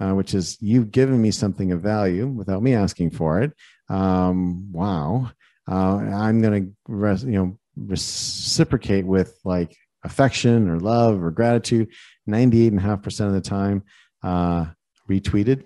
uh, 0.00 0.12
which 0.12 0.34
is 0.34 0.56
you've 0.60 0.90
given 0.90 1.22
me 1.22 1.30
something 1.30 1.72
of 1.72 1.80
value 1.80 2.26
without 2.26 2.62
me 2.62 2.74
asking 2.74 3.10
for 3.10 3.42
it. 3.42 3.52
Um, 3.88 4.72
wow, 4.72 5.30
uh, 5.70 5.96
I'm 5.98 6.42
going 6.42 6.74
to 6.88 7.26
you 7.26 7.32
know 7.32 7.58
reciprocate 7.76 9.06
with 9.06 9.38
like 9.44 9.76
affection 10.04 10.68
or 10.68 10.78
love 10.78 11.22
or 11.22 11.30
gratitude 11.30 11.88
98.5% 12.28 13.26
of 13.26 13.32
the 13.32 13.40
time 13.40 13.82
uh, 14.22 14.66
retweeted 15.08 15.64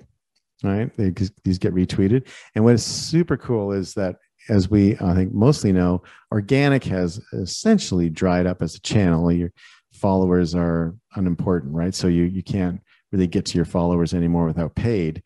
right? 0.63 0.95
They, 0.97 1.13
these 1.45 1.59
get 1.59 1.75
retweeted. 1.75 2.27
And 2.55 2.65
what 2.65 2.75
is 2.75 2.85
super 2.85 3.37
cool 3.37 3.73
is 3.73 3.95
that 3.95 4.17
as 4.49 4.71
we 4.71 4.97
i 5.01 5.13
think 5.13 5.35
mostly 5.35 5.73
know 5.73 6.01
organic 6.31 6.85
has 6.85 7.19
essentially 7.33 8.09
dried 8.09 8.47
up 8.47 8.63
as 8.63 8.77
a 8.77 8.81
channel. 8.81 9.33
Your 9.33 9.53
followers 9.93 10.55
are 10.55 10.95
unimportant 11.17 11.75
right? 11.75 11.95
So 11.95 12.07
you 12.07 12.25
you 12.25 12.43
can't 12.43 12.81
really 13.13 13.27
get 13.27 13.45
to 13.47 13.59
your 13.59 13.65
followers 13.65 14.15
anymore 14.15 14.47
without 14.47 14.75
paid 14.75 15.23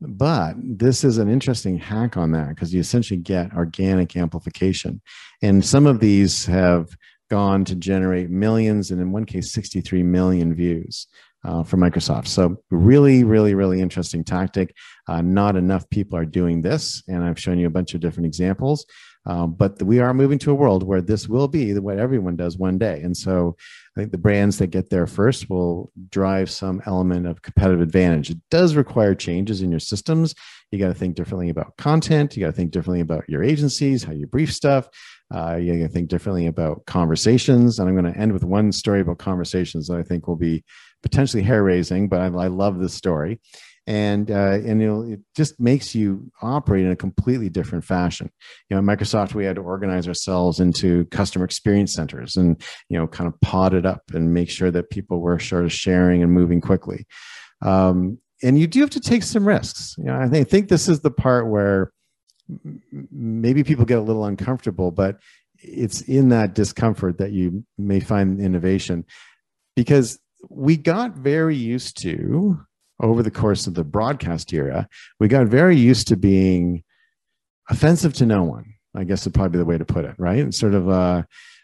but 0.00 0.54
this 0.58 1.04
is 1.04 1.18
an 1.18 1.28
interesting 1.28 1.78
hack 1.78 2.16
on 2.16 2.32
that 2.32 2.48
because 2.50 2.72
you 2.72 2.80
essentially 2.80 3.18
get 3.18 3.52
organic 3.54 4.16
amplification 4.16 5.00
and 5.42 5.64
some 5.64 5.86
of 5.86 6.00
these 6.00 6.46
have 6.46 6.88
gone 7.30 7.64
to 7.64 7.76
generate 7.76 8.28
millions 8.28 8.90
and 8.90 9.00
in 9.00 9.12
one 9.12 9.24
case 9.24 9.52
63 9.52 10.02
million 10.02 10.54
views 10.54 11.06
uh, 11.44 11.62
for 11.62 11.76
Microsoft. 11.76 12.26
So 12.26 12.62
really, 12.70 13.24
really, 13.24 13.54
really 13.54 13.80
interesting 13.80 14.24
tactic. 14.24 14.74
Uh, 15.06 15.22
not 15.22 15.56
enough 15.56 15.88
people 15.90 16.18
are 16.18 16.24
doing 16.24 16.60
this, 16.60 17.02
and 17.08 17.24
I've 17.24 17.40
shown 17.40 17.58
you 17.58 17.66
a 17.66 17.70
bunch 17.70 17.94
of 17.94 18.00
different 18.00 18.26
examples. 18.26 18.84
Um, 19.26 19.52
but 19.52 19.82
we 19.82 20.00
are 20.00 20.14
moving 20.14 20.38
to 20.40 20.50
a 20.50 20.54
world 20.54 20.82
where 20.82 21.02
this 21.02 21.28
will 21.28 21.48
be 21.48 21.78
what 21.78 21.98
everyone 21.98 22.36
does 22.36 22.56
one 22.56 22.78
day. 22.78 23.02
And 23.02 23.14
so 23.14 23.56
I 23.94 24.00
think 24.00 24.12
the 24.12 24.18
brands 24.18 24.58
that 24.58 24.68
get 24.68 24.88
there 24.88 25.06
first 25.06 25.50
will 25.50 25.92
drive 26.08 26.50
some 26.50 26.80
element 26.86 27.26
of 27.26 27.42
competitive 27.42 27.82
advantage. 27.82 28.30
It 28.30 28.38
does 28.50 28.74
require 28.74 29.14
changes 29.14 29.60
in 29.60 29.70
your 29.70 29.80
systems. 29.80 30.34
You 30.70 30.78
got 30.78 30.88
to 30.88 30.94
think 30.94 31.16
differently 31.16 31.50
about 31.50 31.76
content. 31.76 32.36
You 32.36 32.40
got 32.44 32.52
to 32.52 32.56
think 32.56 32.70
differently 32.70 33.00
about 33.00 33.28
your 33.28 33.42
agencies, 33.42 34.04
how 34.04 34.12
you 34.12 34.26
brief 34.26 34.54
stuff. 34.54 34.88
Uh, 35.32 35.56
you 35.56 35.78
got 35.78 35.88
to 35.88 35.92
think 35.92 36.08
differently 36.08 36.46
about 36.46 36.86
conversations. 36.86 37.78
And 37.78 37.88
I'm 37.88 37.96
going 37.96 38.12
to 38.12 38.18
end 38.18 38.32
with 38.32 38.44
one 38.44 38.72
story 38.72 39.00
about 39.00 39.18
conversations 39.18 39.88
that 39.88 39.98
I 39.98 40.02
think 40.02 40.26
will 40.26 40.36
be 40.36 40.64
potentially 41.02 41.42
hair 41.42 41.62
raising, 41.62 42.08
but 42.08 42.20
I, 42.20 42.26
I 42.26 42.46
love 42.48 42.78
this 42.78 42.94
story 42.94 43.40
and 43.86 44.30
uh, 44.30 44.58
and 44.64 44.82
it 44.82 45.20
just 45.34 45.58
makes 45.58 45.94
you 45.94 46.30
operate 46.42 46.84
in 46.84 46.90
a 46.90 46.96
completely 46.96 47.48
different 47.48 47.84
fashion. 47.84 48.30
You 48.68 48.76
know, 48.76 48.82
Microsoft, 48.82 49.34
we 49.34 49.44
had 49.44 49.56
to 49.56 49.62
organize 49.62 50.06
ourselves 50.06 50.60
into 50.60 51.06
customer 51.06 51.44
experience 51.44 51.94
centers, 51.94 52.36
and 52.36 52.62
you 52.88 52.98
know, 52.98 53.06
kind 53.06 53.26
of 53.26 53.40
pot 53.40 53.74
it 53.74 53.86
up 53.86 54.02
and 54.12 54.34
make 54.34 54.50
sure 54.50 54.70
that 54.70 54.90
people 54.90 55.20
were 55.20 55.38
sort 55.38 55.64
of 55.64 55.72
sharing 55.72 56.22
and 56.22 56.32
moving 56.32 56.60
quickly. 56.60 57.06
Um, 57.62 58.18
and 58.42 58.58
you 58.58 58.66
do 58.66 58.80
have 58.80 58.90
to 58.90 59.00
take 59.00 59.22
some 59.22 59.46
risks. 59.46 59.94
You 59.98 60.04
know, 60.04 60.14
I 60.14 60.24
I 60.24 60.44
think 60.44 60.68
this 60.68 60.88
is 60.88 61.00
the 61.00 61.10
part 61.10 61.48
where 61.48 61.92
maybe 63.10 63.64
people 63.64 63.84
get 63.84 63.98
a 63.98 64.02
little 64.02 64.24
uncomfortable, 64.24 64.90
but 64.90 65.18
it's 65.62 66.00
in 66.02 66.30
that 66.30 66.54
discomfort 66.54 67.18
that 67.18 67.32
you 67.32 67.64
may 67.78 68.00
find 68.00 68.40
innovation 68.40 69.04
because 69.76 70.18
we 70.48 70.76
got 70.76 71.16
very 71.16 71.56
used 71.56 72.00
to 72.02 72.60
over 73.00 73.22
the 73.22 73.30
course 73.30 73.66
of 73.66 73.74
the 73.74 73.84
broadcast 73.84 74.52
era, 74.52 74.88
we 75.18 75.28
got 75.28 75.46
very 75.46 75.76
used 75.76 76.08
to 76.08 76.16
being 76.16 76.82
offensive 77.68 78.12
to 78.14 78.26
no 78.26 78.44
one. 78.44 78.74
I 78.94 79.04
guess 79.04 79.24
would 79.24 79.34
probably 79.34 79.52
be 79.52 79.58
the 79.58 79.64
way 79.64 79.78
to 79.78 79.84
put 79.84 80.04
it, 80.04 80.16
right? 80.18 80.40
And 80.40 80.54
sort 80.54 80.74
of, 80.74 80.88
uh, 80.88 81.22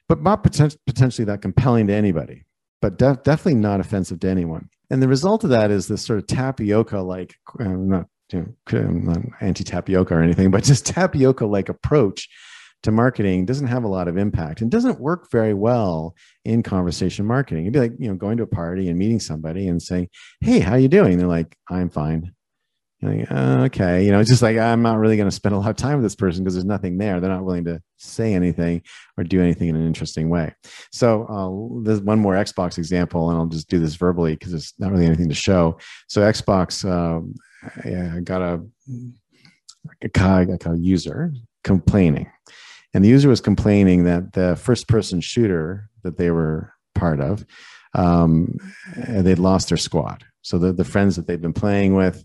but 0.08 0.22
not 0.22 0.44
poten- 0.44 0.76
potentially 0.86 1.24
that 1.24 1.42
compelling 1.42 1.88
to 1.88 1.92
anybody, 1.92 2.44
but 2.80 2.98
def- 2.98 3.24
definitely 3.24 3.60
not 3.60 3.80
offensive 3.80 4.20
to 4.20 4.28
anyone. 4.28 4.68
And 4.90 5.02
the 5.02 5.08
result 5.08 5.42
of 5.42 5.50
that 5.50 5.72
is 5.72 5.88
this 5.88 6.02
sort 6.02 6.20
of 6.20 6.28
tapioca 6.28 7.00
like, 7.00 7.34
uh, 7.58 7.64
not, 7.64 8.06
you 8.32 8.54
know, 8.72 8.80
not 8.80 9.18
anti 9.40 9.64
tapioca 9.64 10.14
or 10.14 10.22
anything, 10.22 10.50
but 10.52 10.62
just 10.62 10.86
tapioca 10.86 11.46
like 11.46 11.68
approach 11.68 12.28
to 12.86 12.92
marketing 12.92 13.44
doesn't 13.44 13.66
have 13.66 13.84
a 13.84 13.88
lot 13.88 14.08
of 14.08 14.16
impact 14.16 14.60
and 14.60 14.70
doesn't 14.70 15.00
work 15.00 15.30
very 15.30 15.54
well 15.54 16.14
in 16.44 16.62
conversation 16.62 17.26
marketing. 17.26 17.64
It'd 17.64 17.72
be 17.74 17.80
like, 17.80 17.92
you 17.98 18.08
know, 18.08 18.14
going 18.14 18.38
to 18.38 18.44
a 18.44 18.48
party 18.48 18.88
and 18.88 18.98
meeting 18.98 19.20
somebody 19.20 19.68
and 19.68 19.82
saying, 19.82 20.08
Hey, 20.40 20.60
how 20.60 20.76
you 20.76 20.88
doing? 20.88 21.18
they're 21.18 21.26
like, 21.26 21.56
I'm 21.68 21.90
fine. 21.90 22.32
Like, 23.02 23.30
uh, 23.30 23.64
okay. 23.66 24.04
You 24.04 24.10
know, 24.10 24.20
it's 24.20 24.30
just 24.30 24.40
like, 24.40 24.56
I'm 24.56 24.82
not 24.82 24.98
really 24.98 25.16
going 25.16 25.28
to 25.28 25.34
spend 25.34 25.54
a 25.54 25.58
lot 25.58 25.68
of 25.68 25.76
time 25.76 25.96
with 25.96 26.04
this 26.04 26.14
person 26.14 26.42
because 26.42 26.54
there's 26.54 26.64
nothing 26.64 26.96
there. 26.96 27.20
They're 27.20 27.30
not 27.30 27.44
willing 27.44 27.66
to 27.66 27.82
say 27.98 28.32
anything 28.32 28.82
or 29.18 29.24
do 29.24 29.42
anything 29.42 29.68
in 29.68 29.76
an 29.76 29.86
interesting 29.86 30.30
way. 30.30 30.54
So 30.92 31.24
uh, 31.24 31.82
there's 31.84 32.00
one 32.00 32.18
more 32.18 32.34
Xbox 32.34 32.78
example, 32.78 33.28
and 33.30 33.38
I'll 33.38 33.46
just 33.46 33.68
do 33.68 33.78
this 33.78 33.96
verbally 33.96 34.34
because 34.34 34.54
it's 34.54 34.72
not 34.78 34.92
really 34.92 35.06
anything 35.06 35.28
to 35.28 35.34
show. 35.34 35.78
So 36.08 36.22
Xbox 36.22 36.88
um, 36.90 37.34
I 37.84 38.20
got 38.20 38.40
a, 38.42 38.62
a, 40.02 40.58
a 40.64 40.76
user 40.78 41.32
complaining 41.64 42.30
and 42.96 43.04
the 43.04 43.10
user 43.10 43.28
was 43.28 43.42
complaining 43.42 44.04
that 44.04 44.32
the 44.32 44.56
first 44.56 44.88
person 44.88 45.20
shooter 45.20 45.90
that 46.02 46.16
they 46.16 46.30
were 46.30 46.72
part 46.94 47.20
of, 47.20 47.44
um, 47.92 48.56
they'd 48.96 49.38
lost 49.38 49.68
their 49.68 49.76
squad. 49.76 50.24
So 50.40 50.56
the, 50.56 50.72
the 50.72 50.82
friends 50.82 51.14
that 51.16 51.26
they'd 51.26 51.42
been 51.42 51.52
playing 51.52 51.94
with 51.94 52.24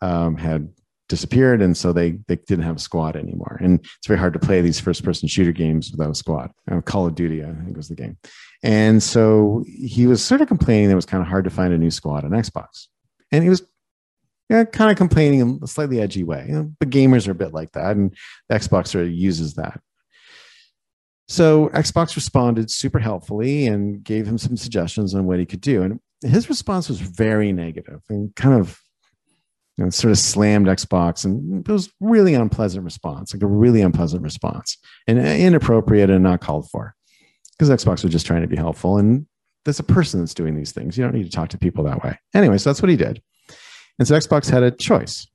um, 0.00 0.36
had 0.36 0.68
disappeared, 1.08 1.60
and 1.60 1.76
so 1.76 1.92
they 1.92 2.20
they 2.28 2.36
didn't 2.36 2.62
have 2.62 2.76
a 2.76 2.78
squad 2.78 3.16
anymore. 3.16 3.58
And 3.60 3.80
it's 3.80 4.06
very 4.06 4.20
hard 4.20 4.32
to 4.34 4.38
play 4.38 4.60
these 4.60 4.78
first 4.78 5.02
person 5.02 5.26
shooter 5.26 5.50
games 5.50 5.90
without 5.90 6.12
a 6.12 6.14
squad. 6.14 6.52
Uh, 6.70 6.80
Call 6.82 7.08
of 7.08 7.16
Duty, 7.16 7.42
I 7.42 7.52
think 7.64 7.76
was 7.76 7.88
the 7.88 7.96
game. 7.96 8.16
And 8.62 9.02
so 9.02 9.64
he 9.66 10.06
was 10.06 10.24
sort 10.24 10.40
of 10.40 10.46
complaining 10.46 10.86
that 10.86 10.92
it 10.92 11.02
was 11.02 11.04
kind 11.04 11.20
of 11.20 11.26
hard 11.26 11.42
to 11.46 11.50
find 11.50 11.74
a 11.74 11.78
new 11.78 11.90
squad 11.90 12.24
on 12.24 12.30
Xbox, 12.30 12.86
and 13.32 13.42
he 13.42 13.50
was 13.50 13.64
yeah, 14.48 14.62
kind 14.62 14.92
of 14.92 14.96
complaining 14.96 15.40
in 15.40 15.58
a 15.64 15.66
slightly 15.66 16.00
edgy 16.00 16.22
way. 16.22 16.44
You 16.46 16.54
know, 16.54 16.72
the 16.78 16.86
gamers 16.86 17.26
are 17.26 17.32
a 17.32 17.34
bit 17.34 17.52
like 17.52 17.72
that, 17.72 17.96
and 17.96 18.14
Xbox 18.52 18.86
sort 18.86 19.06
of 19.06 19.10
uses 19.10 19.54
that. 19.54 19.80
So 21.28 21.68
Xbox 21.70 22.16
responded 22.16 22.70
super 22.70 22.98
helpfully 22.98 23.66
and 23.66 24.02
gave 24.02 24.26
him 24.26 24.38
some 24.38 24.56
suggestions 24.56 25.14
on 25.14 25.26
what 25.26 25.38
he 25.38 25.46
could 25.46 25.60
do. 25.60 25.82
And 25.82 26.00
his 26.22 26.48
response 26.48 26.88
was 26.88 27.00
very 27.00 27.52
negative 27.52 28.00
and 28.08 28.34
kind 28.36 28.58
of 28.60 28.80
you 29.76 29.84
know, 29.84 29.90
sort 29.90 30.10
of 30.10 30.18
slammed 30.18 30.66
Xbox. 30.66 31.24
And 31.24 31.66
it 31.66 31.72
was 31.72 31.90
really 32.00 32.34
unpleasant 32.34 32.84
response, 32.84 33.32
like 33.32 33.42
a 33.42 33.46
really 33.46 33.80
unpleasant 33.80 34.22
response 34.22 34.76
and 35.06 35.18
inappropriate 35.18 36.10
and 36.10 36.22
not 36.22 36.40
called 36.40 36.68
for 36.70 36.94
because 37.52 37.70
Xbox 37.70 38.02
was 38.02 38.12
just 38.12 38.26
trying 38.26 38.42
to 38.42 38.48
be 38.48 38.56
helpful. 38.56 38.98
And 38.98 39.26
there's 39.64 39.78
a 39.78 39.84
person 39.84 40.20
that's 40.20 40.34
doing 40.34 40.56
these 40.56 40.72
things. 40.72 40.98
You 40.98 41.04
don't 41.04 41.14
need 41.14 41.24
to 41.24 41.30
talk 41.30 41.48
to 41.50 41.58
people 41.58 41.84
that 41.84 42.02
way. 42.02 42.18
Anyway, 42.34 42.58
so 42.58 42.70
that's 42.70 42.82
what 42.82 42.90
he 42.90 42.96
did. 42.96 43.22
And 43.98 44.08
so 44.08 44.14
Xbox 44.14 44.50
had 44.50 44.62
a 44.62 44.70
choice. 44.70 45.26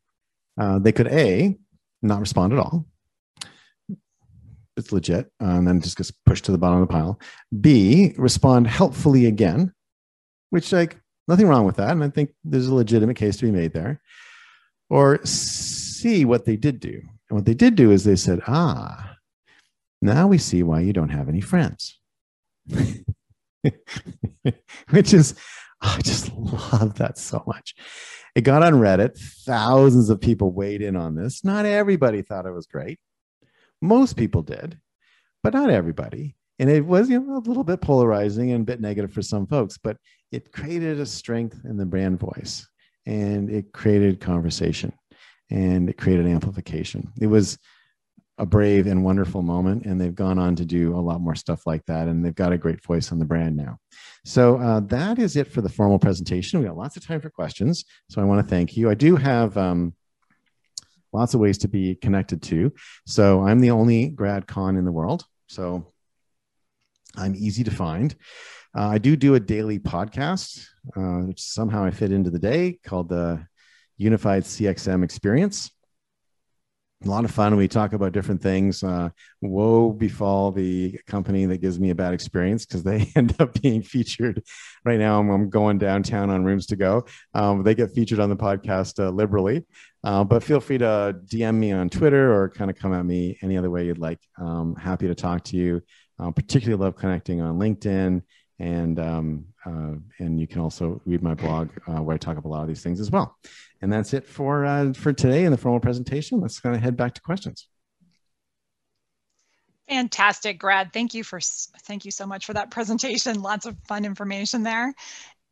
Uh, 0.60 0.80
they 0.80 0.92
could 0.92 1.08
A, 1.08 1.56
not 2.02 2.20
respond 2.20 2.54
at 2.54 2.60
all, 2.60 2.86
it's 4.78 4.92
legit, 4.92 5.32
uh, 5.42 5.46
and 5.46 5.68
then 5.68 5.78
it 5.78 5.84
just 5.84 5.98
gets 5.98 6.12
pushed 6.26 6.46
to 6.46 6.52
the 6.52 6.58
bottom 6.58 6.82
of 6.82 6.88
the 6.88 6.92
pile. 6.94 7.20
B, 7.60 8.14
respond 8.18 8.68
helpfully 8.68 9.26
again, 9.26 9.74
which 10.52 10.72
like 10.72 10.98
nothing 11.28 11.48
wrong 11.48 11.66
with 11.66 11.78
that, 11.78 11.92
and 11.92 12.04
I 12.04 12.10
think 12.10 12.32
there's 12.44 12.68
a 12.68 12.76
legitimate 12.76 13.18
case 13.18 13.38
to 13.38 13.46
be 13.46 13.52
made 13.52 13.74
there. 13.74 14.02
Or 14.90 15.20
C, 15.26 16.26
what 16.26 16.46
they 16.46 16.56
did 16.56 16.80
do, 16.80 17.02
and 17.30 17.38
what 17.38 17.46
they 17.46 17.54
did 17.54 17.76
do 17.76 17.92
is 17.92 18.04
they 18.04 18.16
said, 18.16 18.42
ah, 18.48 19.16
Now 20.02 20.28
we 20.28 20.38
see 20.38 20.64
why 20.64 20.80
you 20.82 20.94
don't 20.94 21.10
have 21.10 21.28
any 21.28 21.42
friends. 21.42 22.00
Which 24.90 25.14
is, 25.14 25.36
oh, 25.82 25.96
I 25.98 26.02
just 26.02 26.32
love 26.34 26.96
that 27.00 27.18
so 27.18 27.44
much. 27.46 27.76
It 28.36 28.42
got 28.42 28.64
on 28.64 28.74
Reddit. 28.76 29.18
Thousands 29.46 30.10
of 30.10 30.22
people 30.22 30.52
weighed 30.52 30.82
in 30.82 30.96
on 30.96 31.16
this. 31.16 31.44
Not 31.44 31.66
everybody 31.66 32.22
thought 32.22 32.46
it 32.46 32.54
was 32.54 32.68
great. 32.68 33.00
Most 33.82 34.18
people 34.18 34.42
did, 34.42 34.80
but 35.44 35.54
not 35.54 35.70
everybody. 35.70 36.36
And 36.60 36.70
it 36.70 36.86
was 36.86 37.10
you 37.10 37.20
know, 37.20 37.38
a 37.38 37.48
little 37.48 37.64
bit 37.64 37.82
polarizing 37.82 38.52
and 38.52 38.62
a 38.62 38.66
bit 38.66 38.82
negative 38.82 39.14
for 39.14 39.22
some 39.22 39.46
folks, 39.46 39.78
but 39.78 39.98
it 40.32 40.52
created 40.52 41.00
a 41.00 41.06
strength 41.06 41.62
in 41.66 41.78
the 41.78 41.86
brand 41.86 42.20
voice 42.20 42.68
and 43.06 43.50
it 43.50 43.72
created 43.74 44.20
conversation 44.20 44.92
and 45.50 45.90
it 45.90 45.98
created 45.98 46.28
amplification. 46.28 47.12
It 47.22 47.28
was 47.28 47.58
a 48.38 48.46
brave 48.46 48.86
and 48.86 49.04
wonderful 49.04 49.42
moment, 49.42 49.86
and 49.86 50.00
they've 50.00 50.14
gone 50.14 50.38
on 50.38 50.56
to 50.56 50.66
do 50.66 50.96
a 50.96 51.00
lot 51.00 51.22
more 51.22 51.36
stuff 51.36 51.66
like 51.66 51.84
that, 51.86 52.08
and 52.08 52.24
they've 52.24 52.36
got 52.36 52.54
a 52.54 52.58
great 52.58 52.84
voice 52.84 53.12
on 53.12 53.18
the 53.18 53.26
brand 53.26 53.58
now. 53.58 53.78
So 54.26 54.58
uh, 54.58 54.82
that 54.82 55.18
is 55.18 55.36
it 55.36 55.48
for 55.48 55.62
the 55.62 55.70
formal 55.70 55.98
presentation. 55.98 56.60
We 56.60 56.68
got 56.68 56.78
lots 56.78 56.98
of 56.98 57.06
time 57.06 57.20
for 57.20 57.32
questions, 57.32 57.86
so 58.10 58.22
I 58.22 58.26
want 58.26 58.46
to 58.46 58.50
thank 58.50 58.78
you. 58.78 58.90
I 58.90 58.94
do 58.94 59.16
have 59.16 59.58
um, 59.58 59.94
lots 61.14 61.34
of 61.34 61.40
ways 61.40 61.58
to 61.60 61.68
be 61.68 61.96
connected 61.96 62.42
to. 62.44 62.74
So 63.06 63.46
I'm 63.46 63.60
the 63.60 63.72
only 63.72 64.10
Grad 64.10 64.48
Conn 64.48 64.78
in 64.78 64.86
the 64.86 64.92
world, 64.92 65.26
so 65.48 65.94
I'm 67.16 67.36
easy 67.36 67.64
to 67.64 67.72
find. 67.72 68.16
Uh, 68.78 68.90
I 68.90 68.98
do 68.98 69.16
do 69.16 69.36
a 69.36 69.40
daily 69.40 69.80
podcast, 69.80 70.68
uh, 70.96 71.26
which 71.28 71.42
somehow 71.42 71.84
I 71.84 71.92
fit 71.92 72.12
into 72.12 72.30
the 72.30 72.40
day 72.40 72.80
called 72.84 73.10
the 73.10 73.46
Unified 73.98 74.44
CXM 74.44 75.04
Experience 75.04 75.72
a 77.06 77.10
lot 77.10 77.26
of 77.26 77.32
fun. 77.32 77.56
We 77.56 77.68
talk 77.68 77.94
about 77.94 78.12
different 78.12 78.42
things. 78.42 78.84
Uh, 78.84 79.10
woe 79.42 79.92
befall 79.92 80.52
the 80.52 81.00
company 81.06 81.46
that 81.46 81.60
gives 81.60 81.80
me 81.80 81.92
a 81.92 81.96
bad 81.96 82.14
experience 82.14 82.66
because 82.66 82.84
they 82.84 83.12
end 83.16 83.36
up 83.40 83.60
being 83.62 83.84
featured. 83.84 84.44
Right 84.84 85.00
now, 85.00 85.20
I'm, 85.20 85.30
I'm 85.30 85.50
going 85.50 85.78
downtown 85.78 86.30
on 86.30 86.44
Rooms 86.44 86.66
to 86.68 86.76
Go. 86.76 87.06
Um, 87.34 87.64
they 87.64 87.76
get 87.76 87.92
featured 87.92 88.20
on 88.20 88.30
the 88.30 88.36
podcast 88.36 89.04
uh, 89.04 89.10
liberally. 89.10 89.66
Uh, 90.08 90.24
but 90.24 90.42
feel 90.42 90.62
free 90.62 90.78
to 90.78 91.20
DM 91.26 91.56
me 91.56 91.74
on 91.74 91.90
Twitter 91.90 92.34
or 92.34 92.48
kind 92.48 92.72
of 92.72 92.78
come 92.78 92.94
at 92.94 93.06
me 93.06 93.38
any 93.42 93.58
other 93.58 93.70
way 93.70 93.86
you'd 93.86 93.98
like. 93.98 94.20
Um, 94.38 94.74
happy 94.74 95.06
to 95.06 95.14
talk 95.14 95.44
to 95.46 95.58
you. 95.58 95.82
Um, 96.18 96.32
particularly 96.32 96.82
love 96.82 96.96
connecting 96.96 97.42
on 97.42 97.60
LinkedIn 97.60 98.22
and 98.58 99.00
um, 99.00 99.46
uh, 99.66 99.96
and 100.20 100.40
you 100.40 100.48
can 100.48 100.62
also 100.62 101.02
read 101.06 101.22
my 101.22 101.34
blog 101.34 101.72
uh, 101.88 102.02
where 102.02 102.14
I 102.14 102.18
talk 102.18 102.38
about 102.38 102.48
a 102.48 102.54
lot 102.54 102.62
of 102.62 102.70
these 102.70 102.82
things 102.82 103.02
as 103.02 103.12
well. 103.12 103.36
And 103.82 103.92
that's 103.92 104.14
it 104.14 104.26
for 104.26 104.66
uh, 104.66 104.94
for 104.94 105.12
today 105.12 105.44
in 105.44 105.52
the 105.52 105.58
formal 105.58 105.82
presentation. 105.82 106.40
Let's 106.40 106.62
kind 106.62 106.74
of 106.74 106.82
head 106.82 106.96
back 106.96 107.14
to 107.16 107.22
questions. 107.22 107.68
Fantastic, 109.90 110.58
Grad. 110.58 110.94
Thank 110.94 111.16
you 111.16 111.26
for 111.26 111.42
thank 111.42 112.06
you 112.06 112.12
so 112.12 112.26
much 112.26 112.46
for 112.46 112.54
that 112.54 112.72
presentation. 112.72 113.42
Lots 113.42 113.66
of 113.66 113.76
fun 113.90 114.06
information 114.06 114.64
there. 114.64 114.94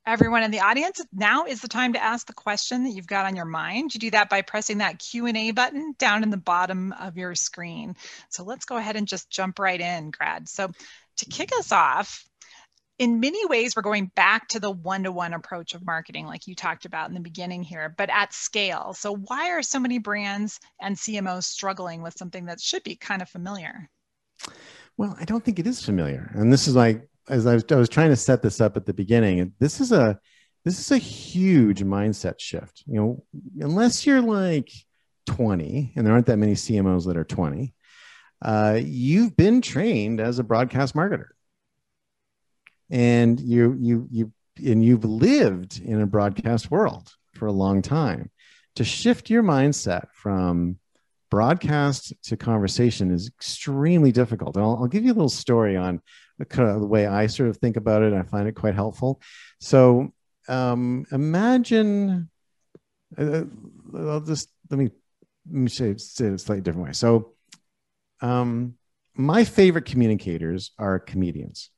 Everyone 0.08 0.44
in 0.44 0.52
the 0.52 0.60
audience, 0.60 1.02
now 1.12 1.46
is 1.46 1.62
the 1.62 1.68
time 1.68 1.94
to 1.94 2.04
ask 2.04 2.28
the 2.28 2.34
question 2.34 2.84
that 2.84 2.92
you've 2.92 3.08
got 3.08 3.26
on 3.26 3.36
your 3.36 3.46
mind. 3.46 3.94
You 3.94 4.00
do 4.00 4.12
that 4.12 4.30
by 4.30 4.44
pressing 4.44 4.78
that 4.78 5.00
Q&A 5.00 5.50
button 5.50 5.96
down 5.98 6.22
in 6.22 6.30
the 6.30 6.38
bottom 6.38 6.94
of 6.94 7.18
your 7.18 7.34
screen. 7.34 7.96
So 8.30 8.44
let's 8.44 8.66
go 8.66 8.78
ahead 8.78 8.96
and 8.96 9.08
just 9.08 9.32
jump 9.32 9.58
right 9.58 9.82
in, 9.82 10.12
Grad. 10.12 10.48
So 10.48 10.70
to 11.18 11.26
kick 11.26 11.52
us 11.58 11.72
off, 11.72 12.24
in 13.00 13.20
many 13.20 13.46
ways, 13.48 13.76
we're 13.76 13.82
going 13.82 14.12
back 14.16 14.48
to 14.50 14.60
the 14.60 14.72
one 14.72 15.04
to 15.04 15.12
one 15.12 15.34
approach 15.34 15.74
of 15.74 15.86
marketing, 15.86 16.28
like 16.28 16.48
you 16.48 16.56
talked 16.56 16.86
about 16.86 17.10
in 17.10 17.14
the 17.14 17.20
beginning 17.20 17.64
here, 17.64 17.94
but 17.98 18.10
at 18.10 18.34
scale. 18.34 18.94
So, 18.94 19.16
why 19.16 19.50
are 19.52 19.62
so 19.62 19.80
many 19.80 19.98
brands 19.98 20.60
and 20.80 20.96
CMOs 20.96 21.44
struggling 21.44 22.02
with 22.02 22.18
something 22.18 22.46
that 22.46 22.62
should 22.62 22.84
be 22.84 22.96
kind 22.96 23.22
of 23.22 23.28
familiar? 23.28 23.90
Well, 24.98 25.18
I 25.20 25.26
don't 25.26 25.44
think 25.44 25.60
it 25.60 25.68
is 25.68 25.84
familiar. 25.84 26.32
And 26.36 26.54
this 26.54 26.70
is 26.70 26.76
like, 26.76 27.06
as 27.28 27.46
I 27.46 27.56
was, 27.56 27.66
I 27.72 27.76
was 27.76 27.90
trying 27.90 28.10
to 28.10 28.16
set 28.16 28.42
this 28.42 28.62
up 28.62 28.78
at 28.78 28.86
the 28.86 28.94
beginning, 28.94 29.54
this 29.60 29.80
is 29.80 29.92
a 29.92 30.20
this 30.64 30.80
is 30.80 30.92
a 30.92 30.98
huge 30.98 31.84
mindset 31.84 32.40
shift. 32.40 32.84
You 32.88 32.96
know, 32.96 33.24
unless 33.60 34.06
you're 34.06 34.22
like 34.22 34.72
20, 35.28 35.94
and 35.96 36.06
there 36.06 36.14
aren't 36.14 36.26
that 36.26 36.38
many 36.38 36.54
CMOs 36.54 37.06
that 37.06 37.18
are 37.18 37.24
20, 37.24 37.74
uh, 38.42 38.80
you've 38.82 39.38
been 39.38 39.62
trained 39.62 40.20
as 40.20 40.40
a 40.40 40.44
broadcast 40.44 40.96
marketer 40.96 41.28
and 42.90 43.40
you 43.40 43.76
you 43.80 44.08
you 44.12 44.32
and 44.58 44.84
you've 44.84 45.06
lived 45.06 45.82
in 45.84 46.02
a 46.02 46.06
broadcast 46.06 46.72
world 46.72 47.12
for 47.34 47.48
a 47.48 47.52
long 47.52 47.82
time 47.82 48.30
to 48.76 48.84
shift 48.84 49.30
your 49.30 49.44
mindset 49.44 50.08
from 50.14 50.78
broadcast 51.32 52.14
to 52.24 52.38
conversation 52.38 53.12
is 53.12 53.28
extremely 53.28 54.12
difficult. 54.12 54.56
I'll, 54.56 54.78
I'll, 54.82 54.88
give 54.88 55.04
you 55.04 55.12
a 55.12 55.16
little 55.16 55.28
story 55.28 55.76
on 55.76 56.02
kind 56.44 56.70
of 56.70 56.82
the 56.82 56.88
way 56.88 57.08
I 57.08 57.28
sort 57.28 57.50
of 57.50 57.58
think 57.58 57.78
about 57.78 58.04
it. 58.04 58.14
I 58.14 58.24
find 58.24 58.48
it 58.48 58.56
quite 58.56 58.76
helpful. 58.76 59.22
So 59.60 60.14
um, 60.48 61.06
imagine, 61.12 62.30
uh, 63.18 63.44
I'll 63.96 64.22
just 64.22 64.50
let 64.70 64.80
me 64.80 64.90
let 65.50 65.56
me 65.62 65.70
say, 65.70 65.96
say 65.98 66.26
it 66.26 66.34
a 66.34 66.38
slightly 66.38 66.62
different 66.62 66.88
way. 66.88 66.94
So 66.94 67.34
um, 68.22 68.76
my 69.14 69.44
favorite 69.44 69.86
communicators 69.86 70.72
are 70.78 71.00
comedians. 71.00 71.70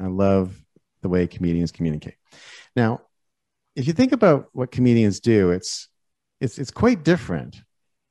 I 0.00 0.06
love 0.06 0.54
the 1.02 1.08
way 1.08 1.26
comedians 1.26 1.72
communicate. 1.72 2.14
Now, 2.76 3.00
if 3.74 3.86
you 3.86 3.92
think 3.92 4.12
about 4.12 4.48
what 4.52 4.70
comedians 4.70 5.20
do, 5.20 5.50
it's 5.50 5.88
it's 6.40 6.58
it's 6.58 6.70
quite 6.70 7.02
different 7.04 7.62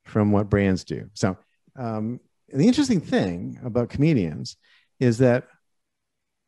from 0.06 0.32
what 0.32 0.50
brands 0.50 0.84
do. 0.84 1.10
So, 1.14 1.38
um, 1.78 2.20
the 2.50 2.68
interesting 2.68 3.02
thing 3.02 3.60
about 3.64 3.90
comedians 3.90 4.58
is 5.00 5.20
that 5.20 5.48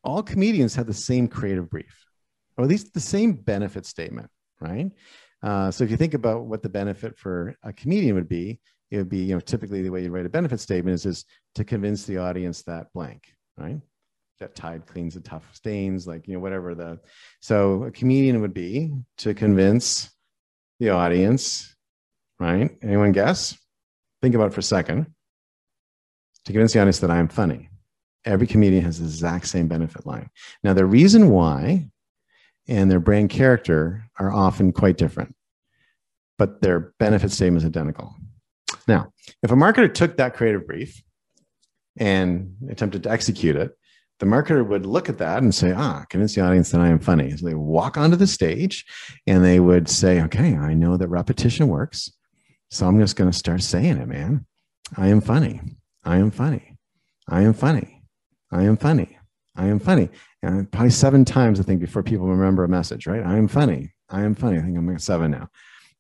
all 0.04 0.24
comedians 0.24 0.76
have 0.76 0.88
the 0.88 0.94
same 0.94 1.28
creative 1.28 1.70
brief, 1.70 2.06
or 2.58 2.64
at 2.64 2.70
least 2.70 2.94
the 2.94 3.00
same 3.00 3.34
benefit 3.34 3.86
statement, 3.86 4.30
right? 4.60 4.92
Uh, 5.44 5.72
so, 5.72 5.84
if 5.84 5.92
you 5.92 5.98
think 5.98 6.14
about 6.14 6.46
what 6.46 6.62
the 6.62 6.70
benefit 6.70 7.18
for 7.18 7.56
a 7.64 7.74
comedian 7.74 8.16
would 8.16 8.30
be, 8.30 8.60
it 8.92 8.98
would 8.98 9.10
be, 9.10 9.20
you 9.20 9.34
know, 9.34 9.40
typically 9.40 9.82
the 9.82 9.90
way 9.90 10.04
you 10.04 10.12
write 10.12 10.26
a 10.26 10.30
benefit 10.30 10.60
statement 10.60 10.96
is, 10.96 11.06
is 11.06 11.26
to 11.56 11.64
convince 11.64 12.06
the 12.06 12.18
audience 12.18 12.62
that 12.64 12.88
blank, 12.94 13.34
right? 13.58 13.80
that 14.42 14.56
Tide 14.56 14.86
cleans 14.86 15.14
the 15.14 15.22
tough 15.22 15.48
stains, 15.54 16.06
like, 16.06 16.28
you 16.28 16.34
know, 16.34 16.40
whatever 16.42 16.76
the. 16.76 17.00
So 17.40 17.84
a 17.86 17.92
comedian 17.92 18.42
would 18.42 18.54
be 18.54 18.92
to 19.20 19.34
convince 19.34 20.12
the 20.80 20.90
audience, 20.90 21.74
right? 22.40 22.72
Anyone 22.84 23.14
guess? 23.14 23.58
Think 24.22 24.36
about 24.36 24.48
it 24.48 24.54
for 24.54 24.60
a 24.60 24.64
second. 24.64 25.08
To 26.46 26.52
convince 26.52 26.74
the 26.74 26.82
audience 26.82 27.00
that 27.00 27.12
I'm 27.12 27.30
funny. 27.30 27.70
Every 28.26 28.48
comedian 28.48 28.84
has 28.84 29.00
the 29.00 29.06
exact 29.06 29.48
same 29.48 29.68
benefit 29.68 30.06
line. 30.06 30.30
Now, 30.64 30.74
the 30.74 30.86
reason 30.86 31.30
why 31.30 31.90
and 32.68 32.90
their 32.92 33.00
brand 33.00 33.30
character 33.30 34.06
are 34.20 34.32
often 34.32 34.72
quite 34.72 34.98
different, 34.98 35.36
but 36.38 36.62
their 36.62 36.94
benefit 37.00 37.32
statement 37.32 37.64
is 37.64 37.68
identical. 37.68 38.16
Now, 38.88 39.12
if 39.44 39.52
a 39.52 39.56
marketer 39.56 39.92
took 39.92 40.18
that 40.18 40.36
creative 40.36 40.68
brief 40.68 41.02
and 41.98 42.56
attempted 42.70 43.04
to 43.04 43.12
execute 43.12 43.56
it, 43.56 43.72
the 44.20 44.28
marketer 44.28 44.66
would 44.66 44.86
look 44.86 45.10
at 45.10 45.18
that 45.18 45.42
and 45.42 45.54
say, 45.54 45.72
ah, 45.72 46.06
convince 46.10 46.36
the 46.36 46.42
audience 46.42 46.70
that 46.72 46.82
I 46.82 46.90
am 46.90 47.00
funny. 47.00 47.36
So 47.36 47.46
they 47.46 47.56
walk 47.56 47.98
onto 47.98 48.16
the 48.16 48.28
stage 48.28 48.86
and 49.26 49.44
they 49.44 49.60
would 49.60 49.90
say, 49.90 50.22
okay, 50.22 50.56
I 50.56 50.76
know 50.76 50.96
that 50.96 51.08
repetition 51.08 51.68
works. 51.68 52.12
So 52.70 52.86
I'm 52.86 53.00
just 53.00 53.16
going 53.16 53.32
to 53.32 53.38
start 53.38 53.64
saying 53.64 53.98
it, 53.98 54.08
man. 54.08 54.46
I 54.96 55.08
am 55.08 55.22
funny. 55.22 55.62
I 56.04 56.18
am 56.18 56.30
funny. 56.30 56.78
I 57.28 57.42
am 57.42 57.54
funny. 57.54 58.01
I 58.52 58.64
am 58.64 58.78
funny. 58.78 59.18
I 59.56 59.68
am 59.68 59.80
funny. 59.80 60.10
And 60.44 60.72
probably 60.72 60.92
seven 60.92 61.26
times, 61.26 61.60
I 61.60 61.64
think, 61.64 61.82
before 61.82 62.04
people 62.04 62.28
remember 62.28 62.64
a 62.64 62.70
message, 62.70 63.08
right? 63.08 63.24
I 63.24 63.38
am 63.38 63.48
funny. 63.48 63.94
I 64.10 64.22
am 64.22 64.36
funny. 64.36 64.58
I 64.58 64.62
think 64.62 64.78
I'm 64.78 64.90
at 64.94 65.02
seven 65.02 65.32
now. 65.32 65.50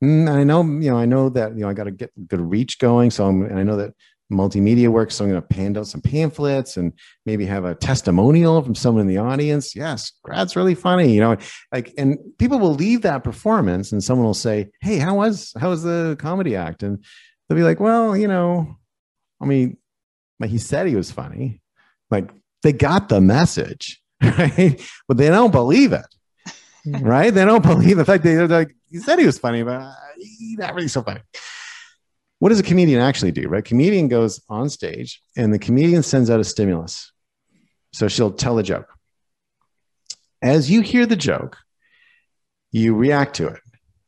And 0.01 0.27
mm, 0.27 0.31
I 0.31 0.43
know, 0.43 0.63
you 0.63 0.89
know, 0.89 0.97
I 0.97 1.05
know 1.05 1.29
that, 1.29 1.55
you 1.55 1.61
know, 1.61 1.69
I 1.69 1.73
got 1.73 1.83
to 1.83 1.91
get 1.91 2.11
good 2.27 2.41
reach 2.41 2.79
going. 2.79 3.11
So 3.11 3.27
I'm, 3.27 3.43
and 3.43 3.59
I 3.59 3.63
know 3.63 3.77
that 3.77 3.93
multimedia 4.31 4.87
works. 4.87 5.15
So 5.15 5.25
I'm 5.25 5.31
going 5.31 5.41
to 5.41 5.53
hand 5.53 5.77
out 5.77 5.87
some 5.87 6.01
pamphlets 6.01 6.77
and 6.77 6.93
maybe 7.25 7.45
have 7.45 7.65
a 7.65 7.75
testimonial 7.75 8.61
from 8.61 8.73
someone 8.73 9.01
in 9.01 9.07
the 9.07 9.17
audience. 9.17 9.75
Yes, 9.75 10.13
Grad's 10.23 10.55
really 10.55 10.75
funny, 10.75 11.13
you 11.13 11.19
know, 11.19 11.37
like, 11.71 11.93
and 11.97 12.17
people 12.39 12.57
will 12.57 12.73
leave 12.73 13.01
that 13.03 13.23
performance 13.23 13.91
and 13.91 14.03
someone 14.03 14.25
will 14.25 14.33
say, 14.33 14.69
Hey, 14.81 14.97
how 14.97 15.15
was, 15.15 15.53
how 15.59 15.69
was 15.69 15.83
the 15.83 16.15
comedy 16.19 16.55
act? 16.55 16.81
And 16.81 17.03
they'll 17.47 17.57
be 17.57 17.63
like, 17.63 17.79
well, 17.79 18.15
you 18.15 18.27
know, 18.27 18.77
I 19.41 19.45
mean, 19.45 19.77
like 20.39 20.49
he 20.49 20.57
said 20.57 20.87
he 20.87 20.95
was 20.95 21.11
funny. 21.11 21.61
Like 22.09 22.31
they 22.63 22.73
got 22.73 23.09
the 23.09 23.21
message, 23.21 24.01
right? 24.21 24.81
But 25.07 25.17
they 25.17 25.29
don't 25.29 25.51
believe 25.51 25.93
it. 25.93 26.05
right? 26.85 27.31
They 27.31 27.45
don't 27.45 27.63
believe 27.63 27.97
the 27.97 28.05
fact 28.05 28.23
they're 28.23 28.47
like, 28.47 28.75
he 28.89 28.97
said 28.97 29.19
he 29.19 29.25
was 29.25 29.37
funny, 29.37 29.63
but 29.63 29.81
uh, 29.81 29.93
he's 30.17 30.57
not 30.57 30.73
really 30.73 30.87
so 30.87 31.03
funny 31.03 31.21
what 32.41 32.49
does 32.49 32.59
a 32.59 32.63
comedian 32.63 32.99
actually 32.99 33.31
do, 33.31 33.47
right? 33.47 33.63
Comedian 33.63 34.07
goes 34.07 34.41
on 34.49 34.67
stage 34.67 35.21
and 35.37 35.53
the 35.53 35.59
comedian 35.59 36.01
sends 36.01 36.27
out 36.27 36.39
a 36.39 36.43
stimulus. 36.43 37.11
So 37.93 38.07
she'll 38.07 38.31
tell 38.31 38.57
a 38.57 38.63
joke. 38.63 38.91
As 40.41 40.71
you 40.71 40.81
hear 40.81 41.05
the 41.05 41.15
joke, 41.15 41.59
you 42.71 42.95
react 42.95 43.35
to 43.35 43.47
it. 43.49 43.59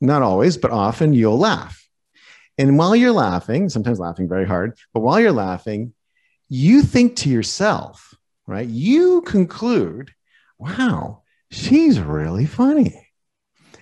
Not 0.02 0.24
always, 0.24 0.58
but 0.58 0.72
often 0.72 1.14
you'll 1.14 1.38
laugh. 1.38 1.88
And 2.58 2.76
while 2.76 2.96
you're 2.96 3.12
laughing, 3.12 3.70
sometimes 3.70 4.00
laughing 4.00 4.28
very 4.28 4.48
hard, 4.48 4.80
but 4.96 5.02
while 5.02 5.20
you're 5.20 5.32
laughing, 5.32 5.94
you 6.50 6.82
think 6.82 7.18
to 7.18 7.30
yourself, 7.30 8.16
right? 8.48 8.68
You 8.68 9.22
conclude, 9.22 10.12
wow, 10.58 11.24
she's 11.52 12.00
really 12.00 12.46
funny. 12.46 13.00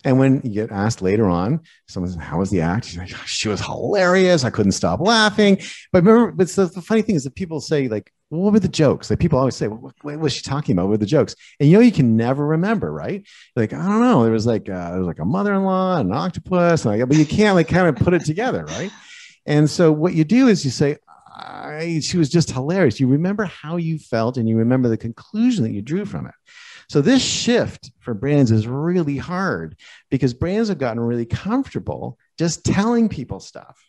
And 0.03 0.17
when 0.17 0.41
you 0.43 0.51
get 0.51 0.71
asked 0.71 1.01
later 1.01 1.29
on, 1.29 1.61
someone 1.87 2.11
says, 2.11 2.19
How 2.19 2.39
was 2.39 2.49
the 2.49 2.61
act? 2.61 2.97
Like, 2.97 3.09
she 3.27 3.49
was 3.49 3.61
hilarious. 3.61 4.43
I 4.43 4.49
couldn't 4.49 4.71
stop 4.71 4.99
laughing. 4.99 5.59
But 5.91 6.03
remember, 6.03 6.31
but 6.31 6.49
the, 6.49 6.65
the 6.65 6.81
funny 6.81 7.03
thing 7.03 7.15
is 7.15 7.23
that 7.25 7.35
people 7.35 7.61
say, 7.61 7.87
like, 7.87 8.11
what 8.29 8.53
were 8.53 8.59
the 8.59 8.67
jokes? 8.67 9.09
Like 9.09 9.19
people 9.19 9.37
always 9.37 9.55
say, 9.55 9.67
what, 9.67 9.93
what, 10.01 10.17
was 10.17 10.33
she 10.33 10.41
talking 10.41 10.73
about? 10.73 10.83
What 10.83 10.91
were 10.91 10.97
the 10.97 11.05
jokes? 11.05 11.35
And 11.59 11.69
you 11.69 11.77
know, 11.77 11.83
you 11.83 11.91
can 11.91 12.15
never 12.15 12.45
remember, 12.45 12.91
right? 12.91 13.27
Like, 13.55 13.73
I 13.73 13.77
don't 13.77 14.01
know. 14.01 14.23
There 14.23 14.31
was 14.31 14.45
like, 14.45 14.69
uh, 14.69 14.91
there 14.91 14.99
was 14.99 15.07
like 15.07 15.19
a 15.19 15.25
mother-in-law, 15.25 15.97
an 15.97 16.13
octopus, 16.13 16.85
and 16.85 16.97
like, 16.97 17.07
but 17.07 17.17
you 17.17 17.25
can't 17.25 17.55
like 17.55 17.67
kind 17.67 17.87
of 17.87 17.97
put 17.97 18.13
it 18.13 18.23
together, 18.23 18.63
right? 18.65 18.91
And 19.45 19.69
so 19.69 19.91
what 19.91 20.13
you 20.13 20.23
do 20.23 20.47
is 20.47 20.63
you 20.63 20.71
say, 20.71 20.97
she 22.01 22.17
was 22.17 22.29
just 22.29 22.51
hilarious. 22.51 22.99
You 22.99 23.07
remember 23.07 23.45
how 23.45 23.77
you 23.77 23.97
felt 23.97 24.37
and 24.37 24.47
you 24.47 24.57
remember 24.57 24.89
the 24.89 24.97
conclusion 24.97 25.63
that 25.63 25.71
you 25.71 25.81
drew 25.81 26.05
from 26.05 26.27
it. 26.27 26.33
So 26.89 27.01
this 27.01 27.21
shift 27.21 27.91
for 27.99 28.13
brands 28.13 28.51
is 28.51 28.67
really 28.67 29.17
hard 29.17 29.77
because 30.09 30.33
brands 30.33 30.69
have 30.69 30.77
gotten 30.77 30.99
really 30.99 31.25
comfortable 31.25 32.17
just 32.37 32.65
telling 32.65 33.07
people 33.07 33.39
stuff, 33.39 33.81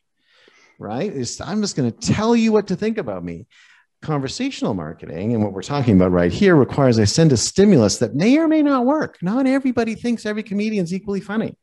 right? 0.78 1.12
It's, 1.12 1.40
I'm 1.40 1.60
just 1.62 1.74
going 1.74 1.90
to 1.90 2.12
tell 2.12 2.36
you 2.36 2.52
what 2.52 2.68
to 2.68 2.76
think 2.76 2.98
about 2.98 3.24
me. 3.24 3.46
Conversational 4.02 4.74
marketing 4.74 5.34
and 5.34 5.42
what 5.42 5.52
we're 5.52 5.62
talking 5.62 5.96
about 5.96 6.12
right 6.12 6.32
here 6.32 6.54
requires 6.54 6.98
I 6.98 7.04
send 7.04 7.32
a 7.32 7.36
stimulus 7.36 7.98
that 7.98 8.14
may 8.14 8.38
or 8.38 8.46
may 8.46 8.62
not 8.62 8.86
work. 8.86 9.18
Not 9.20 9.46
everybody 9.46 9.94
thinks 9.94 10.26
every 10.26 10.42
comedian 10.42 10.84
is 10.84 10.94
equally 10.94 11.20
funny. 11.20 11.56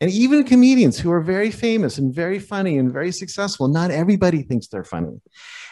And 0.00 0.10
even 0.10 0.44
comedians 0.44 0.98
who 0.98 1.10
are 1.10 1.20
very 1.20 1.50
famous 1.50 1.98
and 1.98 2.14
very 2.14 2.38
funny 2.38 2.78
and 2.78 2.92
very 2.92 3.12
successful, 3.12 3.68
not 3.68 3.90
everybody 3.90 4.42
thinks 4.42 4.66
they're 4.66 4.84
funny. 4.84 5.20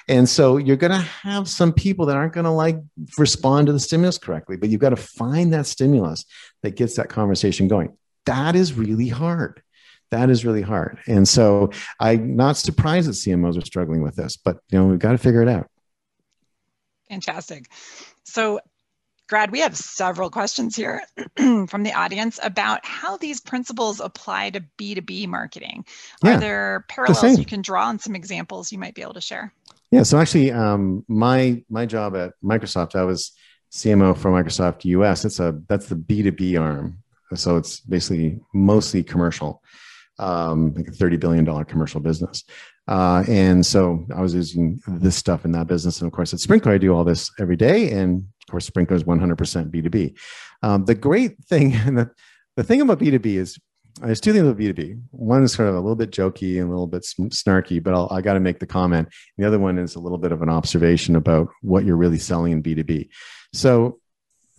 And 0.09 0.29
so 0.29 0.57
you're 0.57 0.77
going 0.77 0.93
to 0.93 0.99
have 0.99 1.49
some 1.49 1.73
people 1.73 2.07
that 2.07 2.17
aren't 2.17 2.33
going 2.33 2.45
to 2.45 2.51
like 2.51 2.79
respond 3.19 3.67
to 3.67 3.73
the 3.73 3.81
stimulus 3.81 4.19
correctly, 4.19 4.57
but 4.57 4.69
you've 4.69 4.81
got 4.81 4.91
to 4.91 4.97
find 4.97 5.53
that 5.53 5.67
stimulus 5.67 6.25
that 6.63 6.77
gets 6.77 6.97
that 6.97 7.09
conversation 7.09 7.69
going. 7.69 7.97
That 8.27 8.57
is 8.57 8.73
really 8.73 9.09
hard. 9.09 9.63
That 10.11 10.29
is 10.29 10.45
really 10.45 10.63
hard. 10.63 10.99
And 11.07 11.27
so 11.27 11.71
I'm 11.99 12.37
not 12.37 12.57
surprised 12.57 13.09
that 13.09 13.13
CMOs 13.13 13.57
are 13.57 13.65
struggling 13.65 14.03
with 14.03 14.15
this, 14.15 14.37
but 14.37 14.59
you 14.71 14.79
know, 14.79 14.87
we've 14.87 14.99
got 14.99 15.13
to 15.13 15.19
figure 15.19 15.43
it 15.43 15.49
out. 15.49 15.69
Fantastic. 17.09 17.67
So 18.25 18.61
Grad, 19.33 19.51
we 19.51 19.61
have 19.61 19.75
several 19.75 20.29
questions 20.29 20.77
here 20.77 21.01
from 21.67 21.85
the 21.85 21.93
audience 21.95 22.39
about 22.43 22.85
how 22.85 23.17
these 23.17 23.41
principles 23.41 23.99
apply 23.99 24.51
to 24.51 24.63
B2B 24.77 25.27
marketing. 25.27 25.87
Yeah, 26.23 26.37
Are 26.37 26.39
there 26.39 26.85
parallels 26.91 27.23
the 27.23 27.41
you 27.41 27.47
can 27.47 27.63
draw 27.63 27.87
on 27.87 27.99
some 27.99 28.15
examples 28.15 28.71
you 28.71 28.77
might 28.77 28.95
be 28.95 29.01
able 29.01 29.15
to 29.15 29.23
share? 29.23 29.51
Yeah, 29.91 30.03
so 30.03 30.19
actually, 30.19 30.53
um, 30.53 31.07
my 31.09 31.65
my 31.71 31.87
job 31.87 32.15
at 32.15 32.35
Microsoft, 32.45 32.95
I 32.95 33.05
was 33.05 33.33
CMO 33.71 34.15
for 34.15 34.31
Microsoft 34.31 34.85
US. 34.85 35.25
It's 35.25 35.41
a 35.41 35.59
that's 35.67 35.87
the 35.87 35.97
B2B 35.97 36.61
arm. 36.61 36.99
So 37.35 37.57
it's 37.57 37.81
basically 37.81 38.39
mostly 38.53 39.03
commercial, 39.03 39.63
um, 40.19 40.75
like 40.75 40.89
a 40.89 40.91
$30 40.91 41.19
billion 41.19 41.65
commercial 41.65 42.01
business. 42.01 42.45
Uh, 42.89 43.25
and 43.29 43.65
so 43.65 44.05
I 44.15 44.21
was 44.21 44.35
using 44.35 44.81
this 44.87 45.17
stuff 45.17 45.45
in 45.45 45.53
that 45.53 45.67
business. 45.67 46.01
And 46.01 46.09
of 46.09 46.13
course, 46.13 46.33
at 46.33 46.41
Sprinklr, 46.41 46.73
I 46.73 46.79
do 46.79 46.95
all 46.95 47.05
this 47.05 47.31
every 47.39 47.57
day. 47.57 47.91
And 47.91 48.27
of 48.43 48.51
course, 48.51 48.69
Sprinklr 48.69 48.93
is 48.93 49.05
100% 49.05 49.71
B2B. 49.71 50.19
Um, 50.63 50.85
the 50.85 50.95
great 50.95 51.43
thing, 51.45 51.75
and 51.87 51.99
the, 51.99 52.11
the 52.57 52.65
thing 52.65 52.81
about 52.81 52.99
B2B 52.99 53.27
is 53.27 53.59
there's 54.01 54.21
two 54.21 54.33
things 54.33 54.45
about 54.45 54.59
B2B. 54.59 55.01
One 55.11 55.43
is 55.43 55.53
sort 55.53 55.69
of 55.69 55.75
a 55.75 55.81
little 55.81 55.97
bit 55.97 56.11
jokey 56.11 56.59
and 56.59 56.67
a 56.67 56.71
little 56.71 56.87
bit 56.87 57.03
snarky, 57.03 57.83
but 57.83 57.95
I'll, 57.95 58.09
I 58.11 58.21
got 58.21 58.35
to 58.35 58.41
make 58.41 58.59
the 58.59 58.67
comment. 58.67 59.09
The 59.37 59.47
other 59.47 59.59
one 59.59 59.79
is 59.79 59.95
a 59.95 60.01
little 60.01 60.19
bit 60.19 60.33
of 60.33 60.43
an 60.43 60.49
observation 60.49 61.15
about 61.15 61.49
what 61.61 61.85
you're 61.85 61.97
really 61.97 62.19
selling 62.19 62.53
in 62.53 62.63
B2B. 62.63 63.09
So 63.53 64.01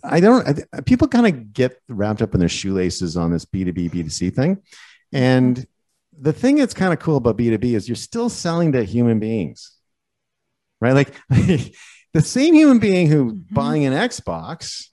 I 0.02 0.20
don't, 0.20 0.66
I, 0.72 0.80
people 0.82 1.08
kind 1.08 1.26
of 1.26 1.52
get 1.52 1.80
wrapped 1.88 2.22
up 2.22 2.34
in 2.34 2.40
their 2.40 2.48
shoelaces 2.48 3.16
on 3.16 3.32
this 3.32 3.44
B2B, 3.44 3.90
B2C 3.90 4.34
thing. 4.34 4.62
And 5.12 5.66
the 6.20 6.32
thing 6.32 6.56
that's 6.56 6.74
kind 6.74 6.92
of 6.92 6.98
cool 6.98 7.16
about 7.16 7.36
B2B 7.36 7.74
is 7.74 7.88
you're 7.88 7.96
still 7.96 8.28
selling 8.28 8.72
to 8.72 8.84
human 8.84 9.18
beings, 9.18 9.72
right? 10.80 10.92
Like, 10.92 11.14
the 11.28 12.20
same 12.20 12.54
human 12.54 12.78
being 12.78 13.08
who 13.08 13.32
mm-hmm. 13.32 13.54
buying 13.54 13.84
an 13.84 13.92
Xbox, 13.92 14.88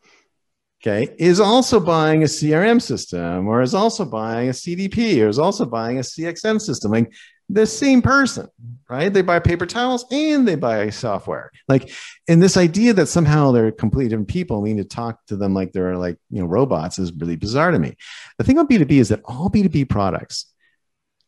okay, 0.81 1.13
is 1.17 1.39
also 1.39 1.79
buying 1.79 2.23
a 2.23 2.27
CRM 2.27 2.81
system 2.81 3.47
or 3.47 3.61
is 3.61 3.73
also 3.73 4.05
buying 4.05 4.49
a 4.49 4.53
CDP 4.53 5.23
or 5.23 5.29
is 5.29 5.39
also 5.39 5.65
buying 5.65 5.97
a 5.97 6.01
CXM 6.01 6.59
system. 6.59 6.91
Like 6.91 7.13
the 7.53 7.65
same 7.65 8.01
person, 8.01 8.47
right? 8.89 9.11
They 9.11 9.21
buy 9.21 9.39
paper 9.39 9.65
towels 9.65 10.05
and 10.11 10.47
they 10.47 10.55
buy 10.55 10.89
software. 10.89 11.51
Like, 11.67 11.91
and 12.27 12.41
this 12.41 12.57
idea 12.57 12.93
that 12.93 13.07
somehow 13.07 13.51
they're 13.51 13.71
completely 13.71 14.09
different 14.09 14.29
people, 14.29 14.61
we 14.61 14.73
need 14.73 14.81
to 14.81 14.95
talk 14.95 15.23
to 15.27 15.35
them 15.35 15.53
like 15.53 15.73
they're 15.73 15.97
like, 15.97 16.17
you 16.29 16.39
know, 16.39 16.47
robots 16.47 16.97
is 16.97 17.11
really 17.13 17.35
bizarre 17.35 17.71
to 17.71 17.79
me. 17.79 17.95
The 18.37 18.45
thing 18.45 18.57
about 18.57 18.69
B2B 18.69 18.91
is 18.91 19.09
that 19.09 19.21
all 19.25 19.49
B2B 19.49 19.89
products 19.89 20.50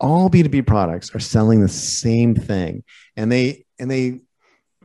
all 0.03 0.29
b2b 0.29 0.67
products 0.67 1.15
are 1.15 1.19
selling 1.19 1.61
the 1.61 1.67
same 1.67 2.35
thing 2.35 2.83
and 3.15 3.31
they 3.31 3.65
and 3.79 3.89
they 3.89 4.19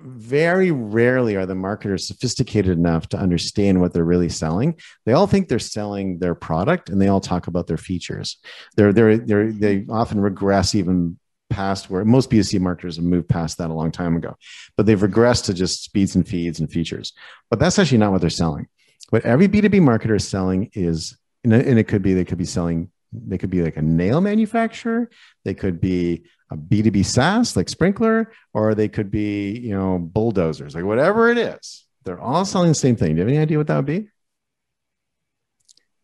very 0.00 0.70
rarely 0.70 1.36
are 1.36 1.46
the 1.46 1.54
marketers 1.54 2.06
sophisticated 2.06 2.78
enough 2.78 3.08
to 3.08 3.18
understand 3.18 3.80
what 3.80 3.92
they're 3.92 4.04
really 4.04 4.28
selling. 4.28 4.78
They 5.04 5.12
all 5.12 5.26
think 5.26 5.48
they're 5.48 5.58
selling 5.58 6.18
their 6.18 6.34
product 6.34 6.88
and 6.88 7.00
they 7.00 7.08
all 7.08 7.20
talk 7.20 7.48
about 7.48 7.66
their 7.66 7.76
features. 7.76 8.38
They're, 8.76 8.92
they're, 8.92 9.18
they're, 9.18 9.52
they 9.52 9.86
often 9.88 10.20
regress 10.20 10.74
even 10.74 11.18
past 11.50 11.90
where 11.90 12.04
most 12.04 12.30
B2C 12.30 12.60
marketers 12.60 12.96
have 12.96 13.04
moved 13.04 13.28
past 13.28 13.58
that 13.58 13.70
a 13.70 13.74
long 13.74 13.90
time 13.90 14.16
ago, 14.16 14.36
but 14.76 14.86
they've 14.86 15.00
regressed 15.00 15.44
to 15.46 15.54
just 15.54 15.82
speeds 15.82 16.14
and 16.14 16.26
feeds 16.28 16.60
and 16.60 16.70
features. 16.70 17.12
But 17.50 17.58
that's 17.58 17.78
actually 17.78 17.98
not 17.98 18.12
what 18.12 18.20
they're 18.20 18.30
selling. 18.30 18.68
What 19.10 19.24
every 19.24 19.48
B2B 19.48 19.80
marketer 19.80 20.16
is 20.16 20.28
selling 20.28 20.70
is, 20.74 21.16
and 21.44 21.52
it 21.52 21.88
could 21.88 22.02
be, 22.02 22.14
they 22.14 22.24
could 22.24 22.38
be 22.38 22.44
selling, 22.44 22.90
they 23.12 23.38
could 23.38 23.50
be 23.50 23.62
like 23.62 23.76
a 23.76 23.82
nail 23.82 24.20
manufacturer. 24.20 25.08
They 25.44 25.54
could 25.54 25.80
be 25.80 26.24
a 26.50 26.56
B2B 26.56 27.04
SaaS 27.04 27.56
like 27.56 27.66
Sprinklr, 27.66 28.26
or 28.54 28.74
they 28.74 28.88
could 28.88 29.10
be, 29.10 29.58
you 29.58 29.74
know, 29.74 29.98
bulldozers, 29.98 30.74
like 30.74 30.84
whatever 30.84 31.30
it 31.30 31.38
is. 31.38 31.86
They're 32.04 32.20
all 32.20 32.44
selling 32.44 32.70
the 32.70 32.74
same 32.74 32.96
thing. 32.96 33.14
Do 33.14 33.20
you 33.20 33.20
have 33.20 33.28
any 33.28 33.38
idea 33.38 33.58
what 33.58 33.66
that 33.66 33.76
would 33.76 33.86
be? 33.86 34.08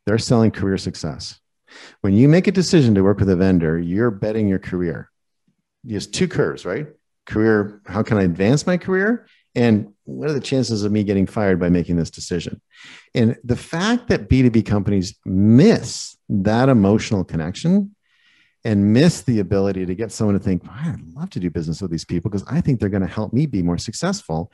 They're 0.07 0.19
selling 0.19 0.51
career 0.51 0.77
success. 0.77 1.41
When 2.03 2.15
you 2.15 2.29
make 2.29 2.47
a 2.47 2.53
decision 2.53 2.95
to 2.95 3.03
work 3.03 3.19
with 3.19 3.31
a 3.31 3.37
vendor, 3.37 3.79
you're 3.79 4.11
betting 4.11 4.49
your 4.49 4.59
career. 4.59 5.11
There's 5.83 6.07
two 6.07 6.29
curves, 6.29 6.65
right? 6.65 6.89
Career, 7.27 7.81
how 7.87 8.03
can 8.03 8.19
I 8.19 8.23
advance 8.23 8.67
my 8.67 8.77
career? 8.77 9.27
And 9.55 9.94
what 10.05 10.31
are 10.31 10.35
the 10.35 10.41
chances 10.41 10.85
of 10.85 10.93
me 10.93 11.03
getting 11.03 11.27
fired 11.27 11.59
by 11.59 11.69
making 11.69 11.97
this 11.97 12.11
decision? 12.11 12.61
And 13.15 13.37
the 13.43 13.57
fact 13.57 14.09
that 14.09 14.29
B2B 14.29 14.67
companies 14.67 15.15
miss 15.25 16.17
that 16.29 16.69
emotional 16.69 17.25
connection 17.25 17.95
and 18.65 18.93
miss 18.93 19.23
the 19.23 19.41
ability 19.41 19.87
to 19.87 19.95
get 19.95 20.13
someone 20.13 20.39
to 20.39 20.43
think, 20.43 20.63
I'd 20.69 21.01
love 21.15 21.31
to 21.31 21.41
do 21.41 21.51
business 21.51 21.83
with 21.83 21.91
these 21.91 22.05
people 22.05 22.31
because 22.31 22.47
I 22.49 22.61
think 22.61 22.81
they're 22.81 22.89
going 22.89 23.03
to 23.03 23.09
help 23.09 23.33
me 23.33 23.47
be 23.47 23.63
more 23.63 23.79
successful 23.79 24.51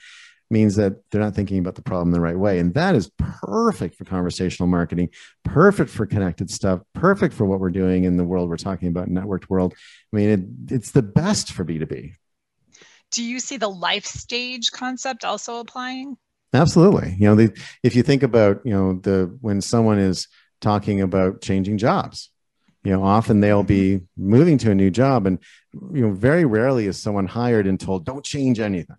means 0.50 0.76
that 0.76 0.94
they're 1.10 1.20
not 1.20 1.34
thinking 1.34 1.58
about 1.58 1.76
the 1.76 1.82
problem 1.82 2.10
the 2.10 2.20
right 2.20 2.38
way. 2.38 2.58
And 2.58 2.74
that 2.74 2.96
is 2.96 3.10
perfect 3.18 3.94
for 3.94 4.04
conversational 4.04 4.66
marketing, 4.66 5.10
perfect 5.44 5.90
for 5.90 6.06
connected 6.06 6.50
stuff, 6.50 6.80
perfect 6.92 7.34
for 7.34 7.44
what 7.44 7.60
we're 7.60 7.70
doing 7.70 8.04
in 8.04 8.16
the 8.16 8.24
world 8.24 8.48
we're 8.48 8.56
talking 8.56 8.88
about, 8.88 9.08
networked 9.08 9.48
world. 9.48 9.74
I 10.12 10.16
mean, 10.16 10.28
it, 10.68 10.74
it's 10.74 10.90
the 10.90 11.02
best 11.02 11.52
for 11.52 11.64
B2B. 11.64 12.14
Do 13.10 13.22
you 13.22 13.40
see 13.40 13.56
the 13.56 13.68
life 13.68 14.06
stage 14.06 14.70
concept 14.72 15.24
also 15.24 15.58
applying? 15.58 16.16
Absolutely. 16.52 17.16
You 17.18 17.28
know, 17.28 17.34
the, 17.34 17.58
if 17.82 17.94
you 17.94 18.02
think 18.02 18.22
about, 18.22 18.60
you 18.64 18.72
know, 18.72 18.94
the 18.94 19.36
when 19.40 19.60
someone 19.60 19.98
is 19.98 20.28
talking 20.60 21.00
about 21.00 21.40
changing 21.40 21.78
jobs, 21.78 22.30
you 22.84 22.92
know 22.92 23.02
often 23.02 23.40
they'll 23.40 23.62
be 23.62 23.96
mm-hmm. 23.96 24.30
moving 24.30 24.58
to 24.58 24.70
a 24.70 24.74
new 24.74 24.90
job 24.90 25.26
and 25.26 25.38
you 25.72 26.00
know 26.00 26.12
very 26.12 26.44
rarely 26.44 26.86
is 26.86 27.00
someone 27.00 27.26
hired 27.26 27.66
and 27.66 27.78
told 27.78 28.04
don't 28.04 28.24
change 28.24 28.60
anything 28.60 28.96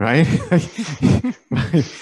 right 0.00 0.26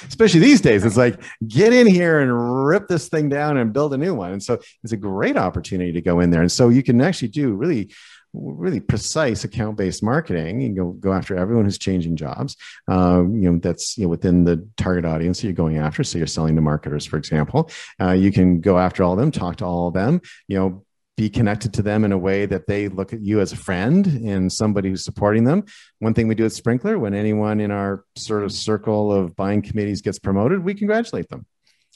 especially 0.09 0.41
these 0.41 0.61
days 0.63 0.85
it's 0.85 0.97
like 0.97 1.23
get 1.47 1.73
in 1.73 1.87
here 1.87 2.21
and 2.21 2.67
rip 2.67 2.89
this 2.89 3.09
thing 3.09 3.29
down 3.29 3.59
and 3.59 3.73
build 3.73 3.93
a 3.93 3.99
new 3.99 4.15
one 4.15 4.33
and 4.33 4.43
so 4.43 4.59
it's 4.83 4.93
a 4.93 4.97
great 4.97 5.37
opportunity 5.37 5.93
to 5.93 6.01
go 6.01 6.21
in 6.21 6.31
there 6.31 6.41
and 6.41 6.51
so 6.53 6.71
you 6.71 6.83
can 6.83 7.01
actually 7.01 7.29
do 7.29 7.53
really 7.53 7.93
really 8.33 8.81
precise 8.81 9.45
account-based 9.45 10.03
marketing 10.03 10.63
and 10.63 10.77
go 10.77 10.93
go 10.93 11.13
after 11.13 11.37
everyone 11.37 11.65
who's 11.65 11.79
changing 11.79 12.17
jobs 12.17 12.57
um, 12.89 13.35
you 13.37 13.51
know 13.51 13.59
that's 13.59 13.99
you 13.99 14.05
know 14.05 14.09
within 14.09 14.45
the 14.45 14.67
target 14.77 15.05
audience 15.05 15.41
that 15.41 15.47
you're 15.47 15.53
going 15.53 15.77
after 15.77 16.03
so 16.03 16.17
you're 16.17 16.27
selling 16.27 16.57
to 16.57 16.63
marketers 16.63 17.05
for 17.05 17.19
example 17.19 17.71
uh, 18.01 18.13
you 18.13 18.33
can 18.33 18.61
go 18.61 18.79
after 18.79 19.03
all 19.03 19.13
of 19.13 19.19
them 19.19 19.31
talk 19.31 19.57
to 19.57 19.65
all 19.65 19.89
of 19.89 19.95
them 19.95 20.21
you 20.49 20.59
know 20.59 20.83
be 21.17 21.29
connected 21.29 21.75
to 21.75 21.83
them 21.83 22.05
in 22.05 22.13
a 22.13 22.19
way 22.19 22.47
that 22.47 22.67
they 22.67 22.89
look 22.89 23.13
at 23.13 23.21
you 23.21 23.41
as 23.41 23.53
a 23.53 23.57
friend 23.57 24.07
and 24.07 24.51
somebody 24.51 24.89
who's 24.89 25.05
supporting 25.05 25.45
them. 25.45 25.65
One 25.99 26.15
thing 26.15 26.27
we 26.27 26.35
do 26.35 26.47
at 26.47 26.53
Sprinklr, 26.53 26.99
when 26.99 27.13
anyone 27.13 27.61
in 27.61 27.71
our 27.71 28.05
sort 28.17 28.45
of 28.45 28.51
circle 28.51 29.13
of 29.13 29.37
buying 29.37 29.61
committees 29.61 30.01
gets 30.01 30.19
promoted, 30.19 30.65
we 30.65 30.73
congratulate 30.73 31.29
them. 31.29 31.47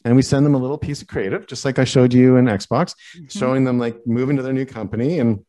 And 0.04 0.16
we 0.16 0.22
send 0.22 0.44
them 0.44 0.54
a 0.54 0.58
little 0.58 0.78
piece 0.78 1.00
of 1.00 1.08
creative, 1.08 1.46
just 1.46 1.64
like 1.64 1.78
I 1.78 1.84
showed 1.84 2.12
you 2.12 2.36
in 2.36 2.44
Xbox, 2.44 2.94
mm-hmm. 3.16 3.26
showing 3.28 3.64
them 3.64 3.78
like 3.78 4.06
moving 4.06 4.36
to 4.36 4.42
their 4.42 4.52
new 4.52 4.66
company 4.66 5.18
and 5.18 5.44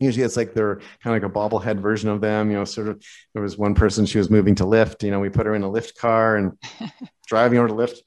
usually 0.00 0.24
it's 0.24 0.36
like 0.36 0.54
they're 0.54 0.76
kind 1.02 1.16
of 1.16 1.22
like 1.22 1.30
a 1.30 1.32
bobblehead 1.32 1.80
version 1.80 2.08
of 2.08 2.20
them 2.20 2.50
you 2.50 2.56
know 2.56 2.64
sort 2.64 2.88
of 2.88 3.02
there 3.34 3.42
was 3.42 3.58
one 3.58 3.74
person 3.74 4.06
she 4.06 4.18
was 4.18 4.30
moving 4.30 4.54
to 4.54 4.64
Lyft 4.64 5.02
you 5.02 5.10
know 5.10 5.20
we 5.20 5.28
put 5.28 5.46
her 5.46 5.54
in 5.54 5.62
a 5.62 5.68
Lyft 5.68 5.96
car 5.96 6.36
and 6.36 6.52
driving 7.26 7.58
over 7.58 7.68
to 7.68 7.74
Lyft. 7.74 7.98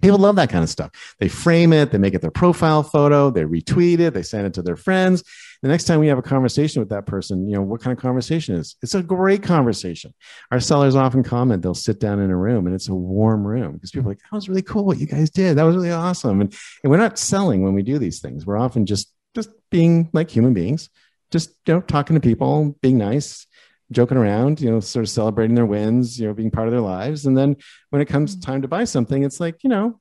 People 0.00 0.18
love 0.18 0.34
that 0.34 0.50
kind 0.50 0.64
of 0.64 0.68
stuff. 0.68 0.90
They 1.20 1.28
frame 1.28 1.72
it 1.72 1.92
they 1.92 1.98
make 1.98 2.14
it 2.14 2.22
their 2.22 2.30
profile 2.30 2.82
photo 2.82 3.30
they 3.30 3.44
retweet 3.44 4.00
it 4.00 4.14
they 4.14 4.22
send 4.22 4.46
it 4.46 4.54
to 4.54 4.62
their 4.62 4.76
friends. 4.76 5.22
The 5.62 5.68
next 5.68 5.84
time 5.84 6.00
we 6.00 6.08
have 6.08 6.18
a 6.18 6.22
conversation 6.22 6.80
with 6.80 6.88
that 6.88 7.06
person 7.06 7.48
you 7.48 7.54
know 7.54 7.62
what 7.62 7.80
kind 7.80 7.96
of 7.96 8.02
conversation 8.02 8.56
is 8.56 8.76
it's 8.82 8.94
a 8.94 9.02
great 9.02 9.42
conversation. 9.42 10.14
Our 10.50 10.60
sellers 10.60 10.96
often 10.96 11.22
comment 11.22 11.62
they'll 11.62 11.74
sit 11.74 12.00
down 12.00 12.20
in 12.20 12.30
a 12.30 12.36
room 12.36 12.66
and 12.66 12.74
it's 12.74 12.88
a 12.88 12.94
warm 12.94 13.46
room 13.46 13.74
because 13.74 13.90
people 13.90 14.08
are 14.08 14.12
like 14.12 14.18
that 14.18 14.32
was 14.32 14.48
really 14.48 14.62
cool 14.62 14.84
what 14.84 14.98
you 14.98 15.06
guys 15.06 15.30
did. 15.30 15.56
That 15.56 15.64
was 15.64 15.76
really 15.76 15.92
awesome. 15.92 16.40
And, 16.40 16.54
and 16.82 16.90
we're 16.90 16.96
not 16.96 17.18
selling 17.18 17.62
when 17.62 17.74
we 17.74 17.82
do 17.82 17.98
these 17.98 18.20
things. 18.20 18.44
We're 18.44 18.58
often 18.58 18.86
just 18.86 19.12
just 19.34 19.50
being 19.70 20.10
like 20.12 20.30
human 20.30 20.52
beings 20.52 20.90
just 21.32 21.50
you 21.66 21.74
know 21.74 21.80
talking 21.82 22.14
to 22.14 22.20
people 22.20 22.76
being 22.82 22.98
nice 22.98 23.46
joking 23.90 24.16
around 24.16 24.60
you 24.60 24.70
know 24.70 24.80
sort 24.80 25.04
of 25.04 25.10
celebrating 25.10 25.54
their 25.54 25.66
wins 25.66 26.18
you 26.18 26.26
know 26.26 26.34
being 26.34 26.50
part 26.50 26.68
of 26.68 26.72
their 26.72 26.80
lives 26.80 27.26
and 27.26 27.36
then 27.36 27.56
when 27.90 28.02
it 28.02 28.06
comes 28.06 28.36
Mm-hmm. 28.36 28.40
time 28.40 28.62
to 28.62 28.68
buy 28.68 28.84
something 28.84 29.22
it's 29.22 29.40
like 29.40 29.64
you 29.64 29.70
know 29.70 30.00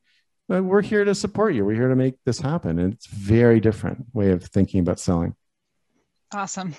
uh, 0.53 0.61
we're 0.63 0.81
here 0.81 1.03
to 1.05 1.15
support 1.15 1.53
you 1.55 1.65
we're 1.65 1.75
here 1.75 1.89
to 1.89 1.95
make 1.95 2.15
this 2.25 2.39
happen 2.39 2.79
and 2.79 2.93
it's 2.93 3.07
very 3.07 3.59
different 3.59 4.05
way 4.13 4.31
of 4.31 4.43
thinking 4.43 4.79
about 4.81 4.99
selling 4.99 5.35
Awesome. 6.33 6.75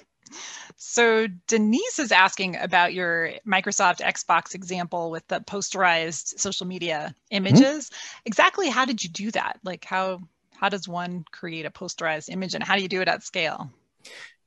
So 0.76 1.26
Denise 1.48 1.98
is 1.98 2.12
asking 2.12 2.56
about 2.56 2.94
your 2.94 3.32
Microsoft 3.46 4.00
Xbox 4.00 4.54
example 4.54 5.10
with 5.10 5.26
the 5.28 5.40
posterized 5.40 6.38
social 6.40 6.66
media 6.66 7.14
images. 7.30 7.90
Exactly 8.24 8.68
how 8.70 8.84
did 8.86 9.02
you 9.04 9.10
do 9.10 9.30
that? 9.32 9.60
Like 9.64 9.84
how 9.84 10.20
how 10.56 10.68
does 10.70 10.88
one 10.88 11.24
create 11.32 11.66
a 11.66 11.70
posterized 11.70 12.30
image 12.30 12.54
and 12.54 12.64
how 12.64 12.76
do 12.76 12.82
you 12.82 12.88
do 12.88 13.02
it 13.02 13.08
at 13.08 13.22
scale? 13.24 13.70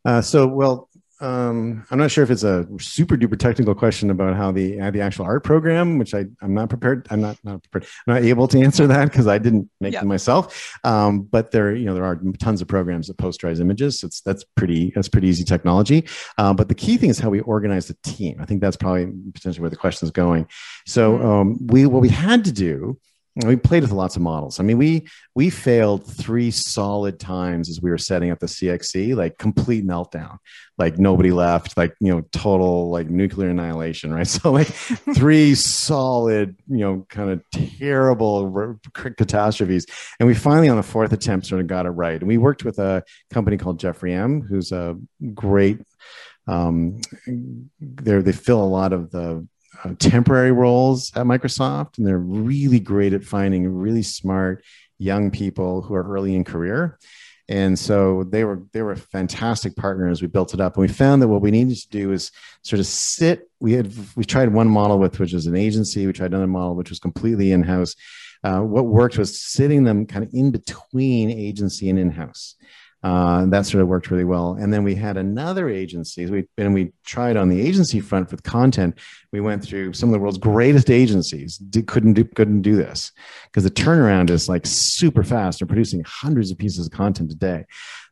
Uh, 0.06 0.22
so, 0.22 0.48
well, 0.48 0.90
um, 1.22 1.86
I'm 1.90 1.98
not 1.98 2.12
sure 2.12 2.26
if 2.26 2.30
it's 2.30 2.44
a 2.44 2.68
super 2.78 3.16
duper 3.16 3.40
technical 3.40 3.74
question 3.74 4.10
about 4.10 4.36
how 4.36 4.52
the 4.52 4.80
uh, 4.82 4.92
the 4.92 5.00
actual 5.00 5.24
art 5.26 5.46
program, 5.46 5.98
which 5.98 6.14
I 6.14 6.26
I'm 6.42 6.54
not 6.54 6.68
prepared. 6.70 7.08
I'm 7.10 7.22
not 7.22 7.38
not 7.46 7.64
prepared. 7.64 7.90
I'm 8.06 8.16
not 8.16 8.24
able 8.24 8.50
to 8.50 8.60
answer 8.68 8.86
that 8.88 9.06
because 9.06 9.26
I 9.26 9.38
didn't 9.38 9.70
make 9.80 9.94
Yeah. 9.94 10.02
them 10.02 10.10
myself. 10.10 10.78
Um, 10.84 11.22
but 11.22 11.52
there, 11.52 11.74
you 11.74 11.86
know, 11.86 11.94
there 11.94 12.04
are 12.04 12.20
tons 12.38 12.62
of 12.62 12.68
programs 12.68 13.08
that 13.08 13.16
posterize 13.16 13.62
images. 13.62 14.00
So 14.02 14.08
it's 14.08 14.20
that's 14.22 14.44
pretty 14.58 14.92
that's 14.94 15.08
pretty 15.08 15.30
easy 15.30 15.46
technology. 15.46 16.06
Uh, 16.38 16.54
but 16.54 16.68
the 16.68 16.76
key 16.76 16.98
thing 16.98 17.10
is 17.10 17.18
how 17.18 17.30
we 17.30 17.40
organize 17.40 17.88
the 17.88 17.98
team. 18.04 18.36
I 18.42 18.46
think 18.46 18.60
that's 18.60 18.78
probably 18.78 19.08
potentially 19.34 19.62
where 19.62 19.70
the 19.70 19.78
question 19.78 20.06
is 20.06 20.12
going. 20.12 20.48
So 20.86 21.18
Mhm. 21.18 21.26
um, 21.26 21.68
we 21.68 21.86
what 21.86 22.02
we 22.02 22.10
had 22.10 22.44
to 22.44 22.52
do. 22.52 23.00
We 23.44 23.58
played 23.58 23.84
with 23.84 23.92
lots 23.92 24.16
of 24.16 24.22
models. 24.22 24.60
I 24.60 24.64
mean, 24.64 24.78
we 24.78 25.08
we 25.36 25.50
failed 25.50 26.06
three 26.06 26.52
solid 26.52 27.20
times 27.20 27.70
as 27.70 27.82
we 27.82 27.90
were 27.90 27.98
setting 27.98 28.32
up 28.32 28.40
the 28.40 28.46
CXC, 28.46 29.16
like 29.16 29.38
complete 29.38 29.86
meltdown 29.86 30.38
like 30.78 30.98
nobody 30.98 31.32
left, 31.32 31.78
like 31.78 31.96
you 32.00 32.14
know, 32.14 32.22
total 32.32 32.90
like 32.90 33.10
nuclear 33.10 33.50
annihilation, 33.50 34.14
right? 34.14 34.26
So 34.36 34.52
like 34.52 34.68
three 34.68 35.56
solid, 35.56 36.58
you 36.68 36.80
know, 36.80 37.06
kind 37.10 37.30
of 37.30 37.42
terrible 37.52 38.80
catastrophes, 38.94 39.86
and 40.20 40.28
we 40.28 40.34
finally 40.34 40.68
on 40.68 40.76
the 40.76 40.84
fourth 40.84 41.14
attempt 41.14 41.48
sort 41.48 41.62
of 41.62 41.68
got 41.68 41.86
it 41.86 41.92
right. 41.92 42.20
And 42.20 42.28
we 42.28 42.38
worked 42.38 42.66
with 42.66 42.80
a 42.80 43.04
company 43.32 43.58
called 43.58 43.80
Jeffrey 43.80 44.14
M, 44.14 44.42
who's 44.42 44.72
a 44.72 44.98
great. 45.34 45.80
Um, 46.48 47.02
they 47.80 48.32
fill 48.32 48.62
a 48.62 48.66
lot 48.66 48.94
of 48.94 49.10
the 49.12 49.48
uh, 49.84 49.94
temporary 50.00 50.52
roles 50.52 51.12
at 51.16 51.26
Microsoft, 51.26 51.98
and 51.98 52.08
they're 52.08 52.18
really 52.18 52.80
great 52.80 53.14
at 53.14 53.24
finding 53.24 53.68
really 53.68 54.04
smart 54.04 54.64
young 54.98 55.32
people 55.32 55.82
who 55.82 55.94
are 55.94 56.04
early 56.04 56.36
in 56.36 56.44
career. 56.44 56.98
And 57.48 57.78
so 57.78 58.24
they 58.24 58.44
were 58.44 58.64
they 58.74 58.82
were 58.82 58.96
fantastic 58.96 59.76
partners. 59.76 60.22
We 60.22 60.28
built 60.28 60.56
it 60.56 60.62
up 60.62 60.76
and 60.76 60.82
we 60.82 60.88
found 60.88 61.22
that 61.22 61.28
what 61.28 61.42
we 61.42 61.52
needed 61.52 61.78
to 61.78 61.90
do 61.90 62.12
is 62.12 62.32
sort 62.64 62.80
of 62.80 62.88
sit. 62.88 63.50
We 63.60 63.74
had 63.74 63.94
we 64.16 64.26
tried 64.26 64.52
one 64.52 64.68
model 64.68 64.98
with 64.98 65.20
which 65.20 65.34
was 65.34 65.46
an 65.46 65.56
agency. 65.56 66.08
We 66.08 66.14
tried 66.14 66.32
another 66.32 66.48
model 66.48 66.76
which 66.76 66.90
was 66.90 67.00
completely 67.00 67.52
in-house. 67.52 67.96
Uh, 68.44 68.62
what 68.62 68.88
worked 68.88 69.18
was 69.18 69.40
sitting 69.40 69.84
them 69.84 70.08
kind 70.08 70.24
of 70.24 70.34
in 70.34 70.52
between 70.52 71.30
agency 71.30 71.90
and 71.90 72.00
in-house 72.00 72.56
uh, 73.06 73.46
that 73.46 73.68
sort 73.68 73.84
of 73.84 73.88
worked 73.88 74.10
really 74.10 74.24
well. 74.24 74.58
And 74.60 74.74
then 74.74 74.84
we 74.84 74.96
had 74.96 75.16
another 75.16 75.70
agency. 75.70 76.26
We 76.26 76.46
and 76.58 76.74
we 76.74 76.92
tried 77.06 77.38
on 77.38 77.50
the 77.50 77.62
agency 77.62 78.00
front 78.00 78.32
with 78.32 78.42
content. 78.42 78.98
We 79.32 79.42
went 79.42 79.64
through 79.64 79.94
some 79.94 80.10
of 80.10 80.14
the 80.14 80.20
world's 80.20 80.40
greatest 80.40 80.90
agencies. 80.90 81.58
Did, 81.58 81.86
couldn't 81.86 82.14
do 82.14 82.24
couldn't 82.24 82.64
do 82.64 82.76
this 82.76 83.12
because 83.44 83.64
the 83.64 83.70
turnaround 83.70 84.32
is 84.32 84.50
like 84.50 84.66
super 84.66 85.24
fast. 85.24 85.60
They're 85.60 85.68
producing 85.68 86.04
hundreds 86.04 86.50
of 86.50 86.58
pieces 86.58 86.88
of 86.88 86.94
content 86.94 87.32
a 87.32 87.36
day. 87.36 87.66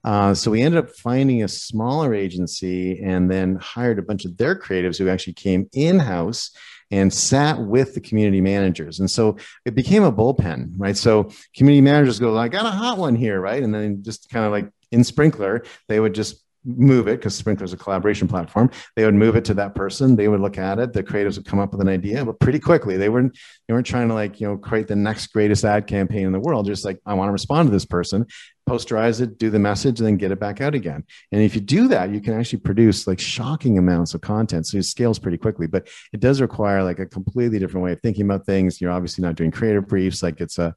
Uh, 0.03 0.35
so 0.35 0.51
we 0.51 0.61
ended 0.61 0.83
up 0.83 0.91
finding 0.91 1.41
a 1.41 1.47
smaller 1.47 2.13
agency 2.13 3.01
and 3.01 3.31
then 3.31 3.55
hired 3.55 3.97
a 3.97 4.03
bunch 4.03 4.25
of 4.25 4.37
their 4.37 4.55
creatives 4.55 4.99
who 4.99 5.09
actually 5.09 5.33
came 5.33 5.67
in 5.73 5.97
house 5.97 6.51
and 6.91 7.11
sat 7.11 7.59
with 7.59 7.95
the 7.95 8.01
community 8.01 8.41
managers. 8.41 8.99
And 8.99 9.09
so 9.09 9.37
it 9.65 9.73
became 9.73 10.03
a 10.03 10.11
bullpen, 10.11 10.73
right? 10.77 10.95
So 10.95 11.31
community 11.55 11.81
managers 11.81 12.19
go, 12.19 12.37
I 12.37 12.47
got 12.47 12.67
a 12.67 12.69
hot 12.69 12.99
one 12.99 13.15
here, 13.15 13.41
right? 13.41 13.63
And 13.63 13.73
then 13.73 14.03
just 14.03 14.29
kind 14.29 14.45
of 14.45 14.51
like 14.51 14.69
in 14.93 15.01
Sprinklr, 15.01 15.65
they 15.87 15.99
would 15.99 16.13
just 16.13 16.43
move 16.65 17.07
it 17.07 17.19
because 17.19 17.41
Sprinklr 17.41 17.63
is 17.63 17.73
a 17.73 17.77
collaboration 17.77 18.27
platform. 18.27 18.69
They 18.95 19.05
would 19.05 19.15
move 19.15 19.35
it 19.35 19.45
to 19.45 19.53
that 19.55 19.75
person. 19.75 20.15
They 20.15 20.27
would 20.27 20.39
look 20.39 20.57
at 20.57 20.79
it. 20.79 20.93
The 20.93 21.03
creatives 21.03 21.35
would 21.37 21.45
come 21.45 21.59
up 21.59 21.71
with 21.71 21.81
an 21.81 21.89
idea, 21.89 22.23
but 22.23 22.39
pretty 22.39 22.59
quickly 22.59 22.97
they 22.97 23.09
weren't 23.09 23.37
they 23.67 23.73
weren't 23.73 23.85
trying 23.85 24.07
to 24.07 24.13
like 24.13 24.39
you 24.39 24.47
know 24.47 24.57
create 24.57 24.87
the 24.87 24.95
next 24.95 25.27
greatest 25.27 25.65
ad 25.65 25.87
campaign 25.87 26.25
in 26.25 26.31
the 26.31 26.39
world. 26.39 26.65
Just 26.65 26.85
like 26.85 26.99
I 27.05 27.13
want 27.13 27.27
to 27.27 27.33
respond 27.33 27.67
to 27.67 27.71
this 27.71 27.85
person, 27.85 28.25
posterize 28.69 29.19
it, 29.19 29.37
do 29.37 29.49
the 29.49 29.59
message, 29.59 29.99
and 29.99 30.07
then 30.07 30.17
get 30.17 30.31
it 30.31 30.39
back 30.39 30.61
out 30.61 30.75
again. 30.75 31.03
And 31.31 31.41
if 31.41 31.55
you 31.55 31.61
do 31.61 31.87
that, 31.89 32.11
you 32.11 32.21
can 32.21 32.39
actually 32.39 32.59
produce 32.59 33.07
like 33.07 33.19
shocking 33.19 33.77
amounts 33.77 34.13
of 34.13 34.21
content. 34.21 34.67
So 34.67 34.77
it 34.77 34.83
scales 34.83 35.19
pretty 35.19 35.37
quickly, 35.37 35.67
but 35.67 35.87
it 36.13 36.19
does 36.19 36.39
require 36.39 36.83
like 36.83 36.99
a 36.99 37.05
completely 37.05 37.59
different 37.59 37.83
way 37.83 37.91
of 37.91 38.01
thinking 38.01 38.25
about 38.25 38.45
things. 38.45 38.79
You're 38.79 38.91
obviously 38.91 39.23
not 39.23 39.35
doing 39.35 39.51
creative 39.51 39.87
briefs. 39.87 40.23
Like 40.23 40.39
it's 40.39 40.57
a 40.57 40.75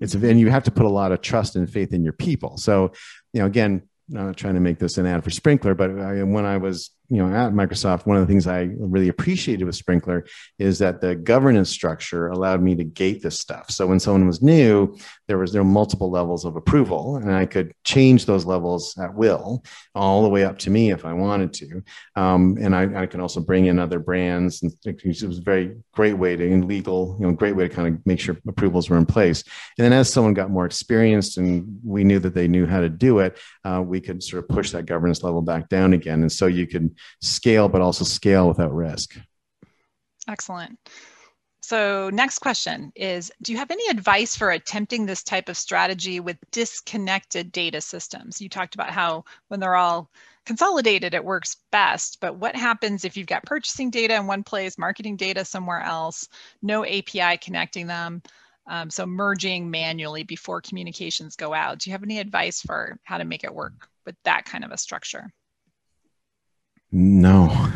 it's 0.00 0.14
a, 0.14 0.28
and 0.28 0.38
you 0.38 0.50
have 0.50 0.64
to 0.64 0.70
put 0.70 0.86
a 0.86 0.90
lot 0.90 1.12
of 1.12 1.20
trust 1.20 1.56
and 1.56 1.68
faith 1.68 1.92
in 1.92 2.04
your 2.04 2.12
people. 2.12 2.56
So 2.56 2.92
you 3.32 3.40
know, 3.40 3.46
again, 3.46 3.82
I'm 4.10 4.26
not 4.26 4.36
trying 4.36 4.54
to 4.54 4.60
make 4.60 4.78
this 4.78 4.98
an 4.98 5.06
ad 5.06 5.24
for 5.24 5.30
Sprinklr, 5.30 5.76
but 5.76 5.90
I, 5.90 6.22
when 6.22 6.46
I 6.46 6.56
was, 6.56 6.90
you 7.10 7.16
know, 7.16 7.34
at 7.34 7.52
Microsoft, 7.52 8.06
one 8.06 8.18
of 8.18 8.26
the 8.26 8.30
things 8.30 8.46
I 8.46 8.68
really 8.78 9.08
appreciated 9.08 9.64
with 9.64 9.82
Sprinklr 9.82 10.28
is 10.58 10.78
that 10.80 11.00
the 11.00 11.14
governance 11.14 11.70
structure 11.70 12.28
allowed 12.28 12.62
me 12.62 12.74
to 12.74 12.84
gate 12.84 13.22
this 13.22 13.38
stuff. 13.38 13.70
So 13.70 13.86
when 13.86 13.98
someone 13.98 14.26
was 14.26 14.42
new, 14.42 14.96
there 15.26 15.38
was 15.38 15.52
there 15.52 15.62
were 15.62 15.68
multiple 15.68 16.10
levels 16.10 16.44
of 16.44 16.56
approval, 16.56 17.16
and 17.16 17.32
I 17.32 17.46
could 17.46 17.72
change 17.84 18.26
those 18.26 18.44
levels 18.44 18.96
at 18.98 19.14
will, 19.14 19.64
all 19.94 20.22
the 20.22 20.28
way 20.28 20.44
up 20.44 20.58
to 20.60 20.70
me 20.70 20.90
if 20.90 21.06
I 21.06 21.14
wanted 21.14 21.54
to. 21.54 21.82
Um, 22.16 22.58
and 22.60 22.76
I, 22.76 23.02
I 23.02 23.06
can 23.06 23.20
also 23.20 23.40
bring 23.40 23.66
in 23.66 23.78
other 23.78 23.98
brands, 23.98 24.62
and 24.62 24.72
it 24.84 25.02
was 25.26 25.38
a 25.38 25.42
very 25.42 25.76
great 25.92 26.14
way 26.18 26.36
to, 26.36 26.44
in 26.44 26.68
legal, 26.68 27.16
you 27.18 27.26
know, 27.26 27.32
great 27.32 27.56
way 27.56 27.68
to 27.68 27.74
kind 27.74 27.94
of 27.94 28.06
make 28.06 28.20
sure 28.20 28.36
approvals 28.46 28.90
were 28.90 28.98
in 28.98 29.06
place. 29.06 29.42
And 29.78 29.84
then 29.84 29.92
as 29.92 30.12
someone 30.12 30.34
got 30.34 30.50
more 30.50 30.66
experienced 30.66 31.38
and 31.38 31.80
we 31.82 32.04
knew 32.04 32.18
that 32.18 32.34
they 32.34 32.48
knew 32.48 32.66
how 32.66 32.80
to 32.80 32.88
do 32.88 33.20
it, 33.20 33.38
uh, 33.64 33.82
we 33.84 34.00
could 34.00 34.22
sort 34.22 34.42
of 34.42 34.48
push 34.48 34.72
that 34.72 34.86
governance 34.86 35.22
level 35.22 35.42
back 35.42 35.68
down 35.68 35.94
again. 35.94 36.20
And 36.20 36.32
so 36.32 36.46
you 36.46 36.66
could 36.66 36.97
scale, 37.20 37.68
but 37.68 37.80
also 37.80 38.04
scale 38.04 38.48
without 38.48 38.74
risk. 38.74 39.18
Excellent. 40.28 40.78
So 41.68 42.08
next 42.10 42.38
question 42.38 42.92
is, 42.96 43.30
do 43.42 43.52
you 43.52 43.58
have 43.58 43.70
any 43.70 43.86
advice 43.90 44.34
for 44.34 44.50
attempting 44.50 45.04
this 45.04 45.22
type 45.22 45.50
of 45.50 45.56
strategy 45.58 46.18
with 46.18 46.38
disconnected 46.50 47.52
data 47.52 47.82
systems? 47.82 48.40
You 48.40 48.48
talked 48.48 48.74
about 48.74 48.90
how 48.90 49.24
when 49.48 49.60
they're 49.60 49.76
all 49.76 50.10
consolidated, 50.46 51.12
it 51.12 51.22
works 51.22 51.58
best, 51.70 52.20
but 52.22 52.36
what 52.36 52.56
happens 52.56 53.04
if 53.04 53.18
you've 53.18 53.26
got 53.26 53.44
purchasing 53.44 53.90
data 53.90 54.14
in 54.14 54.26
one 54.26 54.44
place, 54.44 54.78
marketing 54.78 55.16
data 55.16 55.44
somewhere 55.44 55.82
else, 55.82 56.26
no 56.62 56.86
API 56.86 57.36
connecting 57.36 57.86
them? 57.86 58.22
Um, 58.66 58.88
so 58.88 59.04
merging 59.04 59.70
manually 59.70 60.22
before 60.22 60.62
communications 60.62 61.36
go 61.36 61.52
out. 61.52 61.80
Do 61.80 61.90
you 61.90 61.92
have 61.92 62.02
any 62.02 62.18
advice 62.18 62.62
for 62.62 62.98
how 63.02 63.18
to 63.18 63.26
make 63.26 63.44
it 63.44 63.54
work 63.54 63.90
with 64.06 64.16
that 64.24 64.46
kind 64.46 64.64
of 64.64 64.70
a 64.70 64.78
structure? 64.78 65.30
No. 66.90 67.70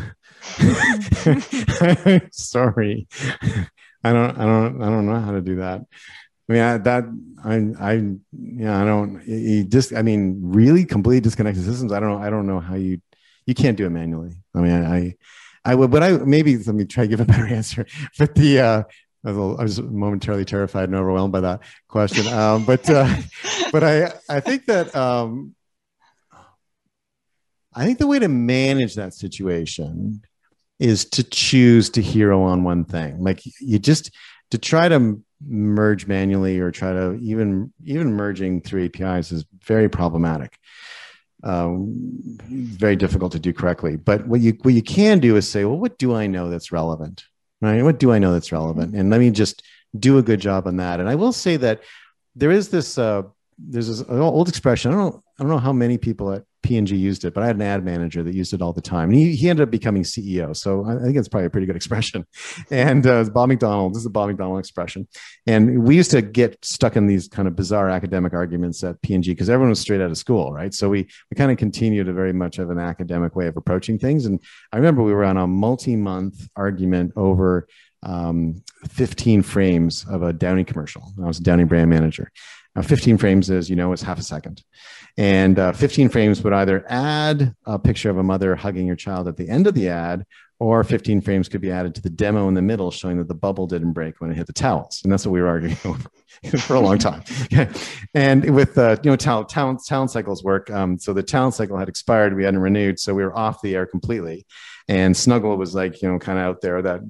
Sorry. 2.31 3.07
I 4.03 4.11
don't 4.11 4.37
I 4.37 4.45
don't 4.45 4.81
I 4.81 4.89
don't 4.89 5.05
know 5.05 5.19
how 5.19 5.31
to 5.31 5.41
do 5.41 5.57
that. 5.57 5.81
I 6.49 6.53
mean, 6.53 6.61
I, 6.61 6.77
that 6.79 7.03
I 7.43 7.55
I 7.79 8.03
yeah, 8.31 8.81
I 8.81 8.85
don't 8.85 9.25
you 9.25 9.63
just 9.63 9.93
I 9.93 10.01
mean, 10.01 10.39
really 10.43 10.85
completely 10.85 11.21
disconnected 11.21 11.63
systems. 11.63 11.91
I 11.93 11.99
don't 11.99 12.09
know 12.09 12.17
I 12.17 12.29
don't 12.29 12.47
know 12.47 12.59
how 12.59 12.75
you 12.75 13.01
you 13.45 13.53
can't 13.53 13.77
do 13.77 13.85
it 13.85 13.91
manually. 13.91 14.33
I 14.55 14.59
mean, 14.59 14.71
I 14.71 14.97
I, 14.97 15.15
I 15.65 15.75
would 15.75 15.91
but 15.91 16.03
I 16.03 16.11
maybe 16.17 16.57
let 16.57 16.75
me 16.75 16.85
try 16.85 17.05
to 17.05 17.07
give 17.07 17.21
a 17.21 17.25
better 17.25 17.47
answer. 17.59 17.85
But 18.17 18.35
the 18.35 18.59
uh 18.59 18.83
I 19.25 19.31
was, 19.31 19.59
I 19.59 19.63
was 19.63 19.81
momentarily 19.81 20.43
terrified 20.43 20.89
and 20.89 20.95
overwhelmed 20.95 21.31
by 21.31 21.41
that 21.41 21.61
question. 21.87 22.27
Um, 22.27 22.65
but 22.65 22.89
uh, 22.89 23.07
but 23.71 23.83
I 23.83 24.11
I 24.29 24.39
think 24.41 24.65
that 24.65 24.93
um, 24.95 25.55
I 27.75 27.85
think 27.85 27.99
the 27.99 28.07
way 28.07 28.19
to 28.19 28.27
manage 28.27 28.95
that 28.95 29.13
situation 29.13 30.21
is 30.79 31.05
to 31.05 31.23
choose 31.23 31.89
to 31.91 32.01
hero 32.01 32.43
on 32.43 32.63
one 32.63 32.85
thing. 32.85 33.21
Like 33.23 33.41
you 33.59 33.79
just 33.79 34.11
to 34.51 34.57
try 34.57 34.89
to 34.89 35.21
merge 35.47 36.07
manually 36.07 36.59
or 36.59 36.71
try 36.71 36.93
to 36.93 37.15
even 37.21 37.73
even 37.85 38.13
merging 38.13 38.61
through 38.61 38.85
APIs 38.85 39.31
is 39.31 39.45
very 39.65 39.89
problematic. 39.89 40.57
um, 41.43 42.37
very 42.49 42.95
difficult 42.95 43.31
to 43.33 43.39
do 43.39 43.53
correctly. 43.53 43.97
But 43.97 44.27
what 44.27 44.39
you 44.41 44.53
what 44.61 44.73
you 44.73 44.81
can 44.81 45.19
do 45.19 45.35
is 45.35 45.49
say, 45.49 45.65
well, 45.65 45.77
what 45.77 45.97
do 45.97 46.13
I 46.15 46.27
know 46.27 46.49
that's 46.49 46.71
relevant? 46.71 47.25
Right? 47.61 47.83
What 47.83 47.99
do 47.99 48.11
I 48.11 48.19
know 48.19 48.33
that's 48.33 48.51
relevant? 48.51 48.95
And 48.95 49.09
let 49.09 49.19
me 49.19 49.29
just 49.31 49.63
do 49.97 50.17
a 50.17 50.23
good 50.23 50.39
job 50.41 50.67
on 50.67 50.77
that. 50.77 50.99
And 50.99 51.09
I 51.09 51.15
will 51.15 51.33
say 51.33 51.57
that 51.57 51.81
there 52.35 52.51
is 52.51 52.69
this 52.69 52.97
uh, 52.97 53.23
there's 53.57 53.87
this 53.87 54.03
old 54.09 54.49
expression. 54.49 54.91
I 54.91 54.95
don't 54.95 55.13
know, 55.13 55.23
I 55.39 55.43
don't 55.43 55.51
know 55.51 55.59
how 55.59 55.73
many 55.73 55.97
people 55.97 56.31
at 56.33 56.43
P&G 56.63 56.95
used 56.95 57.25
it, 57.25 57.33
but 57.33 57.43
I 57.43 57.47
had 57.47 57.57
an 57.57 57.61
ad 57.61 57.85
manager 57.85 58.23
that 58.23 58.33
used 58.33 58.53
it 58.53 58.61
all 58.61 58.73
the 58.73 58.81
time. 58.81 59.09
And 59.09 59.17
he, 59.17 59.35
he 59.35 59.49
ended 59.49 59.63
up 59.63 59.71
becoming 59.71 60.03
CEO. 60.03 60.55
So 60.55 60.85
I 60.85 61.03
think 61.03 61.17
it's 61.17 61.27
probably 61.27 61.47
a 61.47 61.49
pretty 61.49 61.67
good 61.67 61.75
expression. 61.83 62.25
And 62.71 63.05
uh, 63.05 63.25
Bob 63.25 63.49
McDonald, 63.49 63.93
this 63.93 63.99
is 63.99 64.05
a 64.05 64.09
Bob 64.09 64.29
McDonald 64.29 64.59
expression. 64.59 65.07
And 65.45 65.83
we 65.83 65.95
used 65.95 66.11
to 66.11 66.21
get 66.21 66.63
stuck 66.63 66.95
in 66.95 67.05
these 67.05 67.27
kind 67.27 67.47
of 67.47 67.55
bizarre 67.55 67.89
academic 67.89 68.33
arguments 68.33 68.83
at 68.83 69.01
P&G 69.01 69.31
because 69.31 69.49
everyone 69.49 69.69
was 69.69 69.79
straight 69.79 70.01
out 70.01 70.09
of 70.09 70.17
school, 70.17 70.53
right? 70.53 70.73
So 70.73 70.89
we, 70.89 71.07
we 71.29 71.35
kind 71.35 71.51
of 71.51 71.57
continued 71.57 72.07
a 72.07 72.13
very 72.13 72.33
much 72.33 72.57
of 72.57 72.69
an 72.69 72.79
academic 72.79 73.35
way 73.35 73.47
of 73.47 73.57
approaching 73.57 73.99
things. 73.99 74.25
And 74.25 74.39
I 74.71 74.77
remember 74.77 75.03
we 75.03 75.13
were 75.13 75.25
on 75.25 75.37
a 75.37 75.45
multi-month 75.45 76.47
argument 76.55 77.11
over 77.15 77.67
um, 78.03 78.63
15 78.89 79.41
frames 79.43 80.05
of 80.09 80.23
a 80.23 80.33
Downy 80.33 80.63
commercial. 80.63 81.03
I 81.21 81.27
was 81.27 81.39
a 81.39 81.65
brand 81.65 81.89
manager. 81.89 82.31
Now, 82.75 82.81
15 82.81 83.17
frames 83.17 83.49
is, 83.49 83.69
you 83.69 83.75
know, 83.75 83.93
it's 83.93 84.01
half 84.01 84.19
a 84.19 84.23
second. 84.23 84.63
And 85.17 85.59
uh, 85.59 85.73
15 85.73 86.09
frames 86.09 86.43
would 86.43 86.53
either 86.53 86.83
add 86.89 87.55
a 87.65 87.77
picture 87.77 88.09
of 88.09 88.17
a 88.17 88.23
mother 88.23 88.55
hugging 88.55 88.87
her 88.87 88.95
child 88.95 89.27
at 89.27 89.37
the 89.37 89.47
end 89.47 89.67
of 89.67 89.75
the 89.75 89.89
ad, 89.89 90.25
or 90.59 90.83
15 90.83 91.21
frames 91.21 91.49
could 91.49 91.61
be 91.61 91.71
added 91.71 91.93
to 91.95 92.01
the 92.01 92.09
demo 92.09 92.47
in 92.47 92.55
the 92.55 92.61
middle 92.61 92.89
showing 92.89 93.17
that 93.17 93.27
the 93.27 93.35
bubble 93.35 93.67
didn't 93.67 93.93
break 93.93 94.19
when 94.19 94.31
it 94.31 94.37
hit 94.37 94.47
the 94.47 94.53
towels. 94.53 95.01
And 95.03 95.11
that's 95.11 95.25
what 95.25 95.33
we 95.33 95.41
were 95.41 95.47
arguing 95.47 95.77
over 95.85 96.09
for 96.57 96.75
a 96.75 96.79
long 96.79 96.97
time. 96.97 97.23
and 98.15 98.55
with, 98.55 98.77
uh, 98.77 98.97
you 99.03 99.11
know, 99.11 99.17
talent, 99.17 99.49
talent, 99.49 99.81
talent 99.85 100.09
cycles 100.09 100.43
work. 100.43 100.71
Um, 100.71 100.97
so 100.97 101.13
the 101.13 101.23
talent 101.23 101.53
cycle 101.53 101.77
had 101.77 101.89
expired. 101.89 102.35
We 102.35 102.43
hadn't 102.43 102.61
renewed. 102.61 102.99
So 102.99 103.13
we 103.13 103.23
were 103.23 103.37
off 103.37 103.61
the 103.61 103.75
air 103.75 103.85
completely. 103.85 104.47
And 104.87 105.15
Snuggle 105.15 105.57
was 105.57 105.75
like, 105.75 106.01
you 106.01 106.11
know, 106.11 106.17
kind 106.17 106.39
of 106.39 106.45
out 106.45 106.61
there, 106.61 106.81
that 106.81 107.01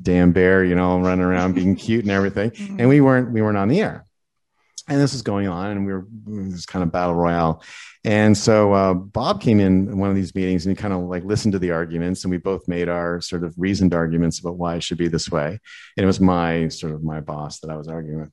damn 0.00 0.32
bear, 0.32 0.64
you 0.64 0.74
know, 0.74 0.98
running 0.98 1.24
around 1.24 1.54
being 1.54 1.76
cute 1.76 2.02
and 2.02 2.10
everything. 2.10 2.52
And 2.78 2.88
we 2.88 3.00
weren't, 3.00 3.30
we 3.30 3.40
weren't 3.40 3.58
on 3.58 3.68
the 3.68 3.80
air 3.80 4.04
and 4.88 5.00
this 5.00 5.14
is 5.14 5.22
going 5.22 5.48
on 5.48 5.70
and 5.70 5.86
we 5.86 5.92
were 5.92 6.06
this 6.26 6.66
kind 6.66 6.82
of 6.82 6.90
battle 6.90 7.14
royale. 7.14 7.62
And 8.04 8.36
so 8.36 8.72
uh, 8.72 8.94
bob 8.94 9.40
came 9.40 9.60
in 9.60 9.98
one 9.98 10.10
of 10.10 10.16
these 10.16 10.34
meetings 10.34 10.66
and 10.66 10.76
he 10.76 10.80
kind 10.80 10.92
of 10.92 11.02
like 11.02 11.24
listened 11.24 11.52
to 11.52 11.58
the 11.58 11.70
arguments 11.70 12.24
and 12.24 12.30
we 12.30 12.38
both 12.38 12.66
made 12.66 12.88
our 12.88 13.20
sort 13.20 13.44
of 13.44 13.54
reasoned 13.56 13.94
arguments 13.94 14.40
about 14.40 14.56
why 14.56 14.76
it 14.76 14.82
should 14.82 14.98
be 14.98 15.08
this 15.08 15.30
way. 15.30 15.58
And 15.96 16.04
it 16.04 16.06
was 16.06 16.20
my 16.20 16.68
sort 16.68 16.94
of 16.94 17.02
my 17.02 17.20
boss 17.20 17.60
that 17.60 17.70
i 17.70 17.76
was 17.76 17.88
arguing 17.88 18.20
with 18.20 18.32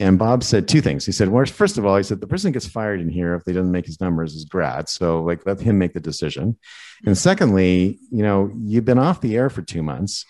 and 0.00 0.18
Bob 0.18 0.42
said 0.42 0.66
two 0.66 0.80
things. 0.80 1.04
He 1.04 1.12
said, 1.12 1.28
well, 1.28 1.44
first 1.44 1.76
of 1.76 1.84
all, 1.84 1.94
he 1.94 2.02
said, 2.02 2.22
the 2.22 2.26
person 2.26 2.52
gets 2.52 2.66
fired 2.66 3.02
in 3.02 3.10
here 3.10 3.34
if 3.34 3.44
they 3.44 3.52
doesn't 3.52 3.70
make 3.70 3.84
his 3.84 4.00
numbers 4.00 4.34
as 4.34 4.46
grad. 4.46 4.88
So 4.88 5.22
like 5.22 5.44
let 5.44 5.60
him 5.60 5.78
make 5.78 5.92
the 5.92 6.00
decision. 6.00 6.56
And 7.04 7.16
secondly, 7.16 7.98
you 8.10 8.22
know, 8.22 8.50
you've 8.56 8.86
been 8.86 8.98
off 8.98 9.20
the 9.20 9.36
air 9.36 9.50
for 9.50 9.60
two 9.60 9.82
months. 9.82 10.24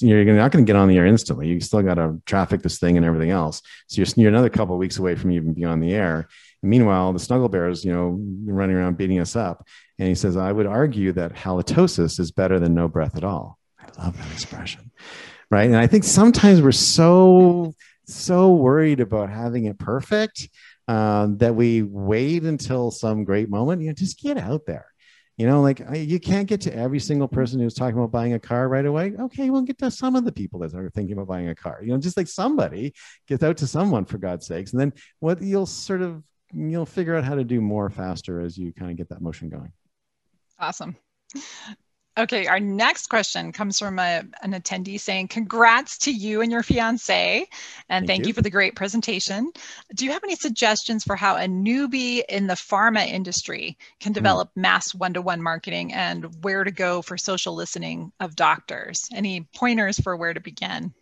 You're 0.00 0.24
not 0.24 0.50
going 0.50 0.64
to 0.64 0.68
get 0.68 0.76
on 0.76 0.88
the 0.88 0.98
air 0.98 1.06
instantly. 1.06 1.46
You 1.46 1.60
still 1.60 1.82
got 1.82 1.94
to 1.94 2.20
traffic 2.26 2.62
this 2.62 2.80
thing 2.80 2.96
and 2.96 3.06
everything 3.06 3.30
else. 3.30 3.62
So 3.86 4.02
you're, 4.02 4.08
you're 4.16 4.28
another 4.28 4.50
couple 4.50 4.76
weeks 4.76 4.98
away 4.98 5.14
from 5.14 5.30
even 5.30 5.54
being 5.54 5.68
on 5.68 5.78
the 5.78 5.94
air. 5.94 6.28
And 6.60 6.70
meanwhile, 6.70 7.12
the 7.12 7.20
snuggle 7.20 7.48
bears, 7.48 7.84
you 7.84 7.92
know, 7.92 8.18
running 8.44 8.74
around 8.74 8.96
beating 8.96 9.20
us 9.20 9.36
up. 9.36 9.66
And 10.00 10.08
he 10.08 10.16
says, 10.16 10.36
I 10.36 10.50
would 10.50 10.66
argue 10.66 11.12
that 11.12 11.34
halitosis 11.34 12.18
is 12.18 12.32
better 12.32 12.58
than 12.58 12.74
no 12.74 12.88
breath 12.88 13.16
at 13.16 13.22
all. 13.22 13.56
I 13.78 14.02
love 14.02 14.16
that 14.16 14.32
expression. 14.32 14.90
Right. 15.48 15.66
And 15.66 15.76
I 15.76 15.86
think 15.86 16.02
sometimes 16.02 16.60
we're 16.60 16.72
so 16.72 17.74
so 18.14 18.52
worried 18.52 19.00
about 19.00 19.30
having 19.30 19.66
it 19.66 19.78
perfect 19.78 20.48
um, 20.88 21.38
that 21.38 21.54
we 21.54 21.82
wait 21.82 22.42
until 22.42 22.90
some 22.90 23.24
great 23.24 23.48
moment. 23.48 23.82
You 23.82 23.88
know, 23.88 23.94
just 23.94 24.20
get 24.20 24.38
out 24.38 24.66
there. 24.66 24.86
You 25.38 25.46
know, 25.46 25.62
like 25.62 25.82
you 25.94 26.20
can't 26.20 26.46
get 26.46 26.60
to 26.62 26.76
every 26.76 27.00
single 27.00 27.26
person 27.26 27.58
who's 27.58 27.74
talking 27.74 27.98
about 27.98 28.12
buying 28.12 28.34
a 28.34 28.38
car 28.38 28.68
right 28.68 28.84
away. 28.84 29.14
Okay, 29.18 29.48
we'll 29.50 29.62
get 29.62 29.78
to 29.78 29.90
some 29.90 30.14
of 30.14 30.24
the 30.24 30.32
people 30.32 30.60
that 30.60 30.74
are 30.74 30.90
thinking 30.90 31.14
about 31.14 31.26
buying 31.28 31.48
a 31.48 31.54
car. 31.54 31.80
You 31.82 31.92
know, 31.92 31.98
just 31.98 32.16
like 32.16 32.28
somebody 32.28 32.92
gets 33.26 33.42
out 33.42 33.56
to 33.56 33.66
someone 33.66 34.04
for 34.04 34.18
God's 34.18 34.46
sakes, 34.46 34.72
and 34.72 34.80
then 34.80 34.92
what 35.20 35.40
you'll 35.40 35.66
sort 35.66 36.02
of 36.02 36.22
you'll 36.52 36.86
figure 36.86 37.16
out 37.16 37.24
how 37.24 37.34
to 37.34 37.44
do 37.44 37.60
more 37.60 37.88
faster 37.88 38.40
as 38.40 38.58
you 38.58 38.72
kind 38.74 38.90
of 38.90 38.96
get 38.96 39.08
that 39.08 39.22
motion 39.22 39.48
going. 39.48 39.72
Awesome. 40.58 40.96
Okay, 42.18 42.46
our 42.46 42.60
next 42.60 43.06
question 43.06 43.52
comes 43.52 43.78
from 43.78 43.98
a, 43.98 44.22
an 44.42 44.52
attendee 44.52 45.00
saying, 45.00 45.28
Congrats 45.28 45.96
to 45.98 46.12
you 46.12 46.42
and 46.42 46.52
your 46.52 46.62
fiance, 46.62 47.46
and 47.88 48.06
thank, 48.06 48.06
thank 48.06 48.24
you. 48.24 48.28
you. 48.28 48.34
for 48.34 48.42
the 48.42 48.50
great 48.50 48.76
presentation. 48.76 49.50
Do 49.94 50.04
you 50.04 50.12
have 50.12 50.22
any 50.22 50.36
suggestions 50.36 51.04
for 51.04 51.16
how 51.16 51.36
a 51.36 51.46
newbie 51.46 52.22
in 52.28 52.48
the 52.48 52.54
pharma 52.54 53.06
industry 53.06 53.78
can 53.98 54.12
hmm. 54.12 54.16
develop 54.16 54.48
mm. 54.50 54.60
mass 54.60 54.94
one 54.94 55.14
to 55.14 55.22
one 55.22 55.42
marketing 55.42 55.94
and 55.94 56.26
where 56.44 56.64
to 56.64 56.70
go 56.70 57.00
for 57.00 57.16
social 57.16 57.54
listening 57.54 58.12
of 58.20 58.36
doctors? 58.36 59.08
Any 59.14 59.48
pointers 59.54 59.98
for 59.98 60.14
where 60.14 60.34
to 60.34 60.40
begin? 60.40 60.92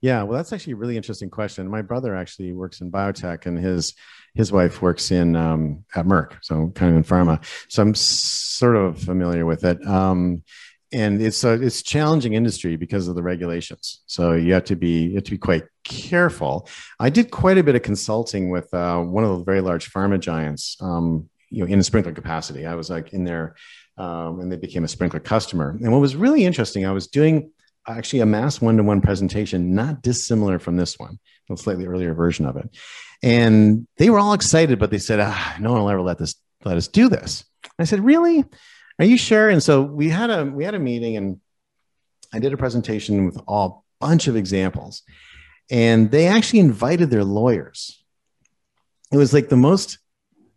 Yeah, 0.00 0.24
well, 0.24 0.36
that's 0.36 0.52
actually 0.52 0.74
a 0.74 0.76
really 0.76 0.96
interesting 0.96 1.30
question. 1.30 1.68
My 1.68 1.82
brother 1.82 2.14
actually 2.14 2.52
works 2.52 2.80
in 2.80 2.90
biotech, 2.90 3.46
and 3.46 3.58
his 3.58 3.94
his 4.36 4.52
wife 4.52 4.82
works 4.82 5.10
in 5.10 5.34
um, 5.34 5.84
at 5.94 6.06
Merck, 6.06 6.36
so 6.42 6.70
kind 6.74 6.90
of 6.90 6.96
in 6.96 7.04
pharma. 7.04 7.42
So 7.68 7.82
I'm 7.82 7.94
sort 7.94 8.76
of 8.76 8.98
familiar 8.98 9.46
with 9.46 9.64
it. 9.64 9.84
Um, 9.86 10.42
and 10.92 11.20
it's 11.20 11.42
a 11.42 11.52
it's 11.54 11.82
challenging 11.82 12.34
industry 12.34 12.76
because 12.76 13.08
of 13.08 13.16
the 13.16 13.22
regulations. 13.22 14.02
So 14.06 14.32
you 14.34 14.52
have 14.52 14.64
to 14.64 14.76
be 14.76 15.06
you 15.08 15.14
have 15.16 15.24
to 15.24 15.32
be 15.32 15.38
quite 15.38 15.64
careful. 15.84 16.68
I 17.00 17.10
did 17.10 17.30
quite 17.30 17.58
a 17.58 17.64
bit 17.64 17.74
of 17.74 17.82
consulting 17.82 18.50
with 18.50 18.72
uh, 18.72 19.00
one 19.00 19.24
of 19.24 19.38
the 19.38 19.44
very 19.44 19.60
large 19.60 19.90
pharma 19.90 20.20
giants, 20.20 20.76
um, 20.80 21.28
you 21.50 21.64
know, 21.64 21.72
in 21.72 21.80
a 21.80 21.82
Sprinklr 21.82 22.14
capacity. 22.14 22.66
I 22.66 22.74
was 22.74 22.88
like 22.88 23.12
in 23.12 23.24
there, 23.24 23.56
um, 23.98 24.40
and 24.40 24.52
they 24.52 24.56
became 24.56 24.84
a 24.84 24.88
Sprinklr 24.88 25.24
customer. 25.24 25.76
And 25.82 25.90
what 25.90 26.00
was 26.00 26.14
really 26.14 26.44
interesting, 26.44 26.86
I 26.86 26.92
was 26.92 27.08
doing 27.08 27.50
actually 27.88 28.20
a 28.20 28.26
mass 28.26 28.60
one-to-one 28.60 29.00
presentation 29.00 29.74
not 29.74 30.02
dissimilar 30.02 30.58
from 30.58 30.76
this 30.76 30.98
one 30.98 31.18
a 31.50 31.56
slightly 31.56 31.86
earlier 31.86 32.12
version 32.14 32.46
of 32.46 32.56
it 32.56 32.68
and 33.22 33.86
they 33.98 34.10
were 34.10 34.18
all 34.18 34.32
excited 34.32 34.78
but 34.78 34.90
they 34.90 34.98
said 34.98 35.20
ah, 35.20 35.56
no 35.60 35.72
one 35.72 35.82
will 35.82 35.90
ever 35.90 36.02
let 36.02 36.18
this 36.18 36.34
let 36.64 36.76
us 36.76 36.88
do 36.88 37.08
this. 37.08 37.44
I 37.78 37.84
said 37.84 38.04
really? 38.04 38.44
Are 38.98 39.04
you 39.04 39.16
sure? 39.18 39.48
And 39.48 39.62
so 39.62 39.82
we 39.82 40.08
had 40.08 40.30
a 40.30 40.44
we 40.44 40.64
had 40.64 40.74
a 40.74 40.78
meeting 40.78 41.16
and 41.16 41.40
i 42.34 42.38
did 42.38 42.52
a 42.52 42.56
presentation 42.56 43.24
with 43.26 43.38
a 43.48 43.68
bunch 44.00 44.26
of 44.26 44.36
examples. 44.36 45.02
And 45.70 46.10
they 46.10 46.26
actually 46.26 46.60
invited 46.60 47.10
their 47.10 47.24
lawyers. 47.24 48.02
It 49.12 49.16
was 49.16 49.32
like 49.32 49.48
the 49.48 49.56
most 49.56 49.98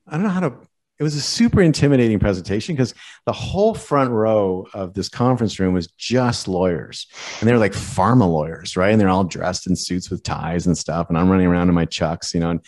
i 0.07 0.13
don't 0.13 0.23
know 0.23 0.29
how 0.29 0.39
to 0.39 0.53
it 0.99 1.03
was 1.03 1.15
a 1.15 1.21
super 1.21 1.61
intimidating 1.61 2.19
presentation 2.19 2.75
because 2.75 2.93
the 3.25 3.31
whole 3.31 3.73
front 3.73 4.11
row 4.11 4.67
of 4.73 4.93
this 4.93 5.07
conference 5.07 5.57
room 5.57 5.73
was 5.73 5.87
just 5.87 6.47
lawyers. 6.47 7.07
And 7.39 7.47
they're 7.47 7.57
like 7.57 7.71
pharma 7.71 8.29
lawyers 8.29 8.75
right? 8.75 8.91
And 8.91 8.99
they're 8.99 9.09
all 9.09 9.23
dressed 9.23 9.67
in 9.67 9.75
suits 9.75 10.09
with 10.09 10.23
ties 10.23 10.67
and 10.67 10.77
stuff 10.77 11.07
and 11.09 11.17
i'm 11.17 11.29
running 11.29 11.47
around 11.47 11.69
in 11.69 11.75
my 11.75 11.85
chucks 11.85 12.33
you 12.33 12.39
know? 12.39 12.51
And 12.51 12.61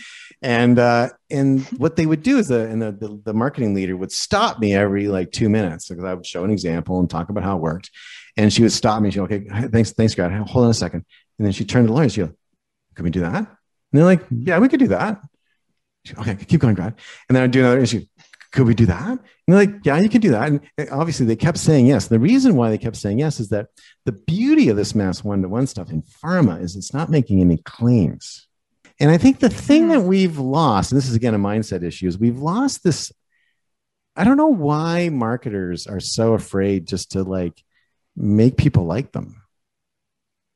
and 0.43 0.79
uh, 0.79 1.09
and 1.29 1.61
what 1.77 1.97
they 1.97 2.07
would 2.07 2.23
do 2.23 2.39
is 2.39 2.47
the 2.47 2.67
and 2.67 2.81
the, 2.81 2.91
the, 2.91 3.21
the 3.25 3.33
marketing 3.33 3.75
leader 3.75 3.95
would 3.95 4.11
stop 4.11 4.59
me 4.59 4.73
every 4.73 5.07
like 5.07 5.31
two 5.31 5.49
minutes 5.49 5.89
because 5.89 6.03
i 6.03 6.13
would 6.13 6.25
show 6.25 6.43
an 6.43 6.51
example 6.51 6.99
and 6.99 7.09
talk 7.09 7.29
about 7.29 7.43
how 7.43 7.57
it 7.57 7.61
worked. 7.61 7.91
And 8.37 8.51
she 8.51 8.61
would 8.61 8.71
stop 8.71 9.01
me 9.01 9.11
she 9.11 9.19
okay 9.19 9.45
thanks 9.67 9.91
thanks 9.91 10.15
god 10.15 10.31
hold 10.31 10.65
on 10.65 10.71
a 10.71 10.73
second. 10.73 11.05
And 11.37 11.45
then 11.45 11.51
she 11.51 11.65
turned 11.65 11.87
to 11.87 11.91
the 11.91 11.95
lawyers 11.95 12.13
she 12.13 12.21
go 12.21 12.31
can 12.95 13.05
we 13.05 13.11
do 13.11 13.21
that? 13.21 13.35
And 13.35 13.47
they're 13.91 14.05
like 14.05 14.23
yeah 14.31 14.57
we 14.59 14.69
could 14.69 14.79
do 14.79 14.87
that 14.87 15.21
okay, 16.17 16.35
keep 16.35 16.61
going, 16.61 16.75
Grad. 16.75 16.95
And 17.29 17.35
then 17.35 17.43
I 17.43 17.47
do 17.47 17.59
another 17.59 17.79
issue. 17.79 18.05
Could 18.51 18.67
we 18.67 18.75
do 18.75 18.85
that? 18.87 19.07
And 19.07 19.19
they're 19.47 19.55
like, 19.55 19.75
yeah, 19.85 19.97
you 19.97 20.09
can 20.09 20.19
do 20.19 20.31
that. 20.31 20.49
And 20.49 20.61
obviously 20.91 21.25
they 21.25 21.37
kept 21.37 21.57
saying 21.57 21.87
yes. 21.87 22.07
The 22.07 22.19
reason 22.19 22.55
why 22.55 22.69
they 22.69 22.77
kept 22.77 22.97
saying 22.97 23.19
yes 23.19 23.39
is 23.39 23.49
that 23.49 23.67
the 24.03 24.11
beauty 24.11 24.67
of 24.67 24.75
this 24.75 24.93
mass 24.93 25.23
one-to-one 25.23 25.67
stuff 25.67 25.89
in 25.89 26.01
pharma 26.01 26.61
is 26.61 26.75
it's 26.75 26.93
not 26.93 27.09
making 27.09 27.39
any 27.39 27.57
claims. 27.57 28.47
And 28.99 29.09
I 29.09 29.17
think 29.17 29.39
the 29.39 29.49
thing 29.49 29.87
that 29.89 29.99
mm-hmm. 29.99 30.07
we've 30.07 30.37
lost, 30.37 30.91
and 30.91 30.97
this 30.97 31.07
is 31.07 31.15
again 31.15 31.33
a 31.33 31.39
mindset 31.39 31.81
issue, 31.81 32.07
is 32.07 32.19
we've 32.19 32.39
lost 32.39 32.83
this. 32.83 33.11
I 34.15 34.25
don't 34.25 34.37
know 34.37 34.47
why 34.47 35.09
marketers 35.09 35.87
are 35.87 36.01
so 36.01 36.33
afraid 36.33 36.87
just 36.87 37.13
to 37.13 37.23
like 37.23 37.63
make 38.15 38.57
people 38.57 38.85
like 38.85 39.11
them. 39.11 39.41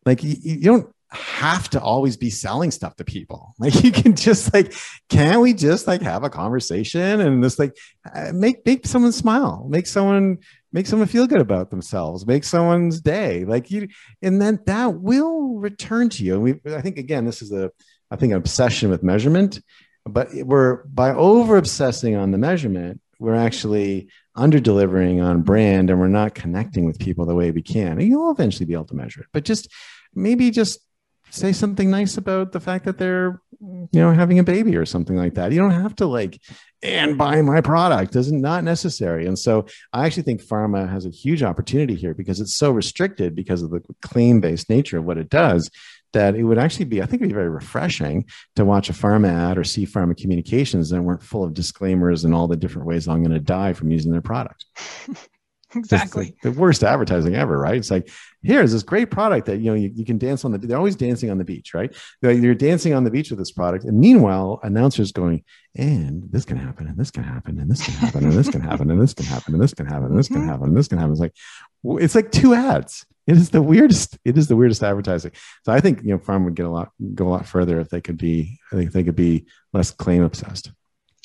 Like 0.06 0.22
you, 0.22 0.36
you 0.42 0.62
don't 0.62 0.95
have 1.12 1.70
to 1.70 1.82
always 1.82 2.18
be 2.18 2.30
selling 2.30 2.72
stuff 2.72 2.96
to 2.98 3.06
people. 3.06 3.54
Like 3.60 3.84
you 3.84 3.92
can 3.92 4.16
just 4.16 4.54
like, 4.54 4.74
can 5.10 5.40
we 5.40 5.54
just 5.54 5.88
like 5.88 6.02
have 6.02 6.24
a 6.24 6.30
conversation 6.30 7.22
and 7.22 7.42
just 7.42 7.58
like 7.58 7.76
uh, 8.14 8.32
make 8.34 8.66
make 8.66 8.86
someone 8.86 9.12
smile, 9.12 9.66
make 9.70 9.88
someone 9.88 10.40
make 10.72 10.88
someone 10.88 11.08
feel 11.08 11.26
good 11.26 11.40
about 11.40 11.70
themselves, 11.70 12.28
make 12.28 12.44
someone's 12.44 13.00
day. 13.00 13.46
Like 13.46 13.72
you, 13.72 13.88
and 14.22 14.42
then 14.42 14.60
that 14.66 15.00
will 15.00 15.56
return 15.56 16.10
to 16.10 16.24
you. 16.24 16.34
And 16.34 16.44
we, 16.44 16.74
I 16.76 16.82
think 16.82 16.98
again, 16.98 17.26
this 17.26 17.42
is 17.42 17.54
a, 17.54 17.72
I 18.12 18.18
think 18.18 18.32
an 18.32 18.38
obsession 18.38 18.90
with 18.90 19.02
measurement, 19.02 19.62
but 20.06 20.28
we're 20.34 20.84
by 20.86 21.12
over 21.12 21.58
obsessing 21.58 22.16
on 22.16 22.32
the 22.32 22.38
measurement, 22.38 23.00
we're 23.20 23.36
actually 23.36 24.10
under 24.36 24.60
delivering 24.60 25.22
on 25.22 25.44
brand 25.44 25.90
and 25.90 26.00
we're 26.00 26.08
not 26.08 26.36
connecting 26.36 26.86
with 26.86 27.00
people 27.00 27.26
the 27.26 27.34
way 27.34 27.52
we 27.52 27.62
can. 27.62 27.94
And 27.94 28.04
you'll 28.04 28.32
eventually 28.32 28.66
be 28.66 28.74
able 28.74 28.86
to 28.86 28.96
measure 28.96 29.22
it, 29.22 29.28
but 29.32 29.46
just 29.46 29.70
maybe 30.14 30.52
just 30.52 30.80
say 31.36 31.52
something 31.52 31.90
nice 31.90 32.18
about 32.18 32.52
the 32.52 32.60
fact 32.60 32.86
that 32.86 32.98
they're 32.98 33.42
you 33.92 34.02
know, 34.02 34.12
having 34.12 34.40
a 34.40 34.44
baby 34.44 34.76
or 34.76 34.86
something 34.86 35.16
like 35.16 35.36
that. 35.36 35.52
You 35.52 35.60
don't 35.60 35.72
have 35.72 35.96
to 35.98 36.06
like 36.06 36.40
and 36.84 37.18
buy 37.18 37.42
my 37.42 37.62
product 37.62 38.16
is 38.16 38.32
not 38.32 38.64
necessary. 38.64 39.26
And 39.26 39.38
so 39.38 39.66
I 39.94 40.06
actually 40.06 40.24
think 40.24 40.44
pharma 40.44 40.90
has 40.90 41.06
a 41.06 41.10
huge 41.10 41.42
opportunity 41.42 41.96
here 41.96 42.14
because 42.14 42.40
it's 42.40 42.56
so 42.56 42.72
restricted 42.72 43.36
because 43.36 43.64
of 43.64 43.72
the 43.72 43.82
claim 44.02 44.42
based 44.42 44.70
nature 44.70 44.98
of 44.98 45.06
what 45.06 45.18
it 45.18 45.30
does 45.30 45.70
that 46.14 46.36
it 46.36 46.44
would 46.44 46.58
actually 46.58 46.86
be, 46.86 47.02
I 47.02 47.06
think 47.06 47.22
it'd 47.22 47.30
be 47.30 47.36
very 47.36 47.50
refreshing 47.50 48.26
to 48.56 48.64
watch 48.66 48.90
a 48.90 48.94
pharma 48.94 49.30
ad 49.30 49.58
or 49.58 49.64
see 49.64 49.86
pharma 49.86 50.16
communications 50.16 50.90
that 50.90 51.02
weren't 51.02 51.24
full 51.24 51.44
of 51.44 51.54
disclaimers 51.54 52.24
and 52.24 52.34
all 52.34 52.48
the 52.48 52.56
different 52.56 52.88
ways 52.88 53.08
I'm 53.08 53.22
going 53.22 53.32
to 53.32 53.40
die 53.40 53.74
from 53.74 53.92
using 53.92 54.12
their 54.12 54.22
product. 54.22 54.66
exactly. 55.80 56.36
the, 56.42 56.52
the, 56.52 56.60
worst 56.60 56.84
advertising 56.84 57.36
ever 57.36 57.58
right? 57.58 57.76
It's 57.76 57.92
like 57.92 58.10
here's 58.44 58.72
this 58.72 58.84
great 58.84 59.12
product 59.12 59.48
that 59.48 59.58
you 59.58 59.66
know 59.66 59.74
you, 59.74 59.92
you, 59.96 60.06
can 60.06 60.18
dance 60.18 60.46
on 60.46 60.52
the 60.52 60.58
they're 60.58 60.78
always 60.78 60.96
dancing 60.96 61.30
on 61.30 61.38
the 61.38 61.44
beach 61.44 61.74
right? 61.74 61.94
You're 62.22 62.56
dancing 62.56 62.94
on 62.94 63.04
the 63.04 63.12
beach 63.12 63.30
with 63.30 63.40
this 63.40 63.52
product 63.52 63.86
and 63.86 64.00
meanwhile 64.00 64.60
announcers 64.64 65.12
going 65.12 65.44
and 65.76 66.24
this 66.32 66.46
can 66.46 66.58
happen 66.58 66.88
and 66.88 66.98
this 66.98 67.12
can 67.12 67.24
happen 67.24 67.60
and 67.60 67.70
this 67.70 67.84
can 67.84 67.94
happen 67.94 68.24
and 68.24 68.38
this 68.38 68.50
can 68.50 68.62
happen 68.62 68.90
and 68.90 69.02
this 69.02 69.14
can 69.14 69.26
happen 69.26 69.54
and 69.54 69.62
this 69.62 69.74
can 69.74 69.86
happen 69.86 70.06
and 70.06 70.18
this 70.18 70.28
can 70.28 70.38
mm-hmm. 70.38 70.48
happen 70.48 70.68
and 70.68 70.78
this 70.78 70.88
can 70.88 70.98
happen. 70.98 71.12
It's 71.12 71.22
like 71.22 71.36
it's 72.02 72.16
like 72.16 72.32
two 72.32 72.54
ads. 72.54 73.06
It 73.28 73.38
is 73.38 73.50
the 73.50 73.62
weirdest 73.62 74.18
it 74.24 74.38
is 74.38 74.48
the 74.48 74.56
weirdest 74.56 74.84
advertising. 74.84 75.32
So 75.66 75.72
i 75.74 75.80
think 75.80 76.04
you 76.04 76.10
know 76.10 76.20
pharma 76.20 76.46
would 76.46 76.56
get 76.56 76.66
a 76.66 76.70
lot 76.70 76.92
go 77.14 77.28
a 77.28 77.30
lot 77.30 77.46
further 77.46 77.80
if 77.80 77.90
they 77.90 78.02
could 78.02 78.18
be 78.18 78.60
i 78.72 78.76
think 78.76 78.92
they 78.92 79.04
could 79.04 79.16
be 79.16 79.46
less 79.74 79.92
claim 79.92 80.24
obsessed 80.24 80.72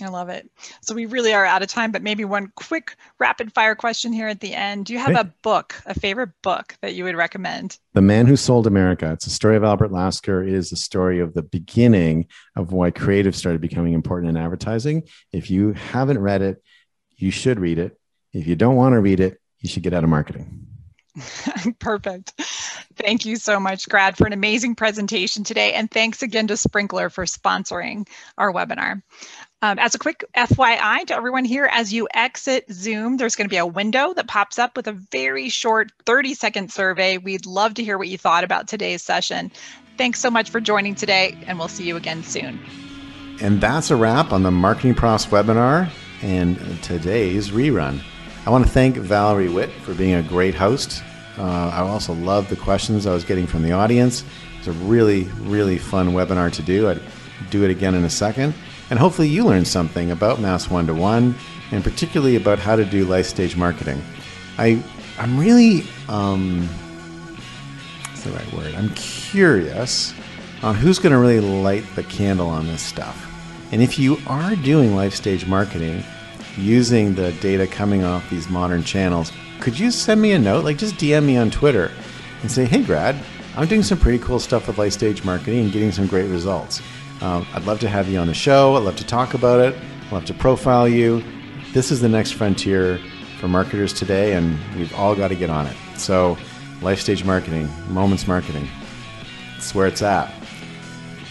I 0.03 0.09
love 0.09 0.28
it. 0.28 0.51
So 0.82 0.94
we 0.94 1.07
really 1.07 1.32
are 1.32 1.44
out 1.44 1.62
of 1.62 1.68
time, 1.68 1.92
but 1.92 2.03
maybe 2.03 2.24
one 2.24 2.53
quick 2.57 2.96
rapid 3.18 3.53
fire 3.53 3.74
question 3.74 4.12
here 4.12 4.28
at 4.28 4.40
the 4.40 4.55
end. 4.55 4.86
Do 4.86 4.92
you 4.92 4.98
have 4.98 5.14
hey. 5.14 5.20
a 5.20 5.32
book, 5.42 5.74
a 5.86 5.98
favorite 5.98 6.30
book 6.42 6.76
that 6.82 6.94
you 6.94 7.05
would 7.05 7.16
recommend? 7.16 7.78
The 7.94 8.03
Man 8.03 8.26
Who 8.26 8.36
Sold 8.36 8.66
America. 8.66 9.12
It's 9.12 9.26
a 9.26 9.30
story 9.30 9.57
of 9.57 9.64
Albert 9.64 9.92
Lasker. 9.92 10.42
It 10.42 10.55
is 10.55 10.70
the 10.70 10.76
story 10.76 11.20
of 11.20 11.34
the 11.34 11.42
beginning 11.42 12.26
of 12.57 12.72
why 12.72 12.90
creative 12.90 13.36
started 13.36 13.61
becoming 13.61 13.92
important 13.92 14.30
in 14.30 14.36
advertising. 14.36 15.05
If 15.32 15.51
you 15.51 15.72
haven't 15.72 16.18
read 16.18 16.42
it, 16.42 16.62
you 17.16 17.30
should 17.30 17.61
read 17.61 17.78
it. 17.78 17.98
If 18.32 18.46
you 18.46 18.57
don't 18.57 18.76
want 18.76 18.94
to 18.94 19.01
read 19.01 19.20
it, 19.20 19.40
you 19.59 19.68
should 19.68 19.82
get 19.82 19.92
out 19.92 20.05
of 20.05 20.11
marketing. 20.11 20.66
Perfect. 21.78 22.32
Thank 22.96 23.24
you 23.24 23.36
so 23.36 23.59
much, 23.59 23.88
Grad, 23.88 24.16
for 24.16 24.26
an 24.26 24.32
amazing 24.32 24.74
presentation 24.74 25.44
today. 25.44 25.72
And 25.72 25.90
thanks 25.90 26.22
again 26.22 26.46
to 26.48 26.55
Sprinklr 26.55 27.12
for 27.12 27.24
sponsoring 27.24 28.07
our 28.38 28.53
webinar. 28.53 29.03
Um, 29.62 29.78
as 29.78 29.94
a 29.94 29.98
quick 29.98 30.24
FYI 30.34 31.06
to 31.06 31.14
everyone 31.14 31.44
here, 31.44 31.68
as 31.70 31.92
you 31.92 32.08
exit 32.14 32.64
Zoom, 32.72 33.18
there's 33.18 33.36
going 33.36 33.44
to 33.44 33.52
be 33.52 33.58
a 33.58 33.66
window 33.66 34.14
that 34.14 34.26
pops 34.26 34.58
up 34.58 34.74
with 34.74 34.86
a 34.86 34.92
very 34.92 35.50
short 35.50 35.92
30 36.06 36.32
second 36.32 36.72
survey. 36.72 37.18
We'd 37.18 37.44
love 37.44 37.74
to 37.74 37.84
hear 37.84 37.98
what 37.98 38.08
you 38.08 38.16
thought 38.16 38.42
about 38.42 38.68
today's 38.68 39.02
session. 39.02 39.52
Thanks 39.98 40.18
so 40.18 40.30
much 40.30 40.48
for 40.48 40.61
joining 40.61 40.94
today, 40.94 41.36
and 41.46 41.58
we'll 41.58 41.68
see 41.68 41.84
you 41.84 41.96
again 41.96 42.22
soon. 42.22 42.58
And 43.42 43.61
that's 43.61 43.90
a 43.90 43.96
wrap 43.96 44.32
on 44.32 44.44
the 44.44 44.50
MarketingProfs 44.50 45.28
webinar 45.28 45.90
and 46.22 46.82
today's 46.82 47.50
rerun. 47.50 48.00
I 48.46 48.50
want 48.50 48.64
to 48.64 48.70
thank 48.70 48.96
Valerie 48.96 49.50
Witt 49.50 49.70
for 49.82 49.92
being 49.92 50.14
a 50.14 50.22
great 50.22 50.54
host. 50.54 51.02
Uh, 51.36 51.42
I 51.42 51.80
also 51.80 52.14
love 52.14 52.48
the 52.48 52.56
questions 52.56 53.06
I 53.06 53.12
was 53.12 53.24
getting 53.24 53.46
from 53.46 53.62
the 53.62 53.72
audience. 53.72 54.24
It's 54.58 54.68
a 54.68 54.72
really, 54.72 55.24
really 55.40 55.76
fun 55.76 56.12
webinar 56.12 56.50
to 56.52 56.62
do. 56.62 56.88
I'd 56.88 57.02
do 57.50 57.62
it 57.64 57.70
again 57.70 57.94
in 57.94 58.04
a 58.04 58.11
second. 58.11 58.54
And 58.91 58.99
hopefully, 58.99 59.28
you 59.28 59.45
learned 59.45 59.68
something 59.68 60.11
about 60.11 60.41
Mass 60.41 60.68
One 60.68 60.86
to 60.88 60.95
One, 60.95 61.36
and 61.70 61.82
particularly 61.84 62.36
about 62.36 62.59
how 62.59 62.74
to 62.76 62.84
do 62.84 63.05
life 63.05 63.26
stage 63.26 63.57
marketing. 63.57 64.03
I, 64.59 64.82
I'm 65.16 65.38
really, 65.38 65.84
um, 66.09 66.68
what's 68.09 68.24
the 68.24 68.32
right 68.32 68.53
word? 68.53 68.74
I'm 68.74 68.91
curious 68.91 70.12
on 70.62 70.74
who's 70.74 70.99
going 70.99 71.12
to 71.12 71.18
really 71.18 71.41
light 71.41 71.84
the 71.95 72.03
candle 72.03 72.49
on 72.49 72.66
this 72.66 72.82
stuff. 72.82 73.26
And 73.72 73.80
if 73.80 73.99
you 73.99 74.18
are 74.26 74.57
doing 74.57 74.97
life 74.97 75.14
stage 75.14 75.47
marketing 75.47 76.03
using 76.57 77.14
the 77.14 77.32
data 77.34 77.66
coming 77.66 78.03
off 78.03 78.28
these 78.28 78.49
modern 78.49 78.82
channels, 78.82 79.30
could 79.61 79.78
you 79.78 79.91
send 79.91 80.20
me 80.20 80.32
a 80.32 80.38
note? 80.38 80.64
Like, 80.64 80.78
just 80.78 80.97
DM 80.97 81.24
me 81.24 81.36
on 81.36 81.51
Twitter 81.51 81.93
and 82.43 82.51
say, 82.51 82.64
hey, 82.64 82.82
Grad, 82.82 83.16
I'm 83.57 83.68
doing 83.68 83.82
some 83.82 83.99
pretty 83.99 84.18
cool 84.18 84.41
stuff 84.41 84.66
with 84.66 84.78
life 84.78 84.93
stage 84.93 85.24
marketing 85.24 85.61
and 85.61 85.72
getting 85.72 85.93
some 85.93 86.07
great 86.07 86.28
results. 86.28 86.82
Um, 87.20 87.46
I'd 87.52 87.64
love 87.64 87.80
to 87.80 87.88
have 87.88 88.08
you 88.08 88.18
on 88.18 88.26
the 88.26 88.34
show. 88.34 88.76
I'd 88.76 88.82
love 88.84 88.96
to 88.96 89.06
talk 89.06 89.34
about 89.34 89.60
it. 89.60 89.74
I'd 90.06 90.12
love 90.12 90.24
to 90.26 90.34
profile 90.34 90.88
you. 90.88 91.22
This 91.72 91.90
is 91.90 92.00
the 92.00 92.08
next 92.08 92.32
frontier 92.32 92.98
for 93.38 93.48
marketers 93.48 93.92
today, 93.92 94.34
and 94.34 94.58
we've 94.76 94.94
all 94.94 95.14
got 95.14 95.28
to 95.28 95.34
get 95.34 95.50
on 95.50 95.66
it. 95.66 95.76
So, 95.96 96.36
life 96.82 97.00
stage 97.00 97.24
marketing, 97.24 97.68
moments 97.88 98.26
marketing, 98.26 98.66
it's 99.56 99.74
where 99.74 99.86
it's 99.86 100.02
at. 100.02 100.32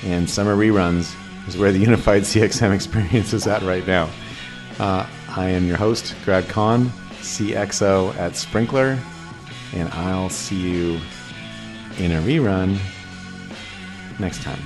And 0.03 0.29
summer 0.29 0.55
reruns 0.55 1.15
is 1.47 1.57
where 1.57 1.71
the 1.71 1.79
unified 1.89 2.23
CXM 2.23 2.73
experience 2.73 3.33
is 3.33 3.47
at 3.47 3.61
right 3.63 3.85
now. 3.85 4.09
Uh, 4.79 5.05
I 5.29 5.49
am 5.49 5.65
your 5.65 5.77
host, 5.77 6.15
Grad 6.23 6.47
Conn, 6.47 6.85
CXO 7.19 8.15
at 8.15 8.33
Sprinklr, 8.33 8.99
and 9.73 9.89
I'll 9.89 10.29
see 10.29 10.55
you 10.55 10.99
in 11.97 12.11
a 12.11 12.21
rerun 12.21 12.79
next 14.19 14.41
time. 14.41 14.59